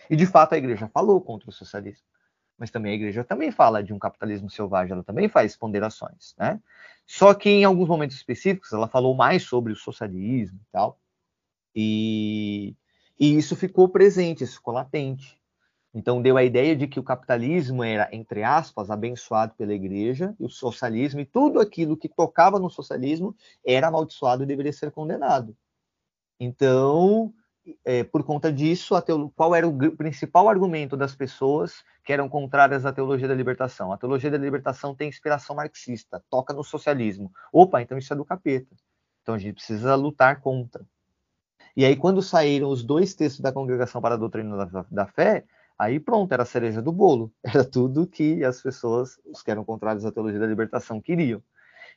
E 0.09 0.17
de 0.17 0.27
fato 0.27 0.55
a 0.55 0.59
igreja 0.59 0.89
falou 0.89 1.21
contra 1.21 1.51
o 1.51 1.53
socialismo. 1.53 2.05
Mas 2.57 2.71
também 2.71 2.93
a 2.93 2.95
igreja 2.95 3.23
também 3.23 3.51
fala 3.53 3.83
de 3.83 3.93
um 3.93 3.99
capitalismo 3.99 4.51
selvagem, 4.51 4.93
ela 4.93 5.05
também 5.05 5.29
faz 5.29 5.57
ponderações, 5.57 6.35
né? 6.37 6.61
Só 7.07 7.33
que 7.33 7.49
em 7.49 7.65
alguns 7.65 7.89
momentos 7.89 8.17
específicos 8.17 8.73
ela 8.73 8.89
falou 8.89 9.15
mais 9.15 9.45
sobre 9.45 9.73
o 9.73 9.77
socialismo 9.77 10.59
e 10.61 10.73
tal. 10.73 10.99
E, 11.75 12.75
e 13.19 13.37
isso 13.37 13.57
ficou 13.57 13.89
presente, 13.89 14.45
isso 14.45 14.57
ficou 14.57 14.75
latente. 14.75 15.39
Então 15.95 16.21
deu 16.21 16.37
a 16.37 16.45
ideia 16.45 16.77
de 16.77 16.87
que 16.87 17.01
o 17.01 17.03
capitalismo 17.03 17.83
era, 17.83 18.09
entre 18.13 18.43
aspas, 18.43 18.91
abençoado 18.91 19.55
pela 19.55 19.73
igreja, 19.73 20.35
e 20.39 20.45
o 20.45 20.51
socialismo 20.51 21.21
e 21.21 21.25
tudo 21.25 21.61
aquilo 21.61 21.97
que 21.97 22.09
tocava 22.09 22.59
no 22.59 22.71
socialismo 22.71 23.35
era 23.65 23.89
amaldiçoado 23.89 24.43
e 24.43 24.47
deveria 24.47 24.73
ser 24.73 24.91
condenado. 24.91 25.57
Então, 26.39 27.33
é, 27.85 28.05
por 28.05 28.23
conta 28.23 28.53
disso, 28.53 28.95
qual 29.35 29.55
era 29.55 29.67
o 29.67 29.97
principal 29.97 30.49
argumento 30.49 30.97
das 30.97 31.15
pessoas 31.15 31.85
que 32.05 32.13
eram 32.13 32.29
contrárias 32.29 32.87
à 32.87 32.93
teologia 32.93 33.29
da 33.29 33.35
libertação? 33.35 33.93
A 33.93 33.99
teologia 33.99 34.31
da 34.31 34.39
libertação 34.39 34.95
tem 34.95 35.09
inspiração 35.09 35.57
marxista, 35.57 36.23
toca 36.31 36.53
no 36.53 36.63
socialismo. 36.63 37.33
Opa, 37.53 37.83
então 37.83 37.99
isso 37.99 38.13
é 38.13 38.17
do 38.17 38.25
capeta. 38.25 38.75
Então 39.23 39.35
a 39.35 39.39
gente 39.39 39.55
precisa 39.55 39.95
lutar 39.95 40.41
contra. 40.41 40.87
E 41.79 41.85
aí, 41.85 41.95
quando 41.95 42.21
saíram 42.21 42.71
os 42.71 42.83
dois 42.83 43.15
textos 43.15 43.41
da 43.41 43.53
Congregação 43.53 44.03
para 44.03 44.17
a 44.17 44.19
Doutrina 44.19 44.67
da, 44.67 44.85
da 44.91 45.07
Fé, 45.07 45.45
Aí 45.79 46.01
pronto, 46.01 46.33
era 46.33 46.43
a 46.43 46.47
cereja 46.47 46.83
do 46.83 46.91
bolo. 46.91 47.33
Era 47.45 47.65
tudo 47.65 48.05
que 48.05 48.43
as 48.43 48.61
pessoas, 48.61 49.17
os 49.25 49.43
que 49.43 49.51
eram 49.53 49.65
contrários 49.65 50.05
à 50.05 50.11
teologia 50.11 50.41
da 50.41 50.47
libertação, 50.47 51.01
queriam. 51.01 51.41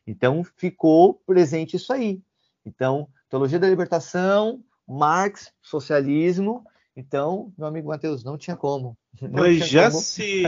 Então 0.05 0.43
ficou 0.55 1.15
presente 1.25 1.77
isso 1.77 1.91
aí. 1.91 2.21
Então, 2.63 3.07
teologia 3.27 3.57
da 3.57 3.67
libertação, 3.67 4.63
Marx, 4.87 5.51
socialismo. 5.63 6.63
Então, 6.95 7.51
meu 7.57 7.67
amigo 7.67 7.87
Mateus, 7.87 8.23
não 8.23 8.37
tinha 8.37 8.55
como. 8.55 8.95
Não 9.19 9.41
mas 9.41 9.55
tinha 9.55 9.67
já 9.67 9.89
como. 9.89 10.03
se, 10.03 10.43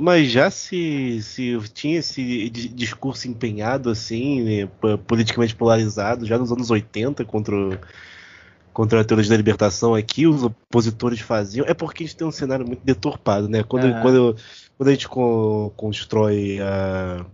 mas 0.00 0.28
já 0.28 0.50
se, 0.50 1.22
se 1.22 1.56
tinha 1.72 2.00
esse 2.00 2.50
discurso 2.50 3.28
empenhado 3.28 3.88
assim, 3.88 4.42
né, 4.42 4.70
politicamente 5.06 5.54
polarizado, 5.54 6.26
já 6.26 6.36
nos 6.36 6.50
anos 6.50 6.70
80 6.70 7.24
contra 7.24 7.54
o 7.54 7.78
contra 8.78 9.00
a 9.00 9.04
teologia 9.04 9.30
da 9.32 9.36
libertação 9.36 9.92
aqui, 9.92 10.24
os 10.24 10.44
opositores 10.44 11.18
faziam, 11.18 11.66
é 11.66 11.74
porque 11.74 12.04
a 12.04 12.06
gente 12.06 12.16
tem 12.16 12.24
um 12.24 12.30
cenário 12.30 12.64
muito 12.64 12.84
deturpado, 12.84 13.48
né? 13.48 13.64
Quando, 13.64 13.92
quando, 14.02 14.36
quando 14.76 14.88
a 14.88 14.92
gente 14.92 15.08
co- 15.08 15.72
constrói 15.76 16.60
a. 16.60 17.26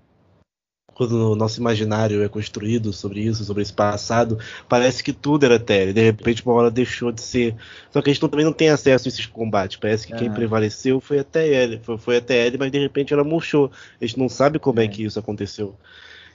Quando 0.95 1.33
o 1.33 1.37
nosso 1.37 1.61
imaginário 1.61 2.23
é 2.25 2.29
construído 2.31 2.95
sobre 2.95 3.21
isso, 3.21 3.45
sobre 3.45 3.63
esse 3.63 3.75
passado, 3.75 4.39
parece 4.71 5.05
que 5.05 5.13
tudo 5.13 5.45
era 5.45 5.59
tele. 5.61 5.93
De 5.93 6.01
repente, 6.01 6.43
uma 6.47 6.55
hora 6.55 6.71
deixou 6.71 7.13
de 7.13 7.21
ser. 7.21 7.55
Só 7.91 8.01
que 8.01 8.09
a 8.09 8.13
gente 8.15 8.23
não- 8.23 8.29
também 8.31 8.47
não 8.47 8.53
tem 8.53 8.71
acesso 8.71 9.07
a 9.07 9.11
esses 9.11 9.27
combates. 9.27 9.77
Parece 9.77 10.07
que 10.07 10.15
quem 10.15 10.31
prevaleceu 10.31 10.99
foi 10.99 11.19
a 11.19 11.25
TL. 11.25 11.79
Foi, 11.83 11.99
foi 11.99 12.17
a 12.17 12.21
TL, 12.23 12.57
mas 12.59 12.73
de 12.73 12.79
repente 12.79 13.13
ela 13.13 13.23
murchou. 13.23 13.71
A 14.01 14.07
gente 14.07 14.19
não 14.19 14.31
sabe 14.31 14.59
como 14.59 14.81
é, 14.81 14.89
que 14.89 15.05
isso 15.05 15.19
aconteceu. 15.19 15.77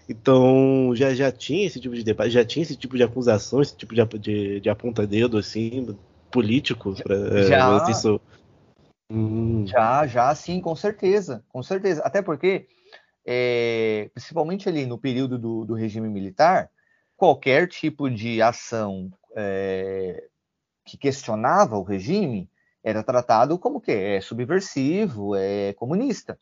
Então, 0.10 0.92
já, 0.96 1.14
já 1.14 1.32
tinha 1.32 1.68
esse 1.68 1.80
tipo 1.80 1.94
de 1.94 2.04
debate, 2.04 2.32
já 2.32 2.44
tinha 2.44 2.64
esse 2.64 2.76
tipo 2.76 2.98
de 2.98 3.04
acusação, 3.04 3.62
esse 3.62 3.78
tipo 3.78 3.94
de, 3.94 4.04
de, 4.18 4.60
de 4.60 4.68
aponta-dedo, 4.70 5.38
assim, 5.38 5.96
político. 6.32 6.96
Pra, 7.04 7.16
é, 7.16 7.44
Já. 7.44 7.78
assim, 7.78 7.94
so- 7.94 8.20
Hum, 9.12 9.66
Já, 9.66 10.06
já, 10.06 10.34
sim, 10.36 10.62
com 10.62 10.76
certeza, 10.76 11.44
com 11.50 11.64
certeza. 11.64 12.02
Até 12.04 12.22
porque, 12.22 12.68
é, 13.26 14.10
principalmente 14.14 14.68
ali 14.70 14.86
no 14.86 14.98
período 15.00 15.38
do, 15.38 15.66
do 15.66 15.74
regime 15.74 16.08
militar, 16.10 16.70
qualquer 17.18 17.68
tipo 17.68 18.08
de 18.10 18.40
ação 18.40 19.12
é, 19.36 20.28
que 20.86 20.96
questionava 20.98 21.76
o 21.78 21.84
regime 21.84 22.50
era 22.84 23.04
tratado 23.04 23.58
como 23.58 23.82
que 23.82 23.92
é 23.92 24.22
subversivo, 24.22 25.36
é 25.36 25.74
comunista. 25.74 26.40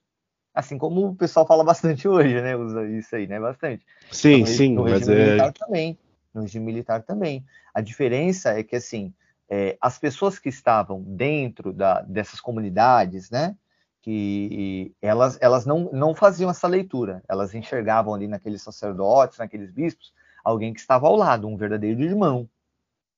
Assim 0.58 0.76
como 0.76 1.10
o 1.10 1.16
pessoal 1.16 1.46
fala 1.46 1.64
bastante 1.64 2.08
hoje, 2.10 2.42
né? 2.42 2.56
Usa 2.56 2.84
isso 2.88 3.16
aí, 3.16 3.28
né? 3.28 3.40
Bastante. 3.40 3.86
Sim, 4.12 4.40
regi- 4.40 4.58
sim, 4.58 4.74
no 4.74 4.82
mas 4.84 4.94
regime 4.94 5.14
é. 5.14 5.26
militar 5.26 5.54
também. 5.54 6.00
No 6.34 6.42
regime 6.42 6.66
militar 6.66 7.04
também. 7.04 7.46
A 7.72 7.80
diferença 7.80 8.58
é 8.58 8.64
que, 8.64 8.76
assim, 8.76 9.14
é, 9.48 9.78
as 9.80 10.00
pessoas 10.00 10.40
que 10.40 10.50
estavam 10.50 11.04
dentro 11.04 11.72
da- 11.72 12.02
dessas 12.02 12.42
comunidades, 12.42 13.30
né, 13.30 13.56
que 14.02 14.96
elas, 15.00 15.38
elas 15.42 15.64
não, 15.66 15.92
não 15.94 16.16
faziam 16.16 16.50
essa 16.50 16.68
leitura. 16.68 17.22
Elas 17.30 17.54
enxergavam 17.54 18.16
ali 18.16 18.28
naqueles 18.28 18.64
sacerdotes, 18.64 19.38
naqueles 19.38 19.70
bispos, 19.70 20.12
alguém 20.44 20.74
que 20.74 20.80
estava 20.80 21.06
ao 21.08 21.16
lado, 21.16 21.48
um 21.48 21.56
verdadeiro 21.56 22.02
irmão. 22.02 22.50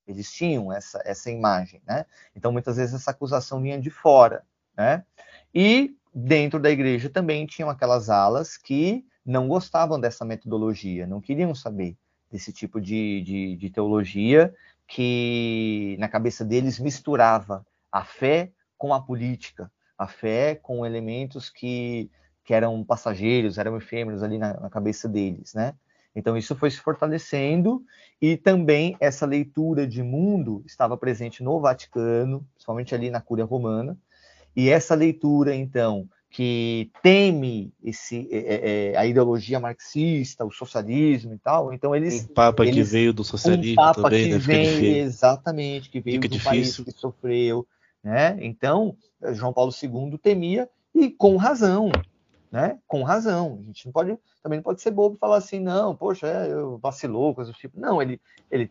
Eles 0.05 0.29
tinham 0.29 0.73
essa, 0.73 1.01
essa 1.05 1.31
imagem, 1.31 1.81
né? 1.87 2.05
Então, 2.35 2.51
muitas 2.51 2.75
vezes, 2.75 2.95
essa 2.95 3.11
acusação 3.11 3.61
vinha 3.61 3.79
de 3.79 3.89
fora, 3.89 4.43
né? 4.75 5.05
E 5.53 5.95
dentro 6.14 6.60
da 6.60 6.70
igreja 6.70 7.10
também 7.10 7.45
tinham 7.45 7.70
aquelas 7.70 8.10
alas 8.10 8.57
que 8.57 9.05
não 9.26 9.47
gostavam 9.47 9.99
dessa 9.99 10.26
metodologia, 10.26 11.05
não 11.05 11.22
queriam 11.22 11.53
saber 11.53 11.95
desse 12.32 12.51
tipo 12.53 12.80
de, 12.80 13.22
de, 13.22 13.55
de 13.55 13.70
teologia 13.70 14.53
que 14.88 15.95
na 15.99 16.07
cabeça 16.07 16.43
deles 16.43 16.80
misturava 16.80 17.66
a 17.91 18.03
fé 18.03 18.51
com 18.78 18.93
a 18.93 19.01
política, 19.01 19.72
a 19.97 20.07
fé 20.07 20.55
com 20.55 20.86
elementos 20.86 21.49
que, 21.49 22.10
que 22.43 22.53
eram 22.53 22.84
passageiros, 22.84 23.57
eram 23.57 23.78
efêmeros 23.78 24.24
ali 24.24 24.38
na, 24.38 24.60
na 24.60 24.70
cabeça 24.70 25.07
deles, 25.07 25.53
né? 25.53 25.76
Então 26.16 26.36
isso 26.36 26.55
foi 26.55 26.72
se 26.72 26.80
fortalecendo 26.80 27.84
e 28.20 28.36
também 28.36 28.97
essa 28.99 29.26
leitura 29.26 29.86
de 29.86 30.01
mundo 30.01 30.64
estava 30.66 30.97
presente 30.97 31.43
no 31.43 31.60
Vaticano, 31.60 32.45
principalmente 32.55 32.95
ali 32.95 33.12
na 33.12 33.22
Cúria 33.22 33.45
Romana, 33.45 33.97
e 34.60 34.70
essa 34.70 34.93
leitura 34.95 35.55
então 35.55 36.07
que 36.32 36.91
teme 37.01 37.74
esse, 37.84 38.28
é, 38.32 38.91
é, 38.91 38.97
a 38.97 39.05
ideologia 39.05 39.60
marxista, 39.60 40.45
o 40.45 40.51
socialismo 40.51 41.34
e 41.34 41.39
tal, 41.39 41.74
então 41.74 41.95
eles 41.95 42.26
Um 42.26 42.34
papa 42.34 42.64
que 42.64 42.70
eles- 42.70 42.91
veio 42.91 43.12
do 43.12 43.22
um 43.22 43.26
socialismo 43.26 43.76
papa 43.76 44.03
também, 44.03 44.24
que 44.28 44.34
né? 44.34 44.38
Vem 44.38 44.62
difícil. 44.62 44.95
exatamente 44.97 45.89
que 45.89 45.99
veio 45.99 46.18
Fica 46.18 46.30
de 46.30 46.38
um 46.38 46.43
país 46.43 46.68
difícil. 46.68 46.86
que 46.86 46.91
sofreu, 46.91 47.68
né? 48.03 48.38
Então 48.41 48.95
João 49.34 49.51
Paulo 49.53 49.72
II 49.72 50.18
temia 50.20 50.70
e 50.93 51.10
com 51.10 51.36
razão, 51.36 51.89
né? 52.51 52.78
Com 52.88 53.01
razão. 53.01 53.60
A 53.64 53.66
gente 53.66 53.86
não 53.88 53.91
pode 53.91 54.18
também 54.43 54.57
não 54.57 54.64
pode 54.64 54.82
ser 54.82 54.91
bobo 54.91 55.16
e 55.16 55.20
falar 55.20 55.38
assim, 55.38 55.60
não, 55.60 55.95
poxa, 55.95 56.28
é, 56.28 56.51
eu 56.51 56.78
vacilou, 56.78 57.34
coisa 57.34 57.51
do 57.51 57.57
tipo. 57.57 57.80
Não, 57.80 58.01
ele 58.01 58.22
ele 58.51 58.70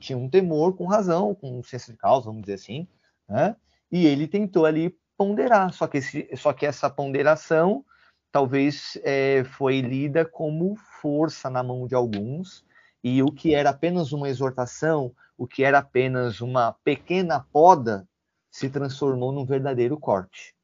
tinha 0.00 0.18
um 0.18 0.28
temor 0.28 0.76
com 0.76 0.84
razão, 0.86 1.32
com 1.34 1.62
senso 1.62 1.92
de 1.92 1.96
causa, 1.98 2.26
vamos 2.26 2.40
dizer 2.42 2.54
assim, 2.54 2.88
né? 3.28 3.54
E 3.92 4.04
ele 4.04 4.26
tentou 4.26 4.66
ali 4.66 4.92
ponderar, 5.18 5.72
só 5.72 5.88
que 5.88 5.98
esse, 5.98 6.28
só 6.36 6.52
que 6.52 6.64
essa 6.64 6.88
ponderação 6.88 7.84
talvez 8.30 8.96
é, 9.02 9.42
foi 9.44 9.80
lida 9.80 10.24
como 10.24 10.76
força 11.02 11.50
na 11.50 11.62
mão 11.62 11.86
de 11.86 11.94
alguns 11.94 12.64
e 13.02 13.22
o 13.22 13.32
que 13.32 13.54
era 13.54 13.70
apenas 13.70 14.12
uma 14.12 14.28
exortação, 14.28 15.12
o 15.36 15.46
que 15.46 15.64
era 15.64 15.78
apenas 15.78 16.40
uma 16.40 16.72
pequena 16.84 17.40
poda, 17.52 18.06
se 18.50 18.70
transformou 18.70 19.32
num 19.32 19.44
verdadeiro 19.44 19.98
corte. 19.98 20.54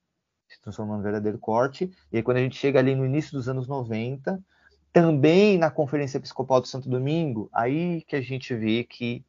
Se 0.49 0.61
transformou 0.61 0.97
num 0.97 1.03
verdadeiro 1.03 1.39
corte. 1.39 1.91
E 2.13 2.17
aí, 2.17 2.23
quando 2.23 2.39
a 2.39 2.41
gente 2.41 2.57
chega 2.57 2.79
ali 2.79 2.95
no 2.95 3.07
início 3.07 3.33
dos 3.33 3.49
anos 3.49 3.69
90, 3.69 4.43
também 4.93 5.59
na 5.59 5.71
Conferência 5.71 6.19
Episcopal 6.19 6.61
do 6.61 6.69
Santo 6.69 6.89
Domingo, 6.89 7.49
aí 7.53 8.03
que 8.03 8.17
a 8.17 8.21
gente 8.21 8.55
vê 8.55 8.85
que 8.85 9.25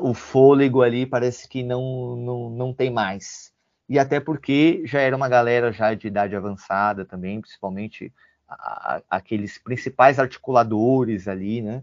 o 0.00 0.14
fôlego 0.14 0.82
ali 0.82 1.06
parece 1.06 1.48
que 1.48 1.62
não, 1.62 2.16
não, 2.16 2.50
não 2.50 2.74
tem 2.74 2.90
mais. 2.90 3.52
E 3.88 3.98
até 3.98 4.18
porque 4.20 4.82
já 4.84 5.00
era 5.00 5.16
uma 5.16 5.28
galera 5.28 5.72
já 5.72 5.94
de 5.94 6.08
idade 6.08 6.34
avançada 6.36 7.04
também, 7.04 7.40
principalmente 7.40 8.12
a- 8.48 8.96
a- 8.96 9.02
aqueles 9.10 9.58
principais 9.58 10.18
articuladores 10.18 11.28
ali, 11.28 11.62
né? 11.62 11.82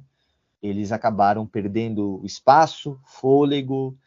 Eles 0.61 0.91
acabaram 0.91 1.45
perdendo 1.47 2.21
espaço, 2.23 2.99
fôlego 3.05 3.97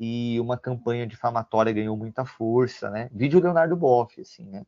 e 0.00 0.38
uma 0.40 0.58
campanha 0.58 1.06
difamatória 1.06 1.72
ganhou 1.72 1.96
muita 1.96 2.24
força, 2.26 2.90
né? 2.90 3.10
Vídeo 3.12 3.40
Leonardo 3.40 3.76
Boff, 3.76 4.20
assim, 4.20 4.44
né? 4.46 4.66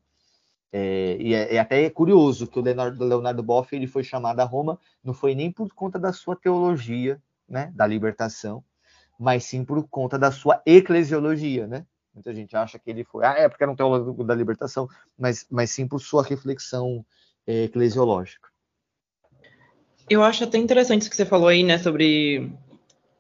É, 0.73 1.17
e 1.21 1.35
é, 1.35 1.55
é, 1.57 1.59
até 1.59 1.89
curioso 1.91 2.47
que 2.47 2.59
o 2.59 2.63
Leonardo, 2.63 3.03
Leonardo 3.05 3.43
Boff 3.43 3.75
ele 3.75 3.87
foi 3.87 4.05
chamado 4.05 4.41
a 4.41 4.45
Roma, 4.45 4.79
não 5.03 5.15
foi 5.15 5.35
nem 5.35 5.51
por 5.51 5.73
conta 5.75 5.99
da 5.99 6.13
sua 6.13 6.37
teologia, 6.37 7.21
né, 7.49 7.73
da 7.75 7.87
libertação, 7.87 8.63
mas 9.19 9.45
sim 9.45 9.65
por 9.65 9.87
conta 9.89 10.19
da 10.19 10.33
sua 10.33 10.63
eclesiologia, 10.67 11.67
né? 11.67 11.87
Muita 12.19 12.35
gente 12.35 12.57
acha 12.57 12.81
que 12.81 12.91
ele 12.91 13.05
foi, 13.05 13.25
ah, 13.25 13.35
é 13.39 13.49
porque 13.49 13.63
era 13.63 13.71
um 13.71 13.77
teólogo 13.77 14.25
da 14.25 14.35
libertação, 14.35 14.89
mas, 15.17 15.47
mas 15.49 15.71
sim 15.71 15.87
por 15.87 16.01
sua 16.01 16.25
reflexão 16.25 17.07
é, 17.47 17.65
eclesiológica. 17.65 18.49
Eu 20.11 20.25
acho 20.25 20.43
até 20.43 20.59
interessante 20.59 21.03
isso 21.03 21.11
que 21.11 21.17
você 21.17 21.25
falou 21.25 21.47
aí, 21.47 21.63
né, 21.63 21.79
sobre 21.79 22.53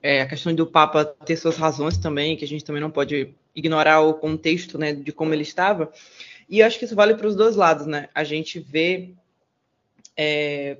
é, 0.03 0.23
a 0.23 0.27
questão 0.27 0.53
do 0.53 0.67
Papa 0.67 1.05
ter 1.05 1.37
suas 1.37 1.57
razões 1.57 1.97
também, 1.97 2.37
que 2.37 2.45
a 2.45 2.49
gente 2.49 2.65
também 2.65 2.83
não 2.83 2.91
pode 2.91 3.37
ignorar 3.55 4.01
o 4.01 4.15
contexto, 4.15 4.77
né, 4.77 4.93
de 4.93 5.13
como 5.13 5.33
ele 5.33 5.43
estava. 5.43 5.93
E 6.49 6.61
acho 6.61 6.77
que 6.77 6.85
isso 6.85 6.97
vale 6.97 7.15
para 7.15 7.29
os 7.29 7.37
dois 7.37 7.55
lados, 7.55 7.87
né? 7.87 8.09
A 8.13 8.25
gente 8.25 8.59
vê. 8.59 9.15
É, 10.17 10.79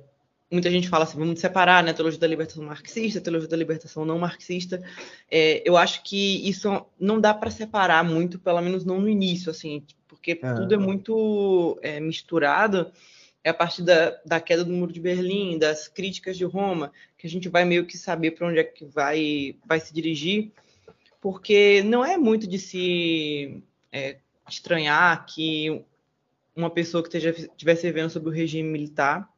muita 0.51 0.69
gente 0.69 0.89
fala 0.89 1.03
assim, 1.03 1.17
vamos 1.17 1.39
separar, 1.39 1.83
né? 1.83 1.93
Teologia 1.93 2.19
da 2.19 2.27
libertação 2.27 2.63
marxista, 2.63 3.21
teologia 3.21 3.47
da 3.47 3.57
libertação 3.57 4.03
não 4.03 4.17
marxista. 4.17 4.81
É, 5.29 5.61
eu 5.63 5.77
acho 5.77 6.03
que 6.03 6.47
isso 6.47 6.85
não 6.99 7.19
dá 7.21 7.33
para 7.33 7.51
separar 7.51 8.03
muito, 8.03 8.39
pelo 8.39 8.61
menos 8.61 8.83
não 8.83 8.99
no 8.99 9.09
início, 9.09 9.51
assim, 9.51 9.83
porque 10.07 10.39
é. 10.41 10.53
tudo 10.53 10.73
é 10.73 10.77
muito 10.77 11.79
é, 11.81 11.99
misturado. 11.99 12.91
É 13.43 13.51
a 13.51 13.53
partir 13.53 13.83
da, 13.83 14.19
da 14.25 14.39
queda 14.41 14.65
do 14.65 14.73
muro 14.73 14.91
de 14.91 14.99
Berlim, 14.99 15.57
das 15.57 15.87
críticas 15.87 16.37
de 16.37 16.43
Roma, 16.43 16.91
que 17.17 17.25
a 17.25 17.29
gente 17.29 17.47
vai 17.47 17.63
meio 17.63 17.85
que 17.85 17.97
saber 17.97 18.31
para 18.31 18.47
onde 18.47 18.59
é 18.59 18.63
que 18.63 18.83
vai, 18.85 19.55
vai 19.65 19.79
se 19.79 19.93
dirigir, 19.93 20.51
porque 21.21 21.81
não 21.83 22.03
é 22.03 22.17
muito 22.17 22.47
de 22.47 22.59
se 22.59 23.63
é, 23.91 24.17
estranhar 24.47 25.25
que 25.25 25.83
uma 26.55 26.69
pessoa 26.69 27.01
que 27.01 27.15
estivesse 27.17 27.83
vivendo 27.83 28.09
sobre 28.09 28.29
o 28.29 28.33
regime 28.33 28.69
militar, 28.69 29.29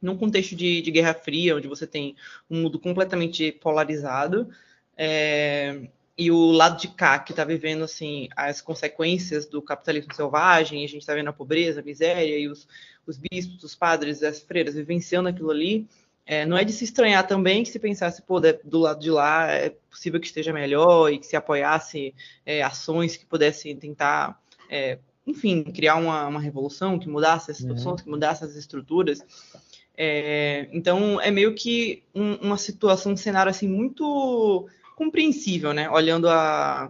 num 0.00 0.16
contexto 0.16 0.54
de, 0.54 0.80
de, 0.80 0.90
Guerra 0.90 1.14
Fria, 1.14 1.56
onde 1.56 1.68
você 1.68 1.86
tem 1.86 2.16
um 2.48 2.62
mundo 2.62 2.78
completamente 2.78 3.52
polarizado, 3.52 4.48
é, 4.96 5.88
e 6.16 6.30
o 6.30 6.50
lado 6.50 6.80
de 6.80 6.88
cá, 6.88 7.18
que 7.18 7.32
está 7.32 7.44
vivendo 7.44 7.84
assim 7.84 8.28
as 8.36 8.60
consequências 8.60 9.46
do 9.46 9.62
capitalismo 9.62 10.14
selvagem, 10.14 10.84
a 10.84 10.88
gente 10.88 11.02
está 11.02 11.14
vendo 11.14 11.28
a 11.28 11.32
pobreza, 11.32 11.80
a 11.80 11.84
miséria, 11.84 12.38
e 12.38 12.48
os, 12.48 12.66
os 13.06 13.16
bispos, 13.16 13.62
os 13.62 13.74
padres, 13.74 14.22
as 14.22 14.40
freiras 14.40 14.74
vivenciando 14.74 15.28
aquilo 15.28 15.50
ali, 15.50 15.86
é, 16.26 16.44
não 16.44 16.58
é 16.58 16.64
de 16.64 16.72
se 16.72 16.84
estranhar 16.84 17.26
também 17.26 17.62
que 17.62 17.70
se 17.70 17.78
pensasse, 17.78 18.20
pô, 18.20 18.38
do 18.38 18.78
lado 18.78 19.00
de 19.00 19.10
lá 19.10 19.50
é 19.50 19.70
possível 19.88 20.20
que 20.20 20.26
esteja 20.26 20.52
melhor 20.52 21.10
e 21.10 21.18
que 21.18 21.26
se 21.26 21.36
apoiasse 21.36 22.14
é, 22.44 22.62
ações 22.62 23.16
que 23.16 23.24
pudessem 23.24 23.74
tentar 23.76 24.38
é, 24.68 24.98
enfim, 25.26 25.62
criar 25.62 25.96
uma, 25.96 26.26
uma, 26.26 26.40
revolução 26.40 26.98
que 26.98 27.08
mudasse 27.08 27.50
as 27.50 27.58
situações, 27.58 28.00
uhum. 28.00 28.04
que 28.04 28.10
mudasse 28.10 28.44
as 28.44 28.56
estruturas. 28.56 29.22
É, 30.00 30.68
então, 30.72 31.20
é 31.20 31.28
meio 31.28 31.56
que 31.56 32.04
um, 32.14 32.34
uma 32.34 32.56
situação, 32.56 33.12
um 33.12 33.16
cenário 33.16 33.50
assim 33.50 33.66
muito 33.66 34.68
compreensível, 34.94 35.72
né? 35.72 35.90
Olhando 35.90 36.28
a, 36.28 36.88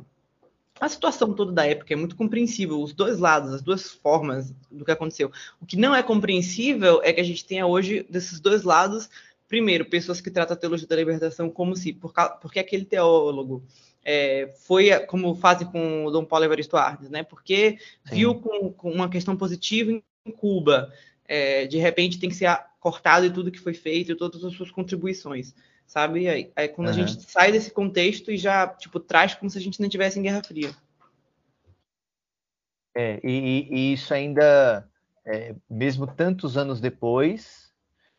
a 0.78 0.88
situação 0.90 1.32
toda 1.32 1.50
da 1.50 1.64
época, 1.64 1.94
é 1.94 1.96
muito 1.96 2.14
compreensível, 2.14 2.82
os 2.82 2.92
dois 2.92 3.18
lados, 3.18 3.54
as 3.54 3.62
duas 3.62 3.90
formas 3.90 4.54
do 4.70 4.84
que 4.84 4.90
aconteceu. 4.90 5.32
O 5.58 5.64
que 5.64 5.74
não 5.74 5.94
é 5.94 6.02
compreensível 6.02 7.00
é 7.02 7.10
que 7.10 7.20
a 7.22 7.24
gente 7.24 7.46
tenha 7.46 7.66
hoje, 7.66 8.06
desses 8.10 8.40
dois 8.40 8.62
lados, 8.62 9.08
primeiro, 9.48 9.86
pessoas 9.86 10.20
que 10.20 10.30
tratam 10.30 10.54
a 10.54 10.60
teologia 10.60 10.86
da 10.86 10.96
libertação 10.96 11.48
como 11.48 11.74
se, 11.74 11.94
por, 11.94 12.12
porque 12.42 12.58
aquele 12.58 12.84
teólogo 12.84 13.64
é, 14.04 14.54
foi 14.66 14.90
como 15.06 15.34
fazem 15.34 15.66
com 15.66 16.04
o 16.04 16.10
Dom 16.10 16.26
Paulo 16.26 16.44
Evaristo 16.44 16.76
Arnes, 16.76 17.08
né? 17.08 17.22
Porque 17.22 17.78
Sim. 18.04 18.14
viu 18.14 18.34
com, 18.34 18.70
com, 18.70 18.90
uma 18.90 19.08
questão 19.08 19.34
positiva 19.34 19.90
em 19.92 20.02
Cuba, 20.36 20.92
é, 21.28 21.66
de 21.66 21.76
repente 21.76 22.18
tem 22.18 22.28
que 22.28 22.34
ser 22.34 22.58
cortado 22.80 23.26
e 23.26 23.30
tudo 23.30 23.52
que 23.52 23.60
foi 23.60 23.74
feito, 23.74 24.10
e 24.10 24.16
todas 24.16 24.42
as 24.42 24.54
suas 24.54 24.70
contribuições, 24.70 25.54
sabe? 25.86 26.28
Aí, 26.28 26.50
aí 26.56 26.68
quando 26.68 26.88
uhum. 26.88 26.94
a 26.94 26.96
gente 26.96 27.22
sai 27.30 27.52
desse 27.52 27.70
contexto 27.70 28.32
e 28.32 28.36
já 28.36 28.66
tipo 28.66 28.98
traz 28.98 29.34
como 29.34 29.50
se 29.50 29.58
a 29.58 29.60
gente 29.60 29.80
não 29.80 29.88
tivesse 29.88 30.18
em 30.18 30.22
Guerra 30.22 30.42
Fria. 30.42 30.74
É, 32.96 33.20
e, 33.22 33.68
e 33.70 33.92
isso 33.92 34.12
ainda, 34.12 34.88
é, 35.24 35.54
mesmo 35.70 36.06
tantos 36.06 36.56
anos 36.56 36.80
depois, 36.80 37.70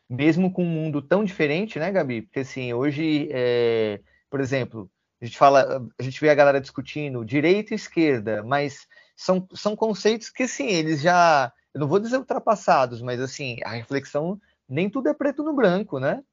mesmo 0.10 0.53
com 0.53 0.64
um 0.64 0.70
mundo 0.70 1.01
tão 1.01 1.24
diferente, 1.24 1.78
né, 1.78 1.91
Gabi? 1.91 2.22
Porque 2.22 2.39
assim, 2.39 2.74
hoje, 2.74 3.28
é, 3.32 3.99
por 4.30 4.39
exemplo, 4.39 4.89
a 5.22 5.26
gente 5.26 5.38
fala, 5.38 5.86
a 5.99 6.03
gente 6.03 6.20
vê 6.22 6.30
a 6.30 6.36
galera 6.36 6.62
discutindo 6.62 7.26
direita 7.26 7.74
e 7.74 7.76
esquerda, 7.76 8.41
mas 8.41 8.88
são, 9.16 9.45
são 9.53 9.76
conceitos 9.76 10.30
que, 10.30 10.47
sim, 10.47 10.68
eles 10.68 11.01
já, 11.01 11.51
eu 11.74 11.80
não 11.80 11.88
vou 11.88 11.99
dizer 11.99 12.17
ultrapassados, 12.17 13.01
mas 13.01 13.20
assim, 13.20 13.57
a 13.63 13.72
reflexão, 13.72 14.39
nem 14.67 14.89
tudo 14.89 15.09
é 15.09 15.13
preto 15.13 15.43
no 15.43 15.53
branco, 15.53 15.99
né? 15.99 16.24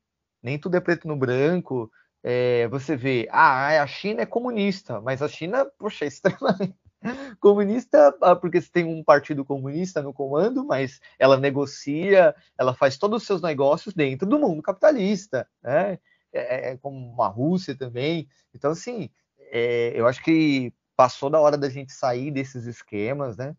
Nem 0.42 0.58
tudo 0.58 0.76
é 0.76 0.80
preto 0.80 1.08
no 1.08 1.16
branco. 1.16 1.90
É, 2.22 2.66
você 2.68 2.96
vê, 2.96 3.28
ah, 3.30 3.82
a 3.82 3.86
China 3.86 4.22
é 4.22 4.26
comunista, 4.26 5.00
mas 5.00 5.22
a 5.22 5.28
China, 5.28 5.64
poxa, 5.78 6.04
é 6.04 6.08
extremamente 6.08 6.74
comunista, 7.40 8.16
ah, 8.20 8.34
porque 8.34 8.60
você 8.60 8.70
tem 8.70 8.84
um 8.84 9.04
partido 9.04 9.44
comunista 9.44 10.02
no 10.02 10.12
comando, 10.12 10.64
mas 10.64 11.00
ela 11.18 11.36
negocia, 11.36 12.34
ela 12.58 12.74
faz 12.74 12.96
todos 12.98 13.22
os 13.22 13.26
seus 13.26 13.42
negócios 13.42 13.94
dentro 13.94 14.26
do 14.26 14.38
mundo 14.38 14.62
capitalista, 14.62 15.48
né? 15.62 15.98
É, 16.32 16.68
é, 16.70 16.72
é, 16.72 16.76
como 16.76 17.22
a 17.22 17.28
Rússia 17.28 17.74
também. 17.74 18.28
Então, 18.54 18.72
assim, 18.72 19.08
é, 19.38 19.92
eu 19.94 20.06
acho 20.06 20.22
que 20.22 20.72
passou 20.96 21.30
da 21.30 21.40
hora 21.40 21.56
da 21.56 21.68
gente 21.68 21.92
sair 21.92 22.30
desses 22.30 22.66
esquemas, 22.66 23.36
né? 23.36 23.54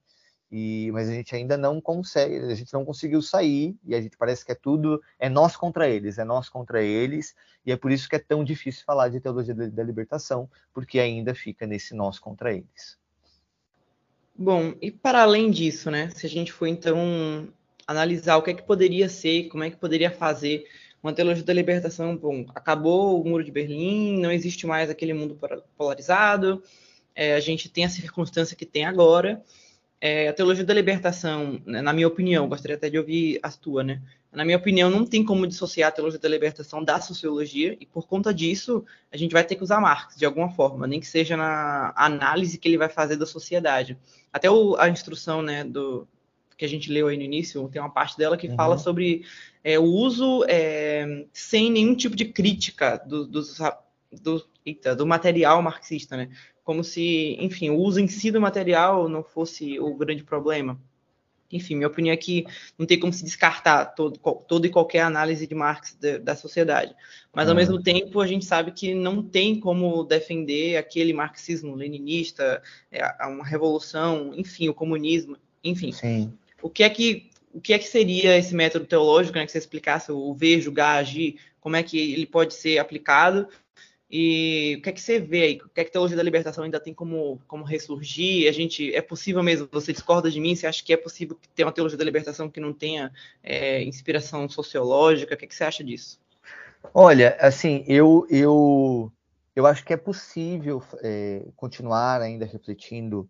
E, 0.52 0.90
mas 0.94 1.10
a 1.10 1.14
gente 1.14 1.36
ainda 1.36 1.58
não 1.58 1.82
consegue, 1.82 2.38
a 2.38 2.56
gente 2.56 2.74
não 2.74 2.86
conseguiu 2.86 3.22
sair, 3.22 3.76
e 3.86 3.94
a 3.94 4.02
gente 4.02 4.16
parece 4.18 4.46
que 4.46 4.52
é 4.52 4.56
tudo, 4.56 5.02
é 5.20 5.28
nós 5.28 5.58
contra 5.58 5.90
eles, 5.90 6.18
é 6.18 6.24
nós 6.24 6.48
contra 6.48 6.82
eles, 6.82 7.36
e 7.66 7.72
é 7.72 7.76
por 7.76 7.92
isso 7.92 8.08
que 8.08 8.16
é 8.16 8.20
tão 8.20 8.44
difícil 8.44 8.86
falar 8.86 9.10
de 9.10 9.20
teologia 9.20 9.54
da, 9.54 9.68
da 9.68 9.84
libertação, 9.84 10.50
porque 10.74 11.00
ainda 11.00 11.36
fica 11.36 11.68
nesse 11.68 11.94
nós 11.94 12.18
contra 12.18 12.54
eles. 12.54 12.98
Bom, 14.34 14.74
e 14.82 14.90
para 14.90 15.24
além 15.24 15.52
disso, 15.52 15.92
né, 15.92 16.10
se 16.12 16.26
a 16.26 16.30
gente 16.30 16.54
for 16.54 16.68
então 16.68 17.52
analisar 17.86 18.38
o 18.38 18.42
que 18.42 18.52
é 18.52 18.54
que 18.54 18.64
poderia 18.64 19.10
ser, 19.10 19.50
como 19.50 19.64
é 19.64 19.70
que 19.70 19.78
poderia 19.78 20.12
fazer 20.12 20.66
uma 21.02 21.12
teologia 21.12 21.44
da 21.44 21.54
libertação, 21.54 22.16
bom, 22.16 22.46
acabou 22.54 23.22
o 23.22 23.28
muro 23.28 23.44
de 23.44 23.52
Berlim, 23.52 24.20
não 24.20 24.32
existe 24.32 24.66
mais 24.66 24.90
aquele 24.90 25.14
mundo 25.14 25.38
polarizado, 25.78 26.64
é, 27.16 27.34
a 27.34 27.40
gente 27.40 27.68
tem 27.68 27.84
a 27.84 27.90
circunstância 27.90 28.56
que 28.56 28.66
tem 28.66 28.86
agora. 28.86 29.44
É, 30.00 30.28
a 30.28 30.34
teologia 30.34 30.64
da 30.64 30.74
libertação, 30.74 31.60
né, 31.66 31.82
na 31.82 31.92
minha 31.92 32.08
opinião, 32.08 32.48
gostaria 32.48 32.78
até 32.78 32.90
de 32.90 32.98
ouvir 33.00 33.40
a 33.42 33.52
tua, 33.52 33.84
né? 33.84 34.02
Na 34.32 34.46
minha 34.46 34.58
opinião, 34.58 34.90
não 34.90 35.04
tem 35.06 35.26
como 35.26 35.48
dissociar 35.48 35.90
a 35.90 35.92
teologia 35.92 36.20
da 36.20 36.30
libertação 36.30 36.84
da 36.84 37.02
sociologia, 37.02 37.76
e 37.80 37.86
por 37.86 38.08
conta 38.08 38.32
disso, 38.32 38.86
a 39.12 39.18
gente 39.18 39.32
vai 39.32 39.44
ter 39.44 39.56
que 39.56 39.64
usar 39.64 39.80
Marx 39.80 40.16
de 40.16 40.26
alguma 40.26 40.50
forma, 40.52 40.86
nem 40.86 41.00
que 41.00 41.08
seja 41.08 41.36
na 41.36 41.94
análise 41.96 42.60
que 42.60 42.68
ele 42.68 42.78
vai 42.78 42.90
fazer 42.90 43.16
da 43.16 43.26
sociedade. 43.26 43.98
Até 44.32 44.52
o, 44.52 44.76
a 44.76 44.88
instrução 44.90 45.42
né, 45.42 45.64
do, 45.64 46.08
que 46.58 46.66
a 46.66 46.70
gente 46.70 46.92
leu 46.92 47.08
aí 47.08 47.18
no 47.18 47.24
início, 47.24 47.70
tem 47.70 47.82
uma 47.82 47.90
parte 47.90 48.18
dela 48.18 48.36
que 48.36 48.48
uhum. 48.48 48.56
fala 48.56 48.78
sobre 48.78 49.24
é, 49.64 49.78
o 49.78 49.84
uso 49.84 50.44
é, 50.48 51.26
sem 51.32 51.72
nenhum 51.72 51.96
tipo 51.96 52.16
de 52.16 52.26
crítica 52.26 52.98
do, 53.06 53.26
do, 53.26 53.42
do, 54.22 54.46
eita, 54.66 54.96
do 54.96 55.06
material 55.06 55.62
marxista, 55.62 56.18
né? 56.18 56.30
Como 56.68 56.84
se, 56.84 57.38
enfim, 57.40 57.70
o 57.70 57.78
uso 57.78 57.98
em 57.98 58.10
si 58.10 58.30
do 58.30 58.42
material 58.42 59.08
não 59.08 59.24
fosse 59.24 59.80
o 59.80 59.96
grande 59.96 60.22
problema. 60.22 60.78
Enfim, 61.50 61.76
minha 61.76 61.88
opinião 61.88 62.12
é 62.12 62.18
que 62.18 62.46
não 62.78 62.86
tem 62.86 63.00
como 63.00 63.14
se 63.14 63.24
descartar 63.24 63.86
todo, 63.86 64.20
toda 64.20 64.68
e 64.68 64.70
qualquer 64.70 65.00
análise 65.00 65.48
de 65.48 65.56
Marx 65.56 65.96
de, 65.98 66.20
da 66.20 66.36
sociedade. 66.36 66.94
Mas, 67.34 67.48
ao 67.48 67.54
uhum. 67.54 67.62
mesmo 67.62 67.82
tempo, 67.82 68.20
a 68.20 68.28
gente 68.28 68.44
sabe 68.44 68.72
que 68.72 68.94
não 68.94 69.24
tem 69.24 69.58
como 69.58 70.04
defender 70.04 70.76
aquele 70.76 71.14
marxismo 71.14 71.74
leninista, 71.74 72.62
é, 72.92 73.02
uma 73.26 73.46
revolução, 73.46 74.34
enfim, 74.36 74.68
o 74.68 74.74
comunismo, 74.74 75.38
enfim. 75.64 75.94
Sim 75.94 76.34
o 76.62 76.70
que 76.70 76.84
é 76.84 76.90
que 76.90 77.30
o 77.54 77.62
que 77.62 77.74
é 77.74 77.80
que 77.80 77.88
seria 77.88 78.38
esse 78.38 78.54
método 78.54 78.86
teológico, 78.86 79.38
né, 79.38 79.46
que 79.46 79.52
você 79.52 79.58
explicasse 79.58 80.12
o 80.12 80.34
ver, 80.34 80.62
julgar, 80.62 80.98
agir, 80.98 81.40
como 81.60 81.76
é 81.76 81.82
que 81.82 81.98
ele 82.14 82.26
pode 82.26 82.54
ser 82.54 82.78
aplicado 82.78 83.48
e 84.10 84.78
o 84.80 84.82
que 84.82 84.90
é 84.90 84.92
que 84.94 85.02
você 85.02 85.20
vê 85.20 85.42
aí? 85.42 85.56
O 85.58 85.70
que 85.70 85.82
é 85.82 85.84
que 85.84 85.90
a 85.90 85.94
teologia 85.94 86.16
da 86.16 86.24
libertação 86.24 86.64
ainda 86.64 86.80
tem 86.80 86.94
como, 86.94 87.42
como 87.46 87.66
ressurgir? 87.66 88.48
A 88.48 88.54
gente 88.54 88.94
é 88.96 89.02
possível 89.02 89.44
mesmo? 89.44 89.68
Você 89.72 89.92
discorda 89.92 90.32
de 90.32 90.40
mim? 90.40 90.56
Você 90.56 90.66
acha 90.66 90.84
que 90.84 90.94
é 90.94 90.98
possível 90.98 91.38
ter 91.54 91.64
uma 91.64 91.74
teologia 91.74 91.98
da 91.98 92.06
libertação 92.06 92.50
que 92.50 92.60
não 92.60 92.72
tenha 92.72 93.12
é, 93.44 93.84
inspiração 93.84 94.48
sociológica? 94.48 95.36
O 95.36 95.38
que, 95.38 95.44
é 95.44 95.48
que 95.48 95.56
você 95.56 95.66
acha 95.66 95.84
disso? 95.84 96.20
Olha, 96.94 97.36
assim, 97.40 97.84
eu 97.88 98.26
eu 98.30 99.12
eu 99.54 99.66
acho 99.66 99.84
que 99.84 99.92
é 99.92 99.98
possível 99.98 100.82
é, 101.02 101.46
continuar 101.56 102.22
ainda 102.22 102.46
refletindo 102.46 103.30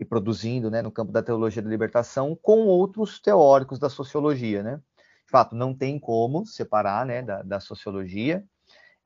e 0.00 0.04
produzindo 0.04 0.70
né, 0.70 0.80
no 0.80 0.92
campo 0.92 1.12
da 1.12 1.22
teologia 1.22 1.60
da 1.60 1.68
libertação 1.68 2.38
com 2.40 2.60
outros 2.60 3.20
teóricos 3.20 3.78
da 3.78 3.90
sociologia. 3.90 4.62
Né? 4.62 4.80
De 5.24 5.30
fato, 5.30 5.54
não 5.54 5.74
tem 5.74 5.98
como 5.98 6.46
separar 6.46 7.04
né, 7.04 7.20
da, 7.20 7.42
da 7.42 7.60
sociologia, 7.60 8.44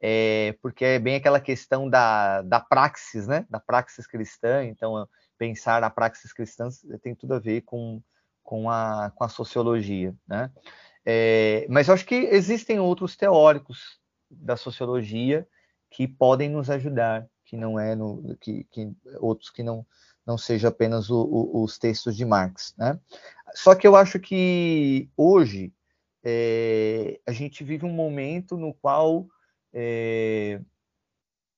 é, 0.05 0.57
porque 0.61 0.85
é 0.85 0.99
bem 0.99 1.15
aquela 1.15 1.41
questão 1.41 1.89
da, 1.89 2.43
da 2.43 2.59
praxis, 2.59 3.29
né, 3.29 3.47
da 3.49 3.61
praxis 3.61 4.05
cristã. 4.05 4.65
Então, 4.65 5.09
pensar 5.39 5.81
na 5.81 5.89
praxis 5.89 6.33
cristã 6.33 6.69
tem 7.01 7.15
tudo 7.15 7.35
a 7.35 7.39
ver 7.39 7.61
com, 7.63 8.03
com 8.43 8.69
a, 8.69 9.13
com 9.15 9.23
a 9.23 9.29
sociologia, 9.29 10.13
né? 10.27 10.51
É, 11.07 11.67
mas 11.69 11.87
eu 11.89 11.95
acho 11.95 12.05
que 12.05 12.15
existem 12.15 12.81
outros 12.81 13.17
teóricos 13.17 14.01
da 14.31 14.57
sociologia 14.57 15.47
que 15.91 16.07
podem 16.07 16.49
nos 16.49 16.71
ajudar, 16.71 17.27
que 17.45 17.57
não 17.57 17.79
é 17.79 17.95
no, 17.95 18.37
que, 18.41 18.65
que 18.71 18.93
outros 19.21 19.51
que 19.51 19.63
não 19.63 19.87
não 20.25 20.39
seja 20.39 20.69
apenas 20.69 21.11
o, 21.11 21.21
o, 21.21 21.65
os 21.65 21.79
textos 21.79 22.17
de 22.17 22.25
Marx, 22.25 22.77
né? 22.79 22.97
Só 23.55 23.75
que 23.75 23.85
eu 23.85 23.97
acho 23.97 24.21
que 24.21 25.11
hoje 25.17 25.73
é, 26.23 27.21
a 27.27 27.33
gente 27.33 27.65
vive 27.65 27.85
um 27.85 27.93
momento 27.93 28.57
no 28.57 28.73
qual 28.73 29.27
é, 29.73 30.61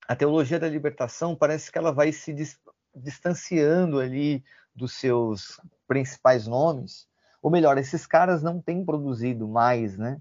a 0.07 0.15
teologia 0.15 0.59
da 0.59 0.69
libertação 0.69 1.35
parece 1.35 1.71
que 1.71 1.79
ela 1.79 1.93
vai 1.93 2.12
se 2.12 2.33
dis 2.33 2.59
distanciando 2.95 3.99
ali 3.99 4.45
dos 4.75 4.93
seus 4.93 5.61
principais 5.89 6.47
nomes, 6.47 7.09
ou 7.43 7.51
melhor, 7.51 7.77
esses 7.77 8.07
caras 8.07 8.43
não 8.43 8.61
têm 8.61 8.85
produzido 8.85 9.49
mais, 9.49 9.99
né? 9.99 10.21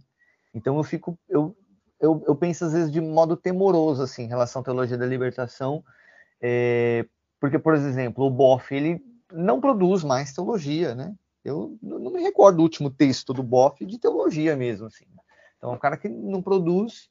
Então 0.53 0.75
eu 0.77 0.83
fico, 0.83 1.17
eu, 1.29 1.55
eu, 1.99 2.23
eu 2.27 2.35
penso 2.35 2.65
às 2.65 2.73
vezes 2.73 2.91
de 2.91 2.99
modo 2.99 3.37
temoroso 3.37 4.01
assim, 4.01 4.23
em 4.23 4.27
relação 4.27 4.61
à 4.61 4.65
teologia 4.65 4.97
da 4.97 5.05
libertação, 5.05 5.83
é, 6.41 7.05
porque 7.39 7.59
por 7.59 7.75
exemplo 7.75 8.25
o 8.25 8.29
Boff 8.29 8.73
ele 8.73 9.03
não 9.31 9.61
produz 9.61 10.03
mais 10.03 10.33
teologia, 10.33 10.95
né? 10.95 11.15
Eu 11.43 11.77
não 11.81 12.11
me 12.11 12.21
recordo 12.21 12.57
do 12.57 12.63
último 12.63 12.89
texto 12.89 13.33
do 13.33 13.43
Boff 13.43 13.85
de 13.85 13.99
teologia 13.99 14.55
mesmo, 14.55 14.87
assim. 14.87 15.05
Então 15.57 15.71
é 15.71 15.75
um 15.75 15.79
cara 15.79 15.97
que 15.97 16.07
não 16.07 16.41
produz. 16.41 17.09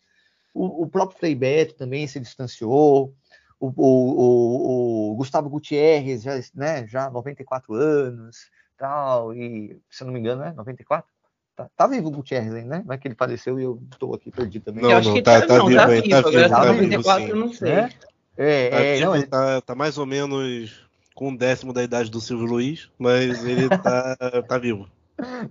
O, 0.55 0.85
o 0.85 0.87
próprio 0.89 1.19
Frei 1.19 1.35
Beto 1.35 1.75
também 1.75 2.07
se 2.07 2.21
distanciou. 2.21 3.15
O, 3.59 3.73
o, 3.77 5.13
o, 5.13 5.15
Gustavo 5.15 5.49
Gutierrez 5.49 6.23
já, 6.23 6.33
né, 6.55 6.87
já 6.89 7.09
94 7.09 7.73
anos, 7.75 8.51
tal, 8.77 9.33
e 9.33 9.81
se 9.89 10.03
eu 10.03 10.07
não 10.07 10.15
me 10.15 10.19
engano, 10.19 10.43
né, 10.43 10.53
94? 10.57 11.09
Tá, 11.55 11.71
tá 11.77 11.87
vivo 11.87 12.09
o 12.09 12.11
Gutierrez 12.11 12.55
ainda, 12.55 12.79
né? 12.79 12.83
Não 12.85 12.95
é 12.95 12.99
que 12.99 13.07
ele 13.07 13.15
faleceu 13.15 13.61
e 13.61 13.63
eu 13.63 13.81
estou 13.93 14.15
aqui 14.15 14.31
perdido 14.31 14.65
também. 14.65 14.83
Não, 14.83 14.91
eu 14.91 14.97
acho 14.97 15.09
não, 15.09 15.15
que 15.15 15.23
tá, 15.23 15.41
tá, 15.43 15.47
tá, 15.47 15.65
vivo, 15.65 15.77
tá 15.77 15.87
vivo, 15.87 16.09
tá 16.09 16.31
vivo, 16.31 16.49
tá 16.49 16.67
94 16.67 17.29
eu 17.29 17.37
não 17.37 17.53
sei. 17.53 17.71
É, 17.71 17.91
é, 18.37 18.71
tá, 18.71 18.77
é, 18.77 19.01
não, 19.01 19.15
ele... 19.15 19.27
tá, 19.27 19.61
tá 19.61 19.75
mais 19.75 19.99
ou 19.99 20.07
menos 20.07 20.89
com 21.15 21.29
um 21.29 21.37
décimo 21.37 21.73
da 21.73 21.83
idade 21.83 22.11
do 22.11 22.21
Silvio 22.21 22.47
Luiz, 22.47 22.91
mas 22.99 23.45
ele 23.45 23.69
tá, 23.69 24.17
tá 24.49 24.59
vivo. 24.59 24.89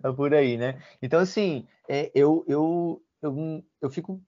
Tá 0.01 0.11
por 0.11 0.33
aí, 0.33 0.57
né? 0.57 0.79
Então, 1.01 1.19
assim, 1.19 1.65
é, 1.87 2.11
eu, 2.15 2.43
eu, 2.47 3.01
eu, 3.21 3.63
eu 3.81 3.89
fico 3.89 4.19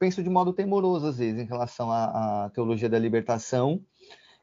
penso 0.00 0.22
de 0.22 0.30
modo 0.30 0.52
temoroso, 0.52 1.06
às 1.06 1.18
vezes, 1.18 1.40
em 1.40 1.46
relação 1.46 1.92
à, 1.92 2.46
à 2.46 2.50
teologia 2.50 2.88
da 2.88 2.98
libertação, 2.98 3.84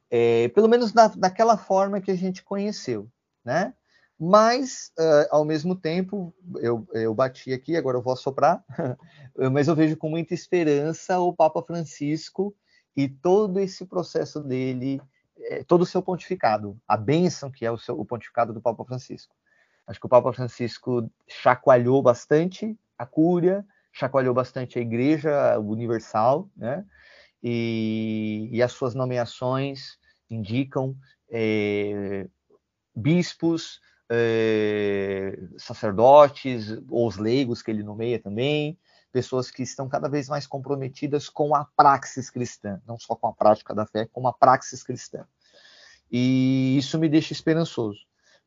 é, 0.10 0.48
pelo 0.50 0.70
menos 0.70 0.94
na, 0.94 1.08
daquela 1.08 1.58
forma 1.58 2.00
que 2.00 2.12
a 2.12 2.16
gente 2.16 2.44
conheceu, 2.44 3.10
né? 3.44 3.74
Mas, 4.20 4.92
uh, 4.98 5.28
ao 5.30 5.44
mesmo 5.44 5.76
tempo, 5.76 6.34
eu, 6.58 6.88
eu 6.94 7.14
bati 7.14 7.54
aqui, 7.54 7.76
agora 7.76 7.98
eu 7.98 8.02
vou 8.02 8.14
assoprar, 8.14 8.64
mas 9.52 9.68
eu 9.68 9.76
vejo 9.76 9.98
com 9.98 10.10
muita 10.10 10.34
esperança 10.34 11.20
o 11.20 11.34
Papa 11.34 11.62
Francisco 11.62 12.56
e 12.96 13.08
todo 13.08 13.60
esse 13.60 13.86
processo 13.86 14.42
dele 14.42 15.02
é, 15.40 15.64
todo 15.64 15.82
o 15.82 15.86
seu 15.86 16.02
pontificado, 16.02 16.80
a 16.88 16.98
bênção 16.98 17.52
que 17.52 17.66
é 17.66 17.72
o, 17.72 17.78
seu, 17.78 18.00
o 18.00 18.06
pontificado 18.06 18.54
do 18.54 18.62
Papa 18.62 18.84
Francisco. 18.86 19.36
Acho 19.86 20.00
que 20.00 20.06
o 20.06 20.10
Papa 20.10 20.34
Francisco 20.34 21.10
chacoalhou 21.28 22.02
bastante 22.02 22.78
a 22.98 23.06
cúria, 23.06 23.66
chacoalhou 23.98 24.34
bastante 24.34 24.78
a 24.78 24.82
Igreja 24.82 25.58
Universal, 25.60 26.48
né? 26.56 26.86
E, 27.42 28.48
e 28.52 28.62
as 28.62 28.72
suas 28.72 28.94
nomeações 28.94 29.98
indicam 30.30 30.96
é, 31.32 32.28
bispos, 32.96 33.80
é, 34.10 35.38
sacerdotes, 35.58 36.78
ou 36.90 37.08
os 37.08 37.18
leigos 37.18 37.62
que 37.62 37.72
ele 37.72 37.84
nomeia 37.84 38.20
também, 38.20 38.78
pessoas 39.12 39.50
que 39.50 39.64
estão 39.64 39.90
cada 39.90 40.08
vez 40.08 40.30
mais 40.30 40.46
comprometidas 40.46 41.28
com 41.28 41.56
a 41.56 41.66
praxis 41.76 42.30
cristã, 42.30 42.80
não 42.86 43.00
só 43.00 43.16
com 43.16 43.28
a 43.28 43.34
prática 43.34 43.74
da 43.74 43.86
fé, 43.86 44.08
com 44.12 44.28
a 44.28 44.34
praxis 44.34 44.84
cristã. 44.84 45.26
E 46.12 46.78
isso 46.78 47.00
me 47.00 47.10
deixa 47.10 47.34
esperançoso. 47.34 48.00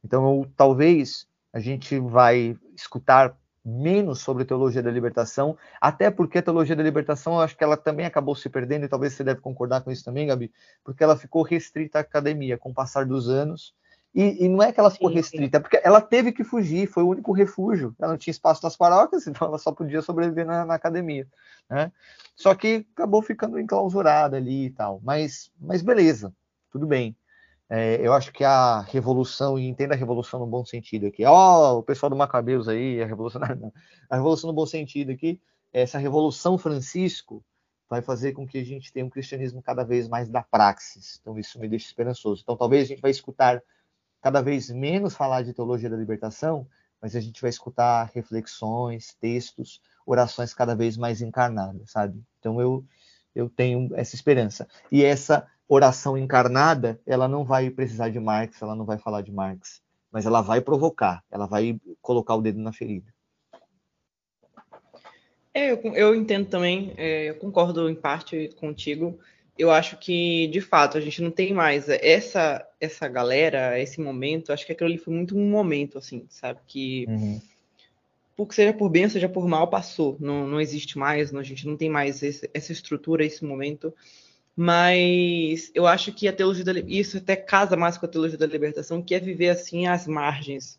Então, 0.04 0.24
eu, 0.24 0.50
talvez 0.56 1.26
a 1.52 1.58
gente 1.58 1.98
vai 1.98 2.56
escutar 2.76 3.36
menos 3.64 4.20
sobre 4.20 4.44
teologia 4.44 4.82
da 4.82 4.90
libertação, 4.90 5.56
até 5.80 6.10
porque 6.10 6.38
a 6.38 6.42
teologia 6.42 6.74
da 6.74 6.82
libertação, 6.82 7.34
eu 7.34 7.40
acho 7.40 7.56
que 7.56 7.64
ela 7.64 7.76
também 7.76 8.06
acabou 8.06 8.34
se 8.34 8.48
perdendo, 8.48 8.84
e 8.84 8.88
talvez 8.88 9.12
você 9.12 9.24
deve 9.24 9.40
concordar 9.40 9.82
com 9.82 9.90
isso 9.90 10.04
também, 10.04 10.26
Gabi, 10.26 10.52
porque 10.84 11.04
ela 11.04 11.16
ficou 11.16 11.42
restrita 11.42 11.98
à 11.98 12.00
academia 12.00 12.56
com 12.56 12.70
o 12.70 12.74
passar 12.74 13.04
dos 13.04 13.28
anos, 13.28 13.74
e, 14.14 14.44
e, 14.44 14.48
não 14.48 14.60
é 14.60 14.72
que 14.72 14.80
ela 14.80 14.90
ficou 14.90 15.08
restrita, 15.08 15.58
é 15.58 15.60
porque 15.60 15.80
ela 15.84 16.00
teve 16.00 16.32
que 16.32 16.42
fugir, 16.42 16.88
foi 16.88 17.04
o 17.04 17.08
único 17.08 17.32
refúgio. 17.32 17.94
Ela 17.96 18.10
não 18.10 18.18
tinha 18.18 18.32
espaço 18.32 18.60
nas 18.64 18.76
paróquias, 18.76 19.26
então 19.28 19.46
ela 19.46 19.58
só 19.58 19.70
podia 19.70 20.02
sobreviver 20.02 20.44
na, 20.44 20.64
na 20.64 20.74
academia. 20.74 21.26
Né? 21.68 21.92
Só 22.34 22.54
que 22.54 22.84
acabou 22.92 23.22
ficando 23.22 23.58
enclausurada 23.58 24.36
ali 24.36 24.66
e 24.66 24.70
tal. 24.70 25.00
Mas, 25.04 25.50
mas 25.60 25.80
beleza, 25.80 26.34
tudo 26.72 26.86
bem. 26.86 27.16
É, 27.72 28.04
eu 28.04 28.12
acho 28.12 28.32
que 28.32 28.42
a 28.42 28.80
revolução, 28.80 29.56
e 29.56 29.68
entenda 29.68 29.94
a 29.94 29.96
revolução 29.96 30.40
no 30.40 30.46
bom 30.46 30.64
sentido 30.64 31.06
aqui, 31.06 31.24
ó, 31.24 31.74
oh, 31.74 31.78
o 31.78 31.82
pessoal 31.84 32.10
do 32.10 32.16
Macabeus 32.16 32.66
aí, 32.66 33.00
a 33.00 33.06
revolução, 33.06 33.40
a 34.10 34.16
revolução 34.16 34.48
no 34.48 34.54
bom 34.54 34.66
sentido 34.66 35.12
aqui, 35.12 35.40
essa 35.72 35.96
revolução 35.96 36.58
Francisco 36.58 37.44
vai 37.88 38.02
fazer 38.02 38.32
com 38.32 38.44
que 38.44 38.58
a 38.58 38.64
gente 38.64 38.92
tenha 38.92 39.06
um 39.06 39.10
cristianismo 39.10 39.62
cada 39.62 39.84
vez 39.84 40.08
mais 40.08 40.28
da 40.28 40.42
praxis. 40.42 41.20
Então 41.20 41.38
isso 41.38 41.60
me 41.60 41.68
deixa 41.68 41.86
esperançoso. 41.86 42.42
Então 42.42 42.56
talvez 42.56 42.84
a 42.84 42.86
gente 42.86 43.00
vai 43.00 43.12
escutar 43.12 43.62
cada 44.20 44.42
vez 44.42 44.68
menos 44.68 45.14
falar 45.14 45.42
de 45.42 45.54
teologia 45.54 45.88
da 45.88 45.96
libertação, 45.96 46.66
mas 47.00 47.14
a 47.14 47.20
gente 47.20 47.40
vai 47.40 47.50
escutar 47.50 48.10
reflexões, 48.12 49.14
textos, 49.20 49.80
orações 50.04 50.52
cada 50.52 50.74
vez 50.74 50.96
mais 50.96 51.22
encarnadas, 51.22 51.92
sabe? 51.92 52.20
Então 52.40 52.60
eu 52.60 52.84
eu 53.32 53.48
tenho 53.48 53.94
essa 53.94 54.16
esperança. 54.16 54.66
E 54.90 55.04
essa 55.04 55.46
oração 55.70 56.18
encarnada, 56.18 57.00
ela 57.06 57.28
não 57.28 57.44
vai 57.44 57.70
precisar 57.70 58.10
de 58.10 58.18
Marx, 58.18 58.60
ela 58.60 58.74
não 58.74 58.84
vai 58.84 58.98
falar 58.98 59.22
de 59.22 59.32
Marx, 59.32 59.80
mas 60.10 60.26
ela 60.26 60.40
vai 60.40 60.60
provocar, 60.60 61.22
ela 61.30 61.46
vai 61.46 61.80
colocar 62.02 62.34
o 62.34 62.42
dedo 62.42 62.58
na 62.58 62.72
ferida. 62.72 63.12
É, 65.54 65.72
eu, 65.72 65.80
eu 65.94 66.14
entendo 66.14 66.48
também, 66.48 66.92
é, 66.96 67.30
eu 67.30 67.36
concordo 67.36 67.88
em 67.88 67.94
parte 67.94 68.54
contigo 68.58 69.18
eu 69.60 69.70
acho 69.70 69.98
que, 69.98 70.46
de 70.48 70.60
fato, 70.62 70.96
a 70.96 71.00
gente 71.00 71.20
não 71.20 71.30
tem 71.30 71.52
mais 71.52 71.86
essa 71.88 72.66
essa 72.80 73.06
galera, 73.06 73.78
esse 73.78 74.00
momento, 74.00 74.54
acho 74.54 74.64
que 74.64 74.72
aquilo 74.72 74.88
ali 74.88 74.96
foi 74.96 75.12
muito 75.12 75.36
um 75.36 75.50
momento, 75.50 75.98
assim, 75.98 76.24
sabe? 76.30 76.58
Que, 76.66 77.04
uhum. 77.06 77.38
por 78.34 78.54
seja 78.54 78.72
por 78.72 78.88
bem, 78.88 79.06
seja 79.06 79.28
por 79.28 79.46
mal, 79.46 79.68
passou. 79.68 80.16
Não, 80.18 80.46
não 80.46 80.58
existe 80.58 80.98
mais, 80.98 81.30
não, 81.30 81.40
a 81.40 81.44
gente 81.44 81.66
não 81.66 81.76
tem 81.76 81.90
mais 81.90 82.22
esse, 82.22 82.48
essa 82.54 82.72
estrutura, 82.72 83.22
esse 83.22 83.44
momento. 83.44 83.94
Mas 84.62 85.70
eu 85.74 85.86
acho 85.86 86.12
que 86.12 86.28
a 86.28 86.32
teologia 86.34 86.62
da 86.62 86.72
isso 86.80 87.16
até 87.16 87.34
casa 87.34 87.78
mais 87.78 87.96
com 87.96 88.04
a 88.04 88.08
teologia 88.10 88.36
da 88.36 88.46
libertação, 88.46 89.00
que 89.00 89.14
é 89.14 89.18
viver 89.18 89.48
assim 89.48 89.86
às 89.86 90.06
margens. 90.06 90.78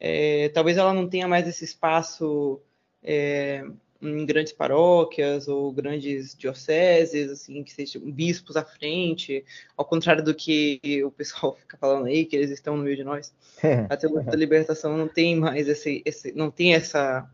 É, 0.00 0.48
talvez 0.48 0.78
ela 0.78 0.94
não 0.94 1.06
tenha 1.06 1.28
mais 1.28 1.46
esse 1.46 1.62
espaço 1.62 2.58
é, 3.02 3.66
em 4.00 4.24
grandes 4.24 4.54
paróquias 4.54 5.46
ou 5.46 5.70
grandes 5.70 6.34
dioceses, 6.34 7.30
assim, 7.30 7.62
que 7.62 7.74
sejam 7.74 8.10
bispos 8.10 8.56
à 8.56 8.64
frente, 8.64 9.44
ao 9.76 9.84
contrário 9.84 10.24
do 10.24 10.34
que 10.34 10.80
o 11.04 11.10
pessoal 11.10 11.54
fica 11.60 11.76
falando 11.76 12.06
aí, 12.06 12.24
que 12.24 12.34
eles 12.34 12.50
estão 12.50 12.78
no 12.78 12.82
meio 12.82 12.96
de 12.96 13.04
nós. 13.04 13.30
A 13.90 13.96
teologia 13.98 14.30
da 14.30 14.38
libertação 14.38 14.96
não 14.96 15.06
tem 15.06 15.36
mais 15.36 15.68
esse, 15.68 16.00
esse 16.06 16.32
não 16.32 16.50
tem 16.50 16.72
essa 16.72 17.30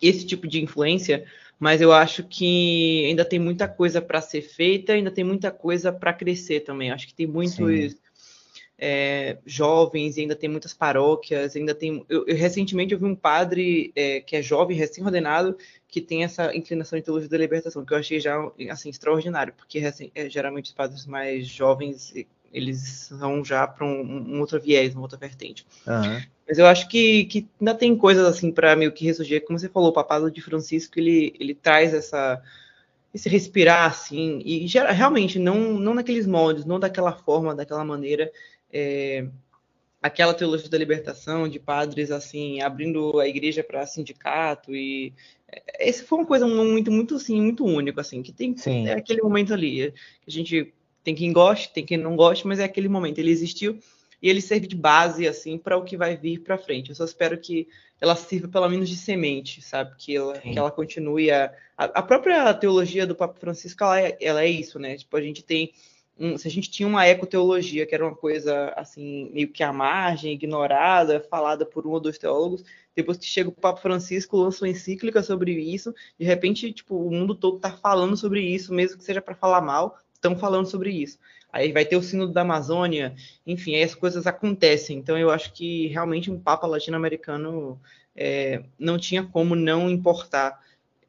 esse 0.00 0.24
tipo 0.24 0.46
de 0.46 0.62
influência, 0.62 1.26
mas 1.60 1.82
eu 1.82 1.92
acho 1.92 2.24
que 2.24 3.04
ainda 3.06 3.22
tem 3.22 3.38
muita 3.38 3.68
coisa 3.68 4.00
para 4.00 4.22
ser 4.22 4.40
feita, 4.40 4.94
ainda 4.94 5.10
tem 5.10 5.22
muita 5.22 5.50
coisa 5.50 5.92
para 5.92 6.14
crescer 6.14 6.60
também. 6.60 6.90
Acho 6.90 7.06
que 7.06 7.12
tem 7.12 7.26
muitos 7.26 7.94
é, 8.78 9.36
jovens, 9.44 10.16
ainda 10.16 10.34
tem 10.34 10.48
muitas 10.48 10.72
paróquias, 10.72 11.54
ainda 11.54 11.74
tem. 11.74 12.02
Eu, 12.08 12.26
eu 12.26 12.34
recentemente 12.34 12.94
eu 12.94 12.98
vi 12.98 13.04
um 13.04 13.14
padre 13.14 13.92
é, 13.94 14.20
que 14.22 14.36
é 14.36 14.42
jovem, 14.42 14.74
recém-ordenado, 14.74 15.54
que 15.86 16.00
tem 16.00 16.24
essa 16.24 16.56
inclinação 16.56 16.98
em 16.98 17.02
teologia 17.02 17.28
da 17.28 17.36
libertação, 17.36 17.84
que 17.84 17.92
eu 17.92 17.98
achei 17.98 18.18
já 18.18 18.36
assim 18.70 18.88
extraordinário, 18.88 19.52
porque 19.52 19.80
assim, 19.80 20.10
é, 20.14 20.30
geralmente 20.30 20.66
os 20.66 20.72
padres 20.72 21.04
mais 21.04 21.46
jovens 21.46 22.14
eles 22.52 23.08
são 23.08 23.44
já 23.44 23.66
para 23.66 23.86
um, 23.86 24.34
um, 24.34 24.40
outro 24.40 24.60
viés, 24.60 24.94
uma 24.94 25.02
outra 25.02 25.18
vertente. 25.18 25.66
Uhum. 25.86 26.20
Mas 26.48 26.58
eu 26.58 26.66
acho 26.66 26.88
que, 26.88 27.24
que 27.26 27.48
ainda 27.60 27.74
tem 27.74 27.96
coisas 27.96 28.26
assim 28.26 28.50
para 28.50 28.74
meio 28.74 28.92
que 28.92 29.04
ressurgir, 29.04 29.44
como 29.44 29.58
você 29.58 29.68
falou, 29.68 29.90
o 29.90 29.94
papado 29.94 30.30
de 30.30 30.40
Francisco 30.40 30.98
ele, 30.98 31.34
ele 31.38 31.54
traz 31.54 31.94
essa 31.94 32.42
esse 33.12 33.28
respirar 33.28 33.90
assim 33.90 34.40
e 34.44 34.66
gera, 34.68 34.92
realmente 34.92 35.38
não 35.38 35.74
não 35.78 35.94
naqueles 35.94 36.26
moldes, 36.26 36.64
não 36.64 36.78
daquela 36.78 37.12
forma, 37.12 37.54
daquela 37.54 37.84
maneira 37.84 38.30
é, 38.72 39.26
aquela 40.02 40.32
teologia 40.32 40.68
da 40.68 40.78
libertação 40.78 41.48
de 41.48 41.58
padres 41.58 42.10
assim 42.10 42.60
abrindo 42.62 43.18
a 43.18 43.28
igreja 43.28 43.62
para 43.64 43.86
sindicato 43.86 44.74
e 44.74 45.12
é, 45.48 45.88
esse 45.88 46.04
foi 46.04 46.18
uma 46.18 46.26
coisa 46.26 46.46
muito 46.46 46.90
muito 46.90 47.16
assim 47.16 47.40
muito 47.40 47.64
único 47.64 48.00
assim 48.00 48.22
que 48.22 48.32
tem 48.32 48.56
Sim. 48.56 48.86
é 48.86 48.92
aquele 48.94 49.22
momento 49.22 49.52
ali 49.52 49.92
que 50.22 50.28
a 50.28 50.30
gente 50.30 50.72
tem 51.02 51.14
quem 51.14 51.32
goste 51.32 51.72
tem 51.72 51.84
quem 51.84 51.96
não 51.98 52.16
goste 52.16 52.46
mas 52.46 52.58
é 52.58 52.64
aquele 52.64 52.88
momento 52.88 53.18
ele 53.18 53.30
existiu 53.30 53.78
e 54.22 54.28
ele 54.28 54.40
serve 54.40 54.66
de 54.66 54.76
base 54.76 55.26
assim 55.26 55.56
para 55.56 55.76
o 55.76 55.84
que 55.84 55.96
vai 55.96 56.16
vir 56.16 56.40
para 56.40 56.58
frente. 56.58 56.90
Eu 56.90 56.96
só 56.96 57.04
espero 57.04 57.38
que 57.38 57.68
ela 58.00 58.16
sirva 58.16 58.48
pelo 58.48 58.68
menos 58.68 58.88
de 58.88 58.96
semente, 58.96 59.62
sabe? 59.62 59.94
Que 59.96 60.16
ela, 60.16 60.38
que 60.38 60.58
ela 60.58 60.70
continue 60.70 61.30
a, 61.30 61.52
a, 61.76 62.02
própria 62.02 62.52
teologia 62.54 63.06
do 63.06 63.14
Papa 63.14 63.38
Francisco, 63.38 63.82
ela 63.84 64.00
é, 64.00 64.18
ela 64.20 64.42
é 64.42 64.48
isso, 64.48 64.78
né? 64.78 64.96
Tipo, 64.96 65.16
a 65.16 65.22
gente 65.22 65.42
tem 65.42 65.72
um, 66.18 66.36
se 66.36 66.46
a 66.46 66.50
gente 66.50 66.70
tinha 66.70 66.86
uma 66.86 67.06
ecoteologia, 67.06 67.86
que 67.86 67.94
era 67.94 68.04
uma 68.04 68.14
coisa 68.14 68.72
assim, 68.76 69.30
meio 69.32 69.48
que 69.48 69.62
à 69.62 69.72
margem, 69.72 70.34
ignorada, 70.34 71.20
falada 71.30 71.64
por 71.64 71.86
um 71.86 71.90
ou 71.90 72.00
dois 72.00 72.18
teólogos, 72.18 72.62
depois 72.94 73.16
que 73.16 73.24
chega 73.24 73.48
o 73.48 73.52
Papa 73.52 73.80
Francisco, 73.80 74.36
lança 74.36 74.64
uma 74.64 74.70
encíclica 74.70 75.22
sobre 75.22 75.52
isso, 75.52 75.94
de 76.18 76.26
repente, 76.26 76.72
tipo, 76.72 76.96
o 76.96 77.10
mundo 77.10 77.34
todo 77.34 77.56
está 77.56 77.72
falando 77.72 78.16
sobre 78.18 78.42
isso, 78.42 78.74
mesmo 78.74 78.98
que 78.98 79.04
seja 79.04 79.22
para 79.22 79.34
falar 79.34 79.62
mal, 79.62 79.98
estão 80.20 80.36
falando 80.36 80.66
sobre 80.66 80.90
isso. 80.90 81.18
Aí 81.52 81.72
vai 81.72 81.84
ter 81.84 81.96
o 81.96 82.02
Sínodo 82.02 82.32
da 82.32 82.42
Amazônia, 82.42 83.14
enfim, 83.44 83.74
aí 83.74 83.82
as 83.82 83.94
coisas 83.94 84.26
acontecem. 84.26 84.98
Então 84.98 85.18
eu 85.18 85.30
acho 85.30 85.52
que 85.52 85.88
realmente 85.88 86.30
um 86.30 86.38
Papa 86.38 86.66
latino-americano 86.66 87.80
é, 88.14 88.62
não 88.78 88.98
tinha 88.98 89.24
como 89.24 89.56
não 89.56 89.90
importar, 89.90 90.60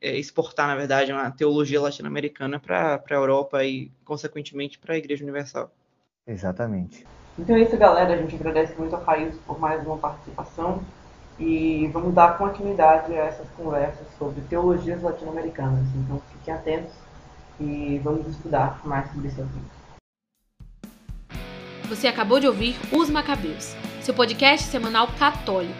é, 0.01 0.17
exportar, 0.17 0.67
na 0.67 0.75
verdade, 0.75 1.11
uma 1.11 1.29
teologia 1.29 1.79
latino-americana 1.79 2.59
para 2.59 3.03
a 3.07 3.13
Europa 3.13 3.63
e, 3.63 3.91
consequentemente, 4.03 4.79
para 4.79 4.95
a 4.95 4.97
Igreja 4.97 5.23
Universal. 5.23 5.71
Exatamente. 6.25 7.05
Então 7.37 7.55
é 7.55 7.61
isso, 7.61 7.77
galera. 7.77 8.13
A 8.13 8.17
gente 8.17 8.35
agradece 8.35 8.75
muito 8.77 8.95
a 8.95 8.99
Faís 8.99 9.35
por 9.45 9.59
mais 9.59 9.85
uma 9.85 9.97
participação 9.97 10.83
e 11.39 11.87
vamos 11.93 12.13
dar 12.13 12.37
continuidade 12.37 13.13
a 13.13 13.25
essas 13.25 13.47
conversas 13.51 14.07
sobre 14.17 14.41
teologias 14.41 15.01
latino-americanas. 15.01 15.87
Então 15.95 16.21
fiquem 16.31 16.53
atentos 16.53 16.93
e 17.61 17.99
vamos 17.99 18.27
estudar 18.27 18.81
mais 18.85 19.09
sobre 19.11 19.27
esse 19.27 19.41
assunto. 19.41 19.81
Você 21.87 22.07
acabou 22.07 22.39
de 22.39 22.47
ouvir 22.47 22.75
Os 22.91 23.09
Macabeus, 23.09 23.75
seu 24.01 24.13
podcast 24.13 24.67
semanal 24.67 25.07
católico, 25.19 25.73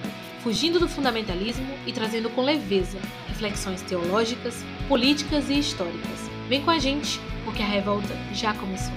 fugindo 0.44 0.80
do 0.80 0.88
fundamentalismo 0.88 1.74
e 1.86 1.94
trazendo 1.94 2.30
com 2.30 2.42
leveza 2.42 2.98
reflexões 3.28 3.82
teológicas, 3.82 4.64
políticas 4.88 5.50
e 5.50 5.58
históricas. 5.60 6.30
Vem 6.48 6.64
com 6.64 6.72
a 6.72 6.78
gente, 6.78 7.20
porque 7.46 7.64
a 7.64 7.66
revolta 7.66 8.14
já 8.34 8.54
começou. 8.54 8.94